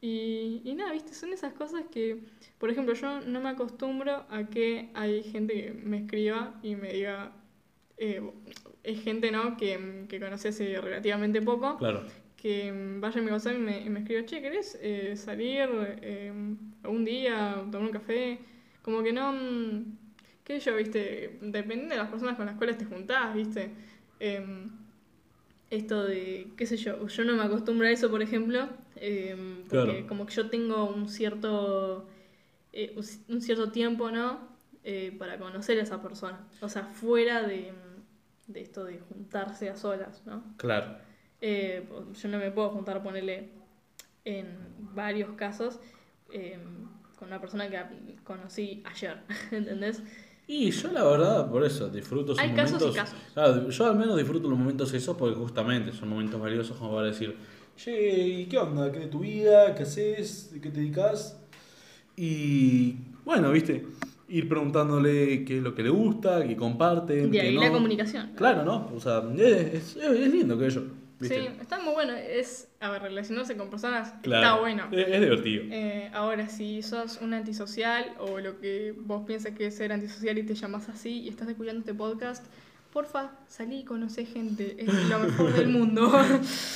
y, 0.01 0.61
y, 0.65 0.73
nada, 0.73 0.93
viste, 0.93 1.13
son 1.13 1.31
esas 1.31 1.53
cosas 1.53 1.83
que, 1.91 2.23
por 2.57 2.71
ejemplo, 2.71 2.95
yo 2.95 3.21
no 3.21 3.39
me 3.39 3.49
acostumbro 3.49 4.25
a 4.29 4.47
que 4.49 4.89
hay 4.95 5.21
gente 5.21 5.53
que 5.53 5.71
me 5.73 5.97
escriba 5.97 6.59
y 6.63 6.75
me 6.75 6.91
diga, 6.91 7.33
eh, 7.97 8.19
es 8.83 9.03
gente, 9.03 9.29
¿no? 9.29 9.57
Que, 9.57 10.07
que 10.09 10.19
conocí 10.19 10.47
hace 10.47 10.81
relativamente 10.81 11.39
poco. 11.43 11.77
Claro. 11.77 12.03
Que 12.41 12.97
vaya 12.99 13.21
a 13.21 13.23
mi 13.23 13.29
WhatsApp 13.29 13.53
y 13.53 13.59
me, 13.59 13.81
y 13.81 13.89
me 13.89 13.99
escriba, 13.99 14.25
che, 14.25 14.41
¿querés 14.41 14.75
eh, 14.81 15.15
salir 15.15 15.69
un 16.83 17.05
día, 17.05 17.63
tomar 17.71 17.87
un 17.87 17.93
café? 17.93 18.39
Como 18.81 19.03
que 19.03 19.13
no. 19.13 19.31
Mm, 19.31 19.97
¿Qué 20.43 20.59
yo, 20.59 20.75
viste? 20.75 21.37
Depende 21.39 21.89
de 21.89 21.97
las 21.97 22.09
personas 22.09 22.35
con 22.37 22.47
las 22.47 22.55
cuales 22.55 22.79
te 22.79 22.85
juntás, 22.85 23.35
viste. 23.35 23.69
Em, 24.19 24.71
esto 25.69 26.03
de, 26.03 26.47
qué 26.57 26.65
sé 26.65 26.77
yo, 26.77 27.07
yo 27.07 27.23
no 27.25 27.35
me 27.35 27.43
acostumbro 27.43 27.85
a 27.85 27.91
eso, 27.91 28.09
por 28.09 28.23
ejemplo, 28.23 28.67
em, 28.95 29.63
porque 29.69 30.07
como 30.07 30.25
que 30.25 30.33
yo 30.33 30.49
tengo 30.49 30.85
un 30.85 31.09
cierto, 31.09 32.09
eh, 32.73 32.95
un 33.29 33.41
cierto 33.41 33.71
tiempo, 33.71 34.09
¿no? 34.09 34.49
Eh, 34.83 35.15
para 35.19 35.37
conocer 35.37 35.79
a 35.79 35.83
esa 35.83 36.01
persona. 36.01 36.43
O 36.59 36.69
sea, 36.69 36.85
fuera 36.85 37.43
de, 37.43 37.71
de 38.47 38.61
esto 38.61 38.83
de 38.83 38.99
juntarse 38.99 39.69
a 39.69 39.75
solas, 39.75 40.23
¿no? 40.25 40.43
Claro. 40.57 40.97
Eh, 41.41 41.83
yo 42.13 42.29
no 42.29 42.37
me 42.37 42.51
puedo 42.51 42.69
juntar, 42.69 43.01
ponerle 43.03 43.49
en 44.23 44.45
varios 44.93 45.31
casos. 45.31 45.79
Eh, 46.31 46.57
con 47.21 47.27
una 47.27 47.39
persona 47.39 47.69
que 47.69 47.77
conocí 48.23 48.81
ayer, 48.83 49.17
¿entendés? 49.51 50.01
Y 50.47 50.71
yo 50.71 50.91
la 50.91 51.03
verdad, 51.03 51.51
por 51.51 51.63
eso, 51.63 51.87
disfruto 51.87 52.33
esos 52.33 52.43
Hay 52.43 52.49
momentos. 52.49 52.95
Casos 52.95 53.15
y 53.31 53.35
casos. 53.35 53.77
yo 53.77 53.85
al 53.85 53.95
menos 53.95 54.17
disfruto 54.17 54.49
los 54.49 54.57
momentos 54.57 54.91
esos 54.91 55.15
porque 55.15 55.35
justamente 55.35 55.93
son 55.93 56.09
momentos 56.09 56.41
valiosos 56.41 56.75
como 56.77 56.95
para 56.95 57.07
decir, 57.07 57.37
che, 57.77 58.27
¿y 58.27 58.45
qué 58.47 58.57
onda? 58.57 58.91
¿Qué 58.91 59.01
de 59.01 59.05
tu 59.05 59.19
vida? 59.19 59.75
¿Qué 59.75 59.83
haces? 59.83 60.51
¿De 60.51 60.59
qué 60.59 60.71
te 60.71 60.79
dedicas? 60.79 61.39
Y 62.17 62.95
bueno, 63.23 63.51
viste, 63.51 63.85
ir 64.27 64.49
preguntándole 64.49 65.45
qué 65.45 65.57
es 65.57 65.63
lo 65.63 65.75
que 65.75 65.83
le 65.83 65.89
gusta, 65.89 66.45
qué 66.47 66.55
comparten. 66.55 67.29
De 67.29 67.39
ahí 67.39 67.55
la 67.55 67.71
comunicación. 67.71 68.31
Claro, 68.35 68.65
¿no? 68.65 68.91
O 68.95 68.99
sea, 68.99 69.21
es, 69.37 69.95
es 69.95 70.33
lindo 70.33 70.57
que 70.57 70.67
Sí, 71.21 71.47
está 71.61 71.79
muy 71.79 71.93
bueno. 71.93 72.13
Es, 72.13 72.67
a 72.79 72.89
ver, 72.91 73.03
relacionarse 73.03 73.55
con 73.55 73.69
personas 73.69 74.13
está 74.23 74.59
bueno. 74.59 74.87
Es, 74.91 75.21
divertido. 75.21 75.63
Eh, 75.69 76.09
ahora, 76.13 76.49
si 76.49 76.81
sos 76.81 77.19
un 77.21 77.33
antisocial 77.33 78.15
o 78.19 78.39
lo 78.39 78.59
que 78.59 78.93
vos 78.97 79.25
piensas 79.25 79.53
que 79.53 79.67
es 79.67 79.75
ser 79.75 79.91
antisocial 79.91 80.37
y 80.37 80.43
te 80.43 80.55
llamas 80.55 80.89
así 80.89 81.21
y 81.21 81.29
estás 81.29 81.47
escuchando 81.47 81.79
este 81.79 81.93
podcast, 81.93 82.45
porfa, 82.91 83.31
salí 83.47 83.79
y 83.79 83.83
conoce 83.83 84.25
gente. 84.25 84.75
Es 84.77 84.93
lo 85.09 85.19
mejor 85.19 85.53
del 85.53 85.67
mundo. 85.69 86.11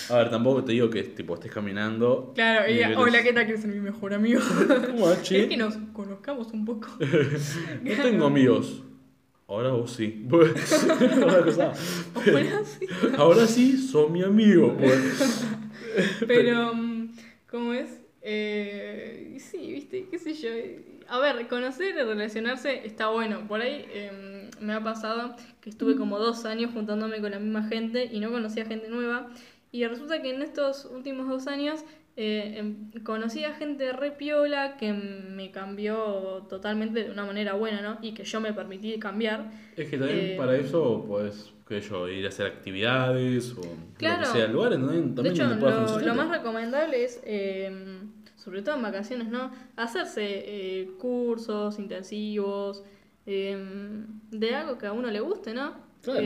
A 0.10 0.18
ver, 0.18 0.30
tampoco 0.30 0.64
te 0.64 0.72
digo 0.74 0.90
que 0.90 1.04
tipo 1.04 1.34
estés 1.36 1.52
caminando. 1.52 2.32
Claro, 2.36 2.72
y, 2.72 2.82
hola, 2.94 3.22
¿qué 3.24 3.34
tal? 3.34 3.48
Mi 3.68 3.80
mejor 3.80 4.14
amigo. 4.14 4.42
¿Cómo 4.88 5.12
Es 5.12 5.20
que 5.30 5.58
nos 5.58 5.76
conozcamos 5.94 6.52
un 6.54 6.66
poco. 6.66 6.88
no 7.84 8.04
tengo 8.04 8.26
amigos. 8.26 8.84
Ahora 9.48 9.72
vos 9.72 9.92
sí. 9.92 10.26
ahora 10.32 11.54
sí. 12.66 12.88
Ahora 13.18 13.48
sí, 13.48 13.78
son 13.78 14.12
mi 14.12 14.24
amigo. 14.24 14.76
Pero, 16.28 16.74
mm, 16.74 17.10
¿cómo 17.50 17.74
es? 17.74 18.02
Eh, 18.22 19.38
sí, 19.40 19.72
viste, 19.72 20.08
qué 20.10 20.18
sé 20.18 20.34
yo. 20.34 20.50
A 21.08 21.20
ver, 21.20 21.48
conocer 21.48 21.90
y 21.90 22.02
relacionarse 22.02 22.88
está 22.88 23.10
bueno. 23.10 23.48
Por 23.48 23.62
ahí 23.62 23.86
em, 23.94 24.50
me 24.66 24.74
ha 24.74 24.84
pasado 24.84 25.36
que 25.62 25.70
estuve 25.70 25.96
como 25.96 26.18
dos 26.18 26.46
años 26.46 26.72
juntándome 26.74 27.22
con 27.22 27.30
la 27.30 27.38
misma 27.38 27.68
gente 27.68 28.10
y 28.12 28.20
no 28.20 28.32
conocía 28.32 28.66
gente 28.66 28.90
nueva. 28.90 29.30
Y 29.76 29.86
resulta 29.86 30.22
que 30.22 30.34
en 30.34 30.42
estos 30.42 30.86
últimos 30.86 31.28
dos 31.28 31.48
años 31.48 31.84
eh, 32.16 32.60
em, 32.60 32.92
conocí 33.04 33.44
a 33.44 33.54
gente 33.56 33.92
re 33.92 34.12
piola 34.12 34.78
que 34.78 34.94
me 34.94 35.52
cambió 35.52 36.46
totalmente 36.48 37.04
de 37.04 37.12
una 37.12 37.26
manera 37.26 37.56
buena, 37.56 37.82
¿no? 37.82 37.98
Y 38.02 38.14
que 38.14 38.24
yo 38.24 38.40
me 38.40 38.54
permití 38.54 38.98
cambiar. 39.00 39.52
Es 39.76 39.90
que 39.90 39.98
también 39.98 40.20
eh, 40.28 40.36
para 40.38 40.56
eso, 40.56 41.04
pues, 41.06 41.52
que 41.68 41.82
yo, 41.82 42.08
ir 42.08 42.26
a 42.26 42.30
hacer 42.30 42.46
actividades 42.46 43.52
o 43.52 43.64
claro, 43.98 44.22
lo 44.22 44.32
que 44.32 44.40
sea, 44.40 44.48
lugares 44.48 44.80
también, 44.80 45.14
de 45.14 45.30
hecho, 45.30 45.44
lo, 45.44 46.16
más 46.16 46.30
recomendable 46.30 47.04
es, 47.04 47.20
em, 47.26 48.14
sobre 48.38 48.62
todo 48.62 48.78
en 48.78 48.82
vacaciones, 48.82 49.28
¿no? 49.28 49.52
Hacerse 49.76 50.24
eh, 50.24 50.92
cursos 51.00 51.80
intensivos 51.80 52.82
em, 53.26 54.06
de 54.32 54.56
algo 54.56 54.78
que 54.78 54.88
a 54.88 54.94
uno 54.94 55.12
le 55.12 55.20
guste, 55.20 55.54
¿no? 55.54 55.74
Claro. 56.02 56.26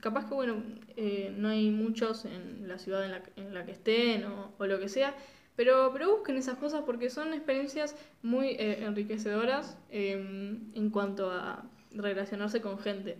capaz 0.00 0.28
que, 0.28 0.34
bueno, 0.34 0.62
eh, 0.96 1.32
no 1.36 1.48
hay 1.48 1.70
muchos 1.70 2.24
en 2.24 2.66
la 2.68 2.78
ciudad 2.78 3.04
en 3.04 3.10
la, 3.12 3.22
en 3.36 3.54
la 3.54 3.64
que 3.64 3.72
estén 3.72 4.24
o, 4.24 4.66
lo 4.66 4.78
que 4.78 4.88
sea, 4.88 5.14
pero, 5.56 5.90
pero 5.92 6.16
busquen 6.16 6.36
esas 6.36 6.58
cosas 6.58 6.82
porque 6.86 7.10
son 7.10 7.34
experiencias 7.34 7.96
muy 8.22 8.48
eh, 8.50 8.84
enriquecedoras 8.84 9.76
em, 9.90 10.70
en 10.74 10.90
cuanto 10.90 11.30
a 11.30 11.64
relacionarse 11.92 12.60
con 12.60 12.78
gente. 12.78 13.18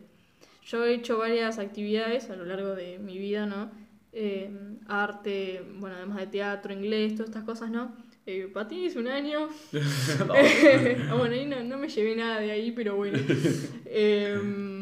Yo 0.64 0.84
he 0.84 0.94
hecho 0.94 1.18
varias 1.18 1.58
actividades 1.58 2.30
a 2.30 2.36
lo 2.36 2.44
largo 2.44 2.74
de 2.74 2.98
mi 2.98 3.18
vida, 3.18 3.46
¿no? 3.46 3.70
Em, 4.12 4.78
arte, 4.86 5.64
bueno, 5.78 5.96
además 5.96 6.18
de 6.18 6.26
teatro, 6.26 6.72
inglés, 6.72 7.14
todas 7.14 7.30
estas 7.30 7.44
cosas, 7.44 7.70
¿no? 7.70 7.94
Eh, 8.26 8.48
patines 8.52 8.96
un 8.96 9.08
año. 9.08 9.48
Bueno, 11.16 11.34
ahí 11.34 11.46
no, 11.46 11.62
no, 11.62 11.78
me 11.78 11.88
llevé 11.88 12.14
nada 12.16 12.40
de 12.40 12.50
ahí, 12.50 12.72
pero 12.72 12.96
bueno. 12.96 13.18
Em, 13.86 14.79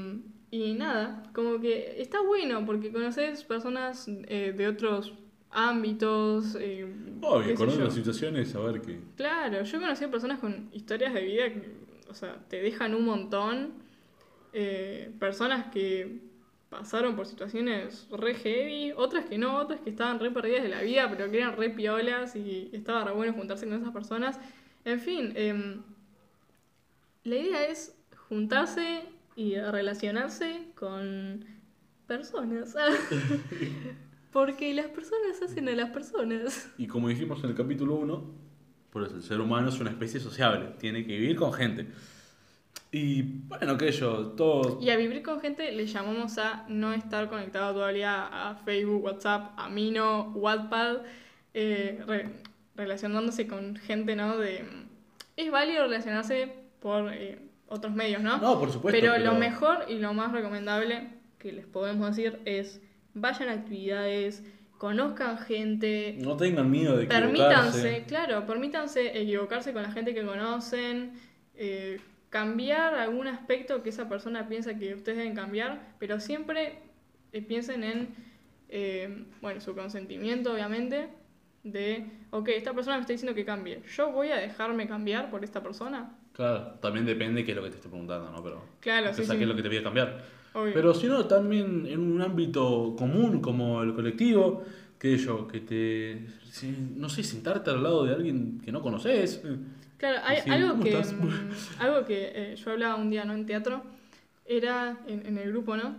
y 0.51 0.73
nada, 0.75 1.23
como 1.35 1.61
que 1.61 2.01
está 2.01 2.21
bueno 2.23 2.65
porque 2.65 2.91
conoces 2.91 3.45
personas 3.45 4.07
eh, 4.09 4.55
de 4.57 4.69
otros 4.69 5.13
ámbitos. 5.51 6.57
Eh, 6.59 6.87
Obvio, 7.21 7.55
con 7.55 7.69
otras 7.69 7.95
situaciones, 7.95 8.55
a 8.55 8.61
ver 8.61 8.81
qué. 8.81 8.99
Claro, 9.17 9.63
yo 9.63 9.77
he 9.77 9.81
conocido 9.81 10.11
personas 10.11 10.39
con 10.39 10.71
historias 10.73 11.13
de 11.13 11.23
vida 11.23 11.53
que, 11.53 11.73
o 12.09 12.15
sea, 12.15 12.37
te 12.49 12.63
dejan 12.63 12.95
un 12.95 13.05
montón. 13.05 13.73
Eh, 14.55 15.13
personas 15.19 15.71
que 15.71 16.21
pasaron 16.71 17.17
por 17.17 17.27
situaciones 17.27 18.07
re 18.11 18.35
heavy, 18.35 18.93
otras 18.97 19.27
que 19.27 19.39
no, 19.39 19.57
otras 19.57 19.81
que 19.81 19.91
estaban 19.91 20.19
re 20.19 20.31
perdidas 20.31 20.63
de 20.63 20.69
la 20.69 20.83
vida, 20.83 21.09
pero 21.11 21.31
que 21.31 21.39
eran 21.39 21.57
re 21.57 21.71
piolas 21.71 22.37
y 22.37 22.71
estaba 22.73 23.05
re 23.05 23.13
bueno 23.13 23.33
juntarse 23.33 23.67
con 23.67 23.79
esas 23.81 23.93
personas. 23.93 24.39
En 24.85 25.01
fin, 25.01 25.33
em, 25.35 25.83
la 27.25 27.37
idea 27.37 27.67
es 27.67 27.95
juntarse 28.29 29.03
y 29.39 29.55
relacionarse 29.57 30.73
con 30.75 31.45
personas. 32.09 32.75
Porque 34.33 34.75
las 34.75 34.87
personas 34.87 35.41
hacen 35.41 35.69
a 35.69 35.77
las 35.77 35.91
personas. 35.91 36.69
Y 36.77 36.89
como 36.89 37.09
dijimos 37.09 37.45
en 37.45 37.51
el 37.51 37.57
capítulo 37.57 37.95
1, 37.95 38.35
pues 38.91 39.13
el 39.13 39.23
ser 39.23 39.41
humano 39.41 39.69
es 39.69 39.79
una 39.79 39.91
especie 39.91 40.19
sociable, 40.19 40.75
tiene 40.81 41.07
que 41.07 41.17
vivir 41.17 41.37
con 41.37 41.53
gente. 41.53 41.87
Y 42.91 43.23
bueno, 43.23 43.79
que 43.79 43.93
yo, 43.93 44.33
todo... 44.33 44.81
Y 44.83 44.91
a 44.91 44.97
vivir 44.97 45.23
con 45.23 45.41
gente 45.41 45.71
le 45.71 45.87
llamamos 45.87 46.37
a 46.39 46.67
no 46.69 46.93
estar 46.93 47.29
conectado 47.29 47.75
todavía 47.75 48.27
a 48.27 48.57
Facebook, 48.57 49.05
WhatsApp, 49.05 49.53
Amino, 49.57 50.33
Wattpad, 50.33 51.03
eh, 51.55 52.03
relacionándose 52.75 53.47
con 53.47 53.77
gente, 53.77 54.17
¿no? 54.17 54.37
De, 54.37 54.65
es 55.37 55.51
válido 55.53 55.85
relacionarse 55.85 56.53
por 56.81 57.13
eh, 57.13 57.48
otros 57.69 57.95
medios, 57.95 58.23
¿no? 58.23 58.39
No, 58.39 58.59
por 58.59 58.73
supuesto. 58.73 58.99
Pero, 59.01 59.19
lo 59.19 59.35
mejor 59.35 59.85
y 59.89 59.99
lo 59.99 60.15
más 60.15 60.33
recomendable 60.33 61.09
que 61.39 61.53
les 61.53 61.67
podemos 61.67 62.17
decir 62.17 62.41
es 62.45 62.81
vayan 63.15 63.49
a 63.49 63.53
actividades, 63.53 64.45
conozcan 64.79 65.39
gente. 65.39 66.17
No 66.19 66.37
tengan 66.37 66.71
miedo 66.71 66.97
de 66.97 67.05
equivocarse. 67.05 67.27
Permítanse, 67.27 68.05
claro, 68.07 68.47
permítanse 68.47 69.21
equivocarse 69.21 69.73
con 69.73 69.83
la 69.83 69.91
gente 69.91 70.15
que 70.15 70.25
conocen, 70.25 71.13
eh, 71.55 72.01
cambiar 72.31 72.95
algún 72.95 73.27
aspecto 73.27 73.83
que 73.83 73.91
esa 73.91 74.09
persona 74.09 74.49
piensa 74.49 74.79
que 74.79 74.95
ustedes 74.95 75.19
deben 75.19 75.35
cambiar, 75.35 75.95
pero 75.99 76.21
siempre 76.21 76.79
eh, 77.33 77.43
piensen 77.43 77.85
en, 77.85 78.09
eh, 78.69 79.25
bueno, 79.41 79.61
su 79.61 79.75
consentimiento, 79.75 80.53
obviamente, 80.53 81.09
de, 81.65 82.07
ok, 82.31 82.49
esta 82.51 82.73
persona 82.73 82.97
me 82.97 83.01
está 83.03 83.13
diciendo 83.13 83.35
que 83.35 83.45
cambie, 83.45 83.83
¿yo 83.97 84.13
voy 84.13 84.31
a 84.31 84.37
dejarme 84.37 84.87
cambiar 84.87 85.31
por 85.31 85.45
esta 85.45 85.63
persona? 85.63 86.17
Claro, 86.39 86.79
también 86.81 87.05
depende 87.05 87.41
de 87.41 87.45
qué 87.45 87.51
es 87.51 87.57
lo 87.57 87.65
que 87.65 87.71
te 87.71 87.77
esté 87.79 87.89
preguntando, 87.89 88.31
¿no? 88.31 88.41
Pero, 88.45 88.63
claro, 88.79 89.13
sí, 89.13 89.23
qué 89.27 89.43
es 89.43 89.49
lo 89.49 89.57
que 89.57 89.63
te 89.65 89.69
pide 89.69 89.83
cambiar. 89.83 90.23
Pero 90.53 90.95
si 90.95 91.09
no, 91.09 91.27
también 91.27 91.85
en 91.85 91.99
un 91.99 92.23
ámbito 92.23 92.95
común 92.97 93.41
como 93.41 93.83
el 93.83 93.93
colectivo, 93.93 94.63
que 95.01 95.17
yo, 95.17 95.49
que 95.49 95.59
te, 95.59 96.27
no 96.95 97.09
sé, 97.09 97.25
sentarte 97.25 97.71
al 97.71 97.83
lado 97.83 98.05
de 98.05 98.15
alguien 98.15 98.61
que 98.65 98.71
no 98.71 98.81
conoces. 98.83 99.43
Claro, 99.97 100.21
hay 100.25 100.49
algo, 100.49 100.79
que, 100.79 100.97
mm, 100.97 101.81
algo 101.81 102.05
que 102.05 102.31
eh, 102.33 102.55
yo 102.55 102.71
hablaba 102.71 102.95
un 102.95 103.11
día, 103.11 103.25
¿no? 103.25 103.35
En 103.35 103.45
teatro, 103.45 103.83
era, 104.47 104.97
en, 105.09 105.27
en 105.27 105.39
el 105.39 105.51
grupo, 105.51 105.77
¿no? 105.77 105.97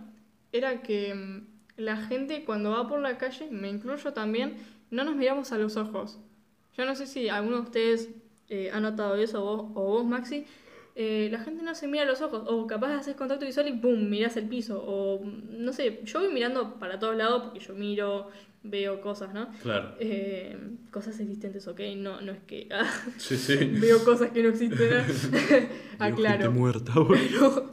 Era 0.52 0.80
que 0.80 1.14
mm, 1.14 1.46
la 1.76 1.98
gente 1.98 2.44
cuando 2.46 2.70
va 2.70 2.88
por 2.88 3.00
la 3.00 3.18
calle, 3.18 3.50
me 3.50 3.68
incluyo 3.68 4.14
también, 4.14 4.56
no 4.90 5.04
nos 5.04 5.16
miramos 5.16 5.52
a 5.52 5.58
los 5.58 5.76
ojos. 5.76 6.18
Yo 6.78 6.86
no 6.86 6.96
sé 6.96 7.06
si 7.06 7.28
alguno 7.28 7.56
de 7.56 7.62
ustedes 7.62 8.08
eh, 8.50 8.70
ha 8.72 8.80
notado 8.80 9.14
eso, 9.14 9.40
vos, 9.42 9.70
o 9.74 9.84
vos, 9.84 10.04
Maxi, 10.04 10.44
eh, 10.96 11.28
la 11.30 11.38
gente 11.38 11.62
no 11.62 11.74
se 11.74 11.86
mira 11.86 12.02
a 12.02 12.06
los 12.06 12.20
ojos, 12.20 12.42
o 12.46 12.66
capaz 12.66 12.92
haces 12.94 13.14
contacto 13.14 13.46
visual 13.46 13.68
y 13.68 13.72
¡pum! 13.72 14.08
mirás 14.08 14.36
el 14.36 14.48
piso, 14.48 14.82
o 14.84 15.24
no 15.24 15.72
sé, 15.72 16.00
yo 16.04 16.20
voy 16.20 16.32
mirando 16.32 16.74
para 16.80 16.98
todos 16.98 17.16
lados 17.16 17.44
porque 17.44 17.60
yo 17.60 17.74
miro, 17.74 18.28
veo 18.64 19.00
cosas, 19.00 19.32
¿no? 19.32 19.48
Claro. 19.62 19.94
Eh, 20.00 20.56
cosas 20.90 21.18
existentes, 21.20 21.66
ok, 21.68 21.80
no, 21.96 22.20
no 22.20 22.32
es 22.32 22.40
que 22.40 22.68
sí, 23.18 23.36
sí. 23.36 23.56
veo 23.56 24.04
cosas 24.04 24.32
que 24.32 24.42
no 24.42 24.48
existen, 24.48 25.06
aclaro. 25.98 26.42
Gente 26.42 26.48
muerta, 26.48 26.92
pero, 27.08 27.72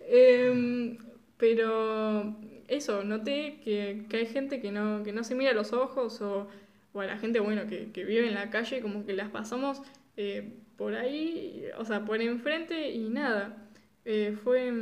eh, 0.00 0.98
pero 1.36 2.36
eso, 2.66 3.04
noté 3.04 3.60
que, 3.64 4.04
que 4.08 4.16
hay 4.16 4.26
gente 4.26 4.60
que 4.60 4.72
no, 4.72 5.04
que 5.04 5.12
no 5.12 5.22
se 5.22 5.36
mira 5.36 5.52
a 5.52 5.54
los 5.54 5.72
ojos 5.72 6.20
o, 6.20 6.48
o 6.92 7.00
a 7.00 7.06
la 7.06 7.18
gente, 7.18 7.40
bueno, 7.40 7.66
que, 7.68 7.92
que 7.92 8.04
vive 8.04 8.26
en 8.26 8.34
la 8.34 8.50
calle, 8.50 8.82
como 8.82 9.06
que 9.06 9.14
las 9.14 9.30
pasamos 9.30 9.80
eh, 10.20 10.52
por 10.76 10.94
ahí, 10.96 11.64
o 11.78 11.84
sea, 11.84 12.04
por 12.04 12.20
enfrente 12.20 12.90
y 12.90 13.08
nada. 13.08 13.56
Eh, 14.04 14.36
fue, 14.42 14.72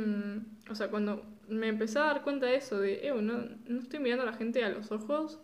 o 0.67 0.73
sea, 0.73 0.89
cuando 0.89 1.23
me 1.47 1.67
empecé 1.67 1.99
a 1.99 2.05
dar 2.05 2.23
cuenta 2.23 2.47
de 2.47 2.55
eso, 2.55 2.79
de, 2.79 3.07
eh, 3.07 3.13
no, 3.13 3.43
no 3.67 3.79
estoy 3.79 3.99
mirando 3.99 4.23
a 4.23 4.25
la 4.25 4.33
gente 4.33 4.63
a 4.63 4.69
los 4.69 4.91
ojos, 4.91 5.39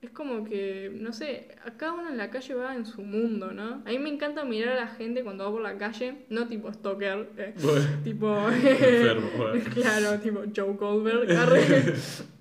es 0.00 0.08
como 0.10 0.44
que, 0.44 0.90
no 0.94 1.12
sé, 1.12 1.54
a 1.66 1.72
cada 1.76 1.92
uno 1.92 2.08
en 2.08 2.16
la 2.16 2.30
calle 2.30 2.54
va 2.54 2.74
en 2.74 2.86
su 2.86 3.02
mundo, 3.02 3.52
¿no? 3.52 3.82
A 3.84 3.90
mí 3.90 3.98
me 3.98 4.08
encanta 4.08 4.42
mirar 4.44 4.78
a 4.78 4.80
la 4.80 4.88
gente 4.88 5.22
cuando 5.22 5.44
va 5.44 5.50
por 5.50 5.60
la 5.60 5.76
calle, 5.76 6.24
no 6.30 6.48
tipo 6.48 6.72
stalker, 6.72 7.28
eh, 7.36 7.54
tipo... 8.02 8.48
Enfermo, 8.50 9.28
claro, 9.74 10.18
tipo 10.18 10.44
Joe 10.56 10.72
Goldberg, 10.72 11.28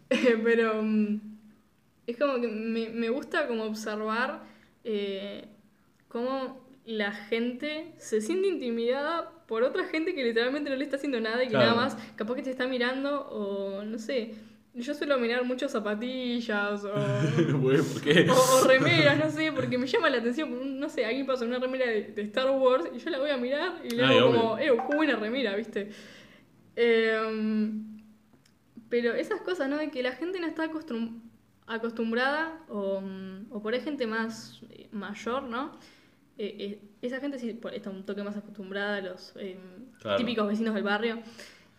pero 0.43 0.81
mm, 0.81 1.19
es 2.07 2.15
como 2.15 2.39
que 2.39 2.47
me, 2.47 2.89
me 2.89 3.09
gusta 3.09 3.47
como 3.47 3.65
observar 3.65 4.43
cómo 6.07 6.58
la 6.89 7.11
gente 7.11 7.93
se 7.97 8.19
siente 8.19 8.47
intimidada 8.47 9.31
por 9.45 9.61
otra 9.63 9.85
gente 9.85 10.15
que 10.15 10.23
literalmente 10.23 10.71
no 10.71 10.75
le 10.75 10.83
está 10.83 10.95
haciendo 10.95 11.19
nada 11.19 11.43
y 11.43 11.47
que 11.47 11.53
nada 11.53 11.75
más 11.75 11.95
capaz 12.15 12.33
que 12.35 12.41
te 12.41 12.49
está 12.49 12.65
mirando 12.67 13.27
o 13.29 13.83
no 13.83 13.99
sé. 13.99 14.33
Yo 14.73 14.95
suelo 14.95 15.19
mirar 15.19 15.43
mucho 15.43 15.69
zapatillas 15.69 16.83
o, 16.85 16.93
o, 16.93 18.67
remeras, 18.67 19.19
no 19.19 19.29
sé, 19.29 19.51
porque 19.51 19.77
me 19.77 19.85
llama 19.85 20.09
la 20.09 20.17
atención, 20.17 20.79
no 20.79 20.89
sé, 20.89 21.05
alguien 21.05 21.27
pasa 21.27 21.45
una 21.45 21.59
remera 21.59 21.85
de, 21.85 22.13
Star 22.23 22.49
Wars 22.49 22.85
y 22.95 22.97
yo 22.97 23.09
la 23.11 23.19
voy 23.19 23.29
a 23.29 23.37
mirar 23.37 23.81
y 23.83 23.91
le 23.91 24.03
hago 24.03 24.31
como, 24.31 24.57
eh, 24.57 24.71
qué 24.89 24.95
buena 24.95 25.15
remera, 25.15 25.55
¿viste? 25.55 25.89
Em, 26.75 27.99
pero 28.89 29.13
esas 29.13 29.41
cosas, 29.41 29.69
¿no? 29.69 29.77
De 29.77 29.91
que 29.91 30.01
la 30.01 30.13
gente 30.13 30.39
no 30.39 30.47
está 30.47 30.69
acostumbrada 31.67 32.59
o, 32.67 33.03
o 33.51 33.61
por 33.61 33.75
ahí 33.75 33.81
gente 33.81 34.07
más 34.07 34.61
eh, 34.71 34.87
mayor, 34.91 35.43
¿no? 35.43 35.77
Eh, 36.41 36.55
eh, 36.57 36.81
esa 37.01 37.19
gente 37.19 37.37
sí 37.37 37.59
está 37.73 37.89
un 37.89 38.05
toque 38.05 38.23
más 38.23 38.37
acostumbrada 38.37 38.95
a 38.95 39.01
los 39.01 39.33
eh, 39.35 39.59
típicos 40.17 40.47
vecinos 40.47 40.73
del 40.73 40.83
barrio. 40.83 41.19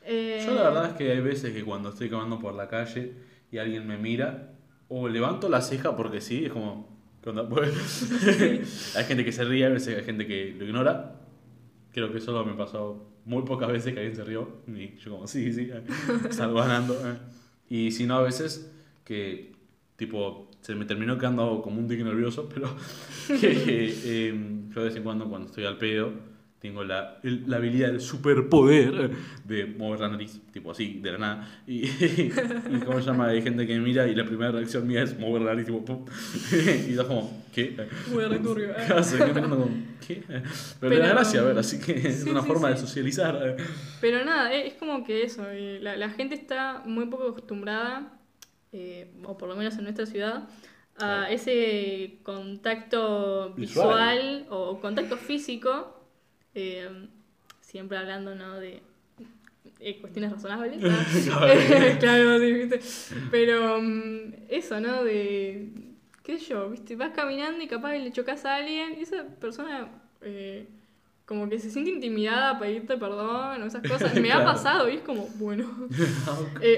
Yo 0.07 0.55
la 0.55 0.65
verdad 0.65 0.91
es 0.91 0.97
que 0.97 1.11
hay 1.11 1.21
veces 1.21 1.55
que 1.55 1.65
cuando 1.65 1.89
estoy 1.89 2.11
caminando 2.11 2.39
por 2.39 2.55
la 2.55 2.69
calle 2.69 3.15
y 3.51 3.57
alguien 3.57 3.87
me 3.87 3.97
mira, 3.97 4.53
o 4.89 5.09
levanto 5.09 5.49
la 5.49 5.63
ceja 5.63 5.97
porque 5.97 6.21
sí, 6.21 6.45
es 6.45 6.53
como, 6.53 6.95
¿qué 7.23 7.31
onda? 7.31 7.49
Hay 8.97 9.05
gente 9.05 9.25
que 9.25 9.33
se 9.33 9.45
ríe, 9.45 9.65
a 9.65 9.71
veces 9.71 9.97
hay 9.97 10.05
gente 10.05 10.27
que 10.27 10.55
lo 10.59 10.67
ignora. 10.67 11.17
Creo 11.93 12.13
que 12.13 12.21
solo 12.21 12.45
me 12.45 12.53
pasó 12.53 13.15
muy 13.25 13.45
pocas 13.45 13.73
veces 13.73 13.95
que 13.95 14.01
alguien 14.01 14.17
se 14.17 14.25
rió. 14.25 14.61
Y 14.67 14.95
yo 14.97 15.13
como, 15.13 15.27
sí, 15.27 15.55
sí, 15.55 15.71
salgo 16.31 16.59
ganando. 16.59 16.97
Y 17.71 17.93
si 17.93 18.05
no, 18.05 18.17
a 18.17 18.23
veces 18.23 18.71
que, 19.05 19.53
tipo, 19.97 20.50
se 20.61 20.75
me 20.75 20.85
terminó 20.85 21.19
quedando 21.19 21.63
como 21.63 21.81
un 21.81 21.89
tic 21.89 22.01
nervioso, 22.01 22.49
pero 22.53 22.75
que 23.41 23.95
eh, 24.05 24.35
yo 24.75 24.81
de 24.81 24.89
vez 24.89 24.97
en 24.97 25.03
cuando 25.03 25.29
cuando 25.29 25.49
estoy 25.49 25.65
al 25.65 25.79
pedo 25.79 26.31
tengo 26.61 26.85
la, 26.85 27.19
la 27.23 27.57
habilidad, 27.57 27.89
el 27.89 28.03
superpoder 28.03 29.11
de 29.45 29.65
mover 29.65 30.01
la 30.01 30.09
nariz, 30.11 30.43
tipo 30.53 30.71
así, 30.71 31.01
de 31.01 31.13
la 31.13 31.19
nada. 31.19 31.63
Y, 31.67 31.87
y, 31.89 32.33
¿cómo 32.85 33.01
se 33.01 33.07
llama? 33.07 33.29
Hay 33.29 33.41
gente 33.41 33.67
que 33.67 33.75
me 33.79 33.81
mira 33.81 34.07
y 34.07 34.15
la 34.15 34.27
primera 34.27 34.53
reacción 34.53 34.87
mía 34.87 35.03
es 35.03 35.19
mover 35.19 35.41
la 35.41 35.53
nariz, 35.53 35.65
tipo, 35.65 35.83
¡pum! 35.83 36.05
y 36.87 36.93
yo 36.93 37.09
como, 37.09 37.45
¿qué? 37.55 37.75
Returbio, 38.29 38.73
¿eh? 38.73 39.85
¿Qué? 40.07 40.23
Pero, 40.27 40.43
Pero 40.81 40.99
da 40.99 41.09
gracia, 41.09 41.41
a 41.41 41.45
ver, 41.45 41.59
así 41.59 41.81
que 41.81 41.93
es 41.93 42.25
una 42.25 42.43
forma 42.43 42.69
de 42.69 42.77
socializar. 42.77 43.57
Pero 44.03 44.23
nada, 44.27 44.53
es 44.53 44.75
como 44.75 45.03
que 45.03 45.23
eso, 45.23 45.49
eh, 45.51 45.79
la, 45.81 45.97
la 45.97 46.11
gente 46.11 46.35
está 46.35 46.83
muy 46.85 47.07
poco 47.07 47.29
acostumbrada, 47.29 48.20
eh, 48.73 49.11
o 49.25 49.37
por 49.37 49.49
lo 49.49 49.57
menos 49.57 49.77
en 49.77 49.85
nuestra 49.85 50.07
ciudad, 50.07 50.49
a 50.99 51.31
ese 51.31 52.19
contacto 52.23 53.55
visual, 53.55 54.41
visual 54.41 54.47
o 54.51 54.81
contacto 54.81 55.17
físico 55.17 55.97
eh, 56.55 57.09
siempre 57.61 57.97
hablando, 57.97 58.35
¿no? 58.35 58.59
De 58.59 58.83
eh, 59.79 60.01
cuestiones 60.01 60.33
razonables. 60.33 60.79
claro, 62.01 62.39
sí, 62.39 63.15
Pero 63.31 63.81
mm, 63.81 64.33
eso, 64.49 64.81
¿no? 64.81 65.05
De, 65.05 65.69
qué 66.23 66.39
sé 66.39 66.47
yo, 66.47 66.71
¿viste? 66.71 66.97
Vas 66.97 67.13
caminando 67.15 67.63
y 67.63 67.67
capaz 67.67 67.95
le 67.95 68.13
chocas 68.13 68.45
a 68.45 68.57
alguien 68.57 68.99
y 68.99 69.03
esa 69.03 69.25
persona... 69.41 69.89
Como 71.31 71.49
que 71.49 71.61
se 71.61 71.71
siente 71.71 71.93
intimidada 71.93 72.51
a 72.51 72.59
pedirte 72.59 72.97
perdón 72.97 73.63
o 73.63 73.65
esas 73.65 73.89
cosas. 73.89 74.13
Me 74.21 74.33
ha 74.33 74.45
pasado 74.45 74.91
y 74.91 74.97
es 74.97 75.03
como, 75.03 75.29
bueno. 75.37 75.65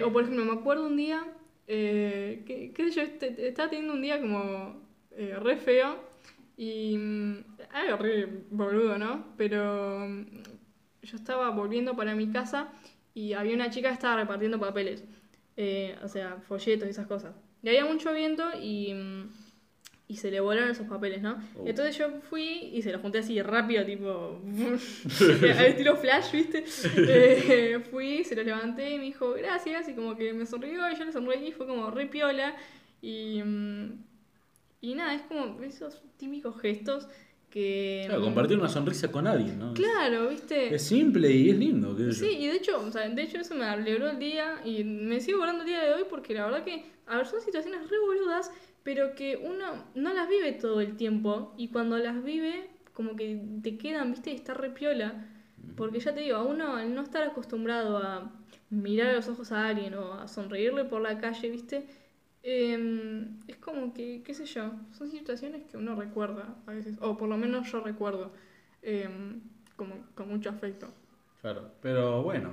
o 0.04 0.12
por 0.12 0.24
ejemplo, 0.24 0.44
me 0.44 0.52
acuerdo 0.52 0.88
un 0.88 0.98
día, 0.98 1.24
qué, 1.66 2.72
sé 2.76 2.90
yo, 2.90 3.02
este, 3.02 3.48
estaba 3.48 3.70
teniendo 3.70 3.94
un 3.94 4.02
día 4.02 4.20
como 4.20 4.82
re 5.10 5.56
feo 5.56 5.98
y 6.56 6.96
mm, 6.96 7.44
algo 7.72 7.96
re 7.96 8.26
boludo, 8.50 8.98
¿no? 8.98 9.24
Pero 9.36 10.06
mm, 10.08 10.24
yo 11.02 11.16
estaba 11.16 11.50
volviendo 11.50 11.96
para 11.96 12.14
mi 12.14 12.30
casa 12.30 12.72
y 13.14 13.32
había 13.32 13.54
una 13.54 13.70
chica 13.70 13.88
que 13.88 13.94
estaba 13.94 14.16
repartiendo 14.16 14.58
papeles. 14.60 15.04
Eh, 15.56 15.96
o 16.02 16.08
sea, 16.08 16.38
folletos 16.48 16.86
y 16.86 16.90
esas 16.90 17.06
cosas. 17.06 17.34
Y 17.62 17.68
había 17.68 17.84
mucho 17.84 18.12
viento 18.12 18.44
y, 18.60 18.94
mm, 18.94 19.28
y 20.08 20.16
se 20.16 20.30
le 20.30 20.40
volaron 20.40 20.70
esos 20.70 20.86
papeles, 20.86 21.22
¿no? 21.22 21.42
Oh. 21.56 21.64
Entonces 21.66 21.96
yo 21.96 22.10
fui 22.28 22.70
y 22.72 22.82
se 22.82 22.92
los 22.92 23.00
junté 23.00 23.18
así 23.18 23.40
rápido, 23.40 23.84
tipo. 23.84 24.40
al 25.42 25.66
estilo 25.66 25.96
flash, 25.96 26.32
¿viste? 26.32 26.64
Eh, 26.96 27.80
fui, 27.90 28.24
se 28.24 28.34
los 28.34 28.44
levanté 28.44 28.90
y 28.90 28.98
me 28.98 29.04
dijo 29.04 29.32
gracias. 29.32 29.88
Y 29.88 29.94
como 29.94 30.16
que 30.16 30.32
me 30.32 30.44
sonrió 30.46 30.90
y 30.90 30.96
yo 30.96 31.04
le 31.04 31.12
sonreí 31.12 31.48
y 31.48 31.52
fue 31.52 31.66
como 31.66 31.90
re 31.90 32.06
piola. 32.06 32.54
Y. 33.00 33.42
Y 34.84 34.96
nada, 34.96 35.14
es 35.14 35.22
como 35.22 35.62
esos 35.62 36.02
típicos 36.16 36.60
gestos 36.60 37.06
que... 37.52 38.04
Claro, 38.06 38.22
compartir 38.22 38.58
una 38.58 38.68
sonrisa 38.68 39.12
con 39.12 39.28
alguien, 39.28 39.58
¿no? 39.58 39.74
Claro, 39.74 40.28
¿viste? 40.28 40.74
Es 40.74 40.82
simple 40.82 41.30
y 41.30 41.50
es 41.50 41.56
lindo. 41.56 41.96
Sí, 42.12 42.30
y 42.40 42.46
de 42.48 42.56
hecho, 42.56 42.80
o 42.80 42.90
sea, 42.90 43.08
de 43.08 43.22
hecho 43.22 43.38
eso 43.38 43.54
me 43.54 43.64
alegró 43.64 44.10
el 44.10 44.18
día 44.18 44.60
y 44.64 44.82
me 44.82 45.20
sigo 45.20 45.38
volando 45.38 45.62
el 45.62 45.68
día 45.68 45.84
de 45.84 45.92
hoy 45.92 46.02
porque 46.10 46.34
la 46.34 46.46
verdad 46.46 46.64
que, 46.64 46.84
a 47.06 47.18
ver, 47.18 47.26
son 47.26 47.40
situaciones 47.42 47.88
re 47.88 47.98
boludas, 48.00 48.50
pero 48.84 49.14
que 49.14 49.36
uno 49.36 49.84
no 49.94 50.12
las 50.12 50.28
vive 50.28 50.52
todo 50.52 50.80
el 50.80 50.96
tiempo 50.96 51.54
y 51.56 51.68
cuando 51.68 51.98
las 51.98 52.22
vive, 52.22 52.70
como 52.94 53.16
que 53.16 53.40
te 53.62 53.78
quedan, 53.78 54.10
¿viste? 54.10 54.30
Y 54.32 54.34
está 54.34 54.54
re 54.54 54.70
piola. 54.70 55.28
Porque 55.76 56.00
ya 56.00 56.12
te 56.12 56.20
digo, 56.20 56.36
a 56.36 56.42
uno 56.42 56.76
al 56.76 56.94
no 56.94 57.02
estar 57.02 57.22
acostumbrado 57.22 57.98
a 57.98 58.32
mirar 58.70 59.10
a 59.10 59.12
los 59.14 59.28
ojos 59.28 59.52
a 59.52 59.68
alguien 59.68 59.94
o 59.94 60.14
a 60.14 60.28
sonreírle 60.28 60.84
por 60.84 61.00
la 61.00 61.18
calle, 61.18 61.50
¿viste? 61.50 61.86
Em, 62.42 63.38
es 63.46 63.56
como 63.56 63.94
que, 63.94 64.22
qué 64.24 64.34
sé 64.34 64.46
yo, 64.46 64.72
son 64.92 65.10
situaciones 65.10 65.62
que 65.64 65.76
uno 65.76 65.94
recuerda 65.94 66.56
a 66.66 66.72
veces, 66.72 66.96
o 67.00 67.16
por 67.16 67.28
lo 67.28 67.36
menos 67.36 67.70
yo 67.70 67.80
recuerdo 67.80 68.32
em, 68.82 69.40
como, 69.76 69.94
con 70.14 70.28
mucho 70.28 70.50
afecto. 70.50 70.88
Claro, 71.40 71.70
pero 71.80 72.22
bueno, 72.22 72.50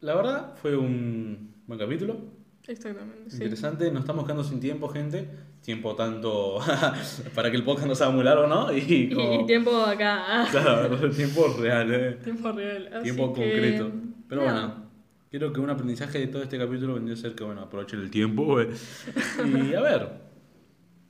la 0.00 0.14
verdad 0.14 0.56
fue 0.56 0.76
un 0.76 1.54
buen 1.66 1.80
capítulo. 1.80 2.37
Exactamente. 2.68 3.34
Interesante, 3.34 3.90
nos 3.90 4.00
estamos 4.00 4.24
quedando 4.24 4.44
sin 4.44 4.60
tiempo, 4.60 4.88
gente. 4.88 5.26
Tiempo 5.62 5.96
tanto 5.96 6.58
para 7.34 7.50
que 7.50 7.56
el 7.56 7.64
podcast 7.64 7.88
no 7.88 7.94
sea 7.94 8.10
muy 8.10 8.22
largo, 8.22 8.46
¿no? 8.46 8.70
Y, 8.76 9.08
tiempo 9.46 9.74
acá. 9.76 10.46
claro, 10.50 11.10
tiempo 11.10 11.48
real, 11.58 11.92
¿eh? 11.92 12.18
Tiempo 12.22 12.52
real. 12.52 13.02
tiempo 13.02 13.32
concreto. 13.32 13.90
Pero 14.28 14.42
bueno 14.42 14.88
Quiero 15.30 15.52
que 15.52 15.60
un 15.60 15.68
aprendizaje 15.68 16.18
de 16.18 16.26
todo 16.28 16.42
este 16.42 16.56
capítulo 16.58 16.94
vendría 16.94 17.14
a 17.14 17.18
ser 17.18 17.34
que, 17.34 17.44
bueno, 17.44 17.60
aprovechen 17.60 18.00
el 18.00 18.10
tiempo. 18.10 18.60
Y 18.60 19.74
a 19.74 19.80
ver, 19.82 20.08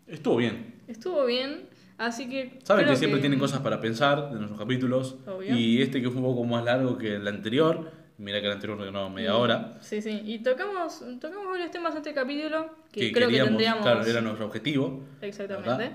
estuvo 0.08 0.36
bien. 0.36 0.74
Estuvo 0.88 1.24
bien, 1.24 1.68
así 1.98 2.28
que... 2.28 2.58
Saben 2.64 2.86
que 2.86 2.96
siempre 2.96 3.20
tienen 3.20 3.38
cosas 3.38 3.60
para 3.60 3.80
pensar 3.80 4.30
de 4.30 4.36
nuestros 4.36 4.58
capítulos. 4.58 5.18
Y 5.48 5.82
este 5.82 6.02
que 6.02 6.10
fue 6.10 6.20
un 6.20 6.34
poco 6.34 6.44
más 6.44 6.64
largo 6.64 6.98
que 6.98 7.14
el 7.14 7.28
anterior. 7.28 7.92
Mira 8.18 8.40
que 8.40 8.46
el 8.46 8.52
anterior 8.52 8.92
no 8.92 9.10
media 9.10 9.36
hora. 9.36 9.78
Sí, 9.80 10.02
sí. 10.02 10.22
Y 10.24 10.40
tocamos, 10.40 11.02
tocamos 11.20 11.46
varios 11.48 11.70
temas 11.70 11.92
en 11.92 11.98
este 11.98 12.12
capítulo 12.12 12.68
que, 12.92 13.12
creo 13.12 13.28
que 13.28 13.40
tendríamos... 13.40 13.82
Claro, 13.82 14.04
era 14.04 14.20
nuestro 14.20 14.46
objetivo. 14.46 15.04
Exactamente. 15.22 15.92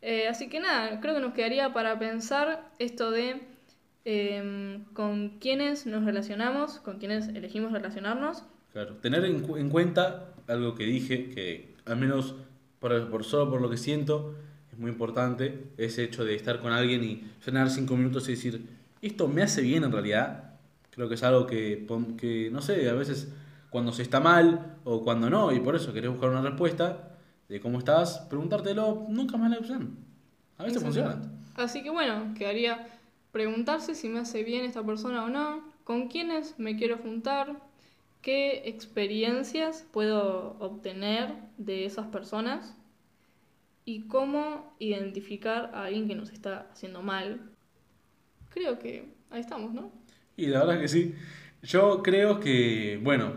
Eh, 0.00 0.28
así 0.28 0.48
que 0.48 0.60
nada, 0.60 1.00
creo 1.00 1.14
que 1.14 1.20
nos 1.20 1.34
quedaría 1.34 1.72
para 1.72 1.98
pensar 1.98 2.70
esto 2.78 3.10
de 3.10 3.42
Em, 4.10 4.84
con 4.94 5.38
quiénes 5.38 5.84
nos 5.84 6.02
relacionamos, 6.02 6.78
con 6.78 6.98
quiénes 6.98 7.28
elegimos 7.28 7.72
relacionarnos. 7.72 8.42
Claro, 8.72 8.94
tener 9.02 9.22
en, 9.22 9.68
cuenta 9.68 10.32
algo 10.46 10.74
que 10.74 10.84
dije, 10.84 11.28
que 11.28 11.74
al 11.84 11.98
menos 11.98 12.34
por, 12.78 13.10
por, 13.10 13.22
solo 13.22 13.50
por 13.50 13.60
lo 13.60 13.68
que 13.68 13.76
siento, 13.76 14.34
es 14.72 14.78
muy 14.78 14.90
importante, 14.90 15.64
ese 15.76 16.04
hecho 16.04 16.24
de 16.24 16.34
estar 16.36 16.60
con 16.60 16.72
alguien 16.72 17.04
y 17.04 17.22
frenar 17.40 17.68
cinco 17.68 17.98
minutos 17.98 18.26
y 18.30 18.32
decir, 18.32 18.62
esto 19.02 19.28
me 19.28 19.42
hace 19.42 19.60
bien 19.60 19.84
en 19.84 19.92
realidad. 19.92 20.47
Creo 20.98 21.08
que 21.08 21.14
es 21.14 21.22
algo 21.22 21.46
que, 21.46 21.86
que, 22.16 22.50
no 22.50 22.60
sé, 22.60 22.90
a 22.90 22.92
veces 22.92 23.32
cuando 23.70 23.92
se 23.92 24.02
está 24.02 24.18
mal 24.18 24.78
o 24.82 25.04
cuando 25.04 25.30
no, 25.30 25.52
y 25.52 25.60
por 25.60 25.76
eso 25.76 25.92
querés 25.92 26.10
buscar 26.10 26.28
una 26.28 26.42
respuesta 26.42 27.16
de 27.48 27.60
cómo 27.60 27.78
estás, 27.78 28.18
preguntártelo 28.28 29.06
nunca 29.08 29.36
más 29.36 29.48
la 29.52 29.58
opción. 29.58 29.96
A 30.56 30.64
veces 30.64 30.82
funciona. 30.82 31.22
Así 31.54 31.84
que 31.84 31.90
bueno, 31.90 32.34
quedaría 32.36 32.88
preguntarse 33.30 33.94
si 33.94 34.08
me 34.08 34.18
hace 34.18 34.42
bien 34.42 34.64
esta 34.64 34.82
persona 34.82 35.22
o 35.22 35.28
no, 35.28 35.62
con 35.84 36.08
quiénes 36.08 36.58
me 36.58 36.74
quiero 36.74 36.98
juntar, 36.98 37.62
qué 38.20 38.68
experiencias 38.68 39.86
puedo 39.92 40.56
obtener 40.58 41.32
de 41.58 41.84
esas 41.84 42.08
personas 42.08 42.76
y 43.84 44.08
cómo 44.08 44.74
identificar 44.80 45.70
a 45.74 45.84
alguien 45.84 46.08
que 46.08 46.16
nos 46.16 46.32
está 46.32 46.66
haciendo 46.72 47.02
mal. 47.02 47.52
Creo 48.48 48.80
que 48.80 49.14
ahí 49.30 49.38
estamos, 49.38 49.72
¿no? 49.72 49.92
Y 50.38 50.46
la 50.46 50.60
verdad 50.60 50.80
que 50.80 50.88
sí. 50.88 51.14
Yo 51.62 52.00
creo 52.02 52.38
que, 52.38 53.00
bueno, 53.02 53.32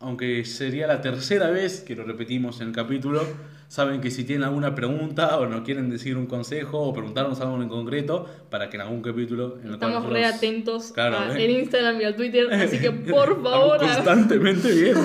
aunque 0.00 0.44
sería 0.46 0.86
la 0.86 1.02
tercera 1.02 1.50
vez 1.50 1.82
que 1.82 1.94
lo 1.94 2.04
repetimos 2.04 2.62
en 2.62 2.68
el 2.68 2.74
capítulo, 2.74 3.22
saben 3.68 4.00
que 4.00 4.10
si 4.10 4.24
tienen 4.24 4.44
alguna 4.44 4.74
pregunta 4.74 5.38
o 5.38 5.44
nos 5.44 5.60
quieren 5.60 5.90
decir 5.90 6.16
un 6.16 6.24
consejo 6.24 6.80
o 6.80 6.94
preguntarnos 6.94 7.38
algo 7.42 7.60
en 7.60 7.68
concreto, 7.68 8.24
para 8.48 8.70
que 8.70 8.78
en 8.78 8.80
algún 8.80 9.02
capítulo... 9.02 9.58
En 9.62 9.74
Estamos 9.74 10.08
re 10.08 10.24
atentos 10.24 10.96
a, 10.96 11.38
¿eh? 11.38 11.60
Instagram 11.60 12.00
y 12.00 12.04
al 12.04 12.16
Twitter, 12.16 12.50
así 12.50 12.78
que 12.78 12.90
por 12.90 13.42
favor... 13.42 13.78
constantemente 13.78 14.72
bien. 14.72 14.96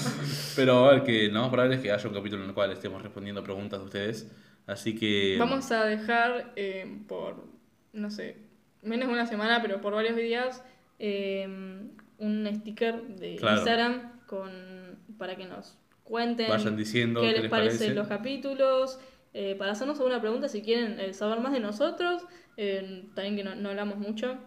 Pero 0.56 0.88
a 0.88 0.92
ver, 0.92 1.04
que 1.04 1.30
más 1.30 1.50
probable 1.50 1.76
es 1.76 1.82
que 1.82 1.92
haya 1.92 2.08
un 2.08 2.14
capítulo 2.14 2.42
en 2.42 2.48
el 2.48 2.54
cual 2.54 2.72
estemos 2.72 3.00
respondiendo 3.00 3.44
preguntas 3.44 3.78
de 3.78 3.84
ustedes. 3.84 4.32
Así 4.66 4.96
que... 4.96 5.36
Vamos 5.38 5.70
a 5.70 5.84
dejar 5.84 6.52
eh, 6.56 7.02
por, 7.06 7.44
no 7.92 8.10
sé, 8.10 8.38
menos 8.82 9.06
de 9.06 9.14
una 9.14 9.26
semana, 9.26 9.62
pero 9.62 9.80
por 9.80 9.94
varios 9.94 10.16
días, 10.16 10.64
eh, 10.98 11.46
un 12.18 12.48
sticker 12.54 13.02
de 13.02 13.32
Instagram 13.34 14.20
con, 14.26 14.50
para 15.18 15.36
que 15.36 15.46
nos 15.46 15.78
cuenten 16.04 16.48
Vayan 16.48 16.76
diciendo 16.76 17.20
qué, 17.20 17.32
les, 17.32 17.50
parecen 17.50 17.94
los 17.94 18.06
capítulos, 18.06 18.98
eh, 19.34 19.54
para 19.56 19.72
hacernos 19.72 19.98
alguna 19.98 20.20
pregunta 20.20 20.48
si 20.48 20.62
quieren 20.62 20.98
eh, 21.00 21.12
saber 21.12 21.40
más 21.40 21.52
de 21.52 21.60
nosotros, 21.60 22.22
eh, 22.56 23.04
también 23.14 23.36
que 23.36 23.44
no, 23.44 23.68
hablamos 23.68 23.98
mucho. 23.98 24.38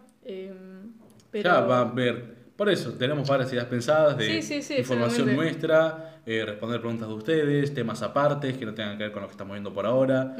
pero... 1.30 1.50
Ya 1.50 1.60
va 1.60 1.80
a 1.80 1.84
ver, 1.84 2.39
por 2.60 2.68
eso 2.68 2.92
tenemos 2.92 3.26
varias 3.26 3.50
ideas 3.54 3.64
pensadas 3.64 4.18
de 4.18 4.36
información 4.80 5.34
nuestra, 5.34 6.20
responder 6.26 6.78
preguntas 6.78 7.08
de 7.08 7.14
ustedes, 7.14 7.72
temas 7.72 8.02
aparte 8.02 8.54
que 8.54 8.66
no 8.66 8.74
tengan 8.74 8.98
que 8.98 9.04
ver 9.04 9.12
con 9.12 9.22
lo 9.22 9.28
que 9.28 9.32
estamos 9.32 9.54
viendo 9.54 9.72
por 9.72 9.86
ahora. 9.86 10.36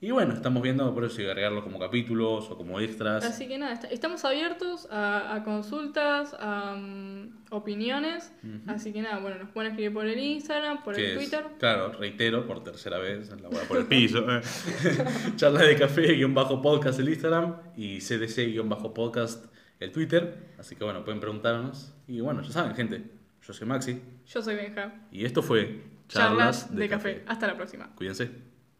Y 0.00 0.10
bueno, 0.10 0.32
estamos 0.32 0.62
viendo 0.62 0.94
por 0.94 1.04
eso 1.04 1.20
agregarlo 1.20 1.62
como 1.62 1.78
capítulos 1.78 2.50
o 2.50 2.56
como 2.56 2.80
extras. 2.80 3.22
Así 3.22 3.46
que 3.48 3.58
nada, 3.58 3.78
estamos 3.90 4.24
abiertos 4.24 4.88
a, 4.90 5.42
consultas, 5.44 6.34
a 6.40 6.74
mm, 6.74 7.48
opiniones. 7.50 8.32
Así 8.66 8.90
que 8.90 9.02
nada, 9.02 9.18
bueno, 9.18 9.36
nos 9.36 9.50
pueden 9.50 9.72
escribir 9.72 9.92
por 9.92 10.06
el 10.06 10.18
Instagram, 10.18 10.82
por 10.82 10.98
el 10.98 11.16
Twitter. 11.16 11.44
claro, 11.58 11.92
reitero 11.92 12.46
por 12.46 12.64
tercera 12.64 12.96
vez, 12.96 13.28
la 13.42 13.46
voy 13.50 13.58
a 13.58 13.68
por 13.68 13.76
el 13.76 13.84
piso. 13.88 14.20
¿eh? 14.20 14.40
Charla 15.36 15.64
de 15.64 15.76
café, 15.76 16.14
guion 16.14 16.32
bajo 16.32 16.62
podcast 16.62 16.98
el 16.98 17.10
Instagram 17.10 17.56
y 17.76 17.98
CDC 17.98 18.52
guion 18.52 18.70
bajo 18.70 18.94
podcast 18.94 19.44
el 19.80 19.92
Twitter. 19.92 20.54
Así 20.58 20.76
que 20.76 20.84
bueno, 20.84 21.04
pueden 21.04 21.20
preguntarnos. 21.20 21.94
Y 22.06 22.20
bueno, 22.20 22.42
ya 22.42 22.50
saben, 22.50 22.74
gente, 22.74 23.04
yo 23.46 23.52
soy 23.52 23.66
Maxi. 23.66 24.00
Yo 24.26 24.42
soy 24.42 24.56
Benja. 24.56 24.94
Y 25.10 25.24
esto 25.24 25.42
fue 25.42 25.82
charlas, 26.08 26.74
de, 26.74 26.88
café. 26.88 27.22
Hasta 27.26 27.46
la 27.46 27.56
próxima. 27.56 27.94
Cuídense. 27.94 28.30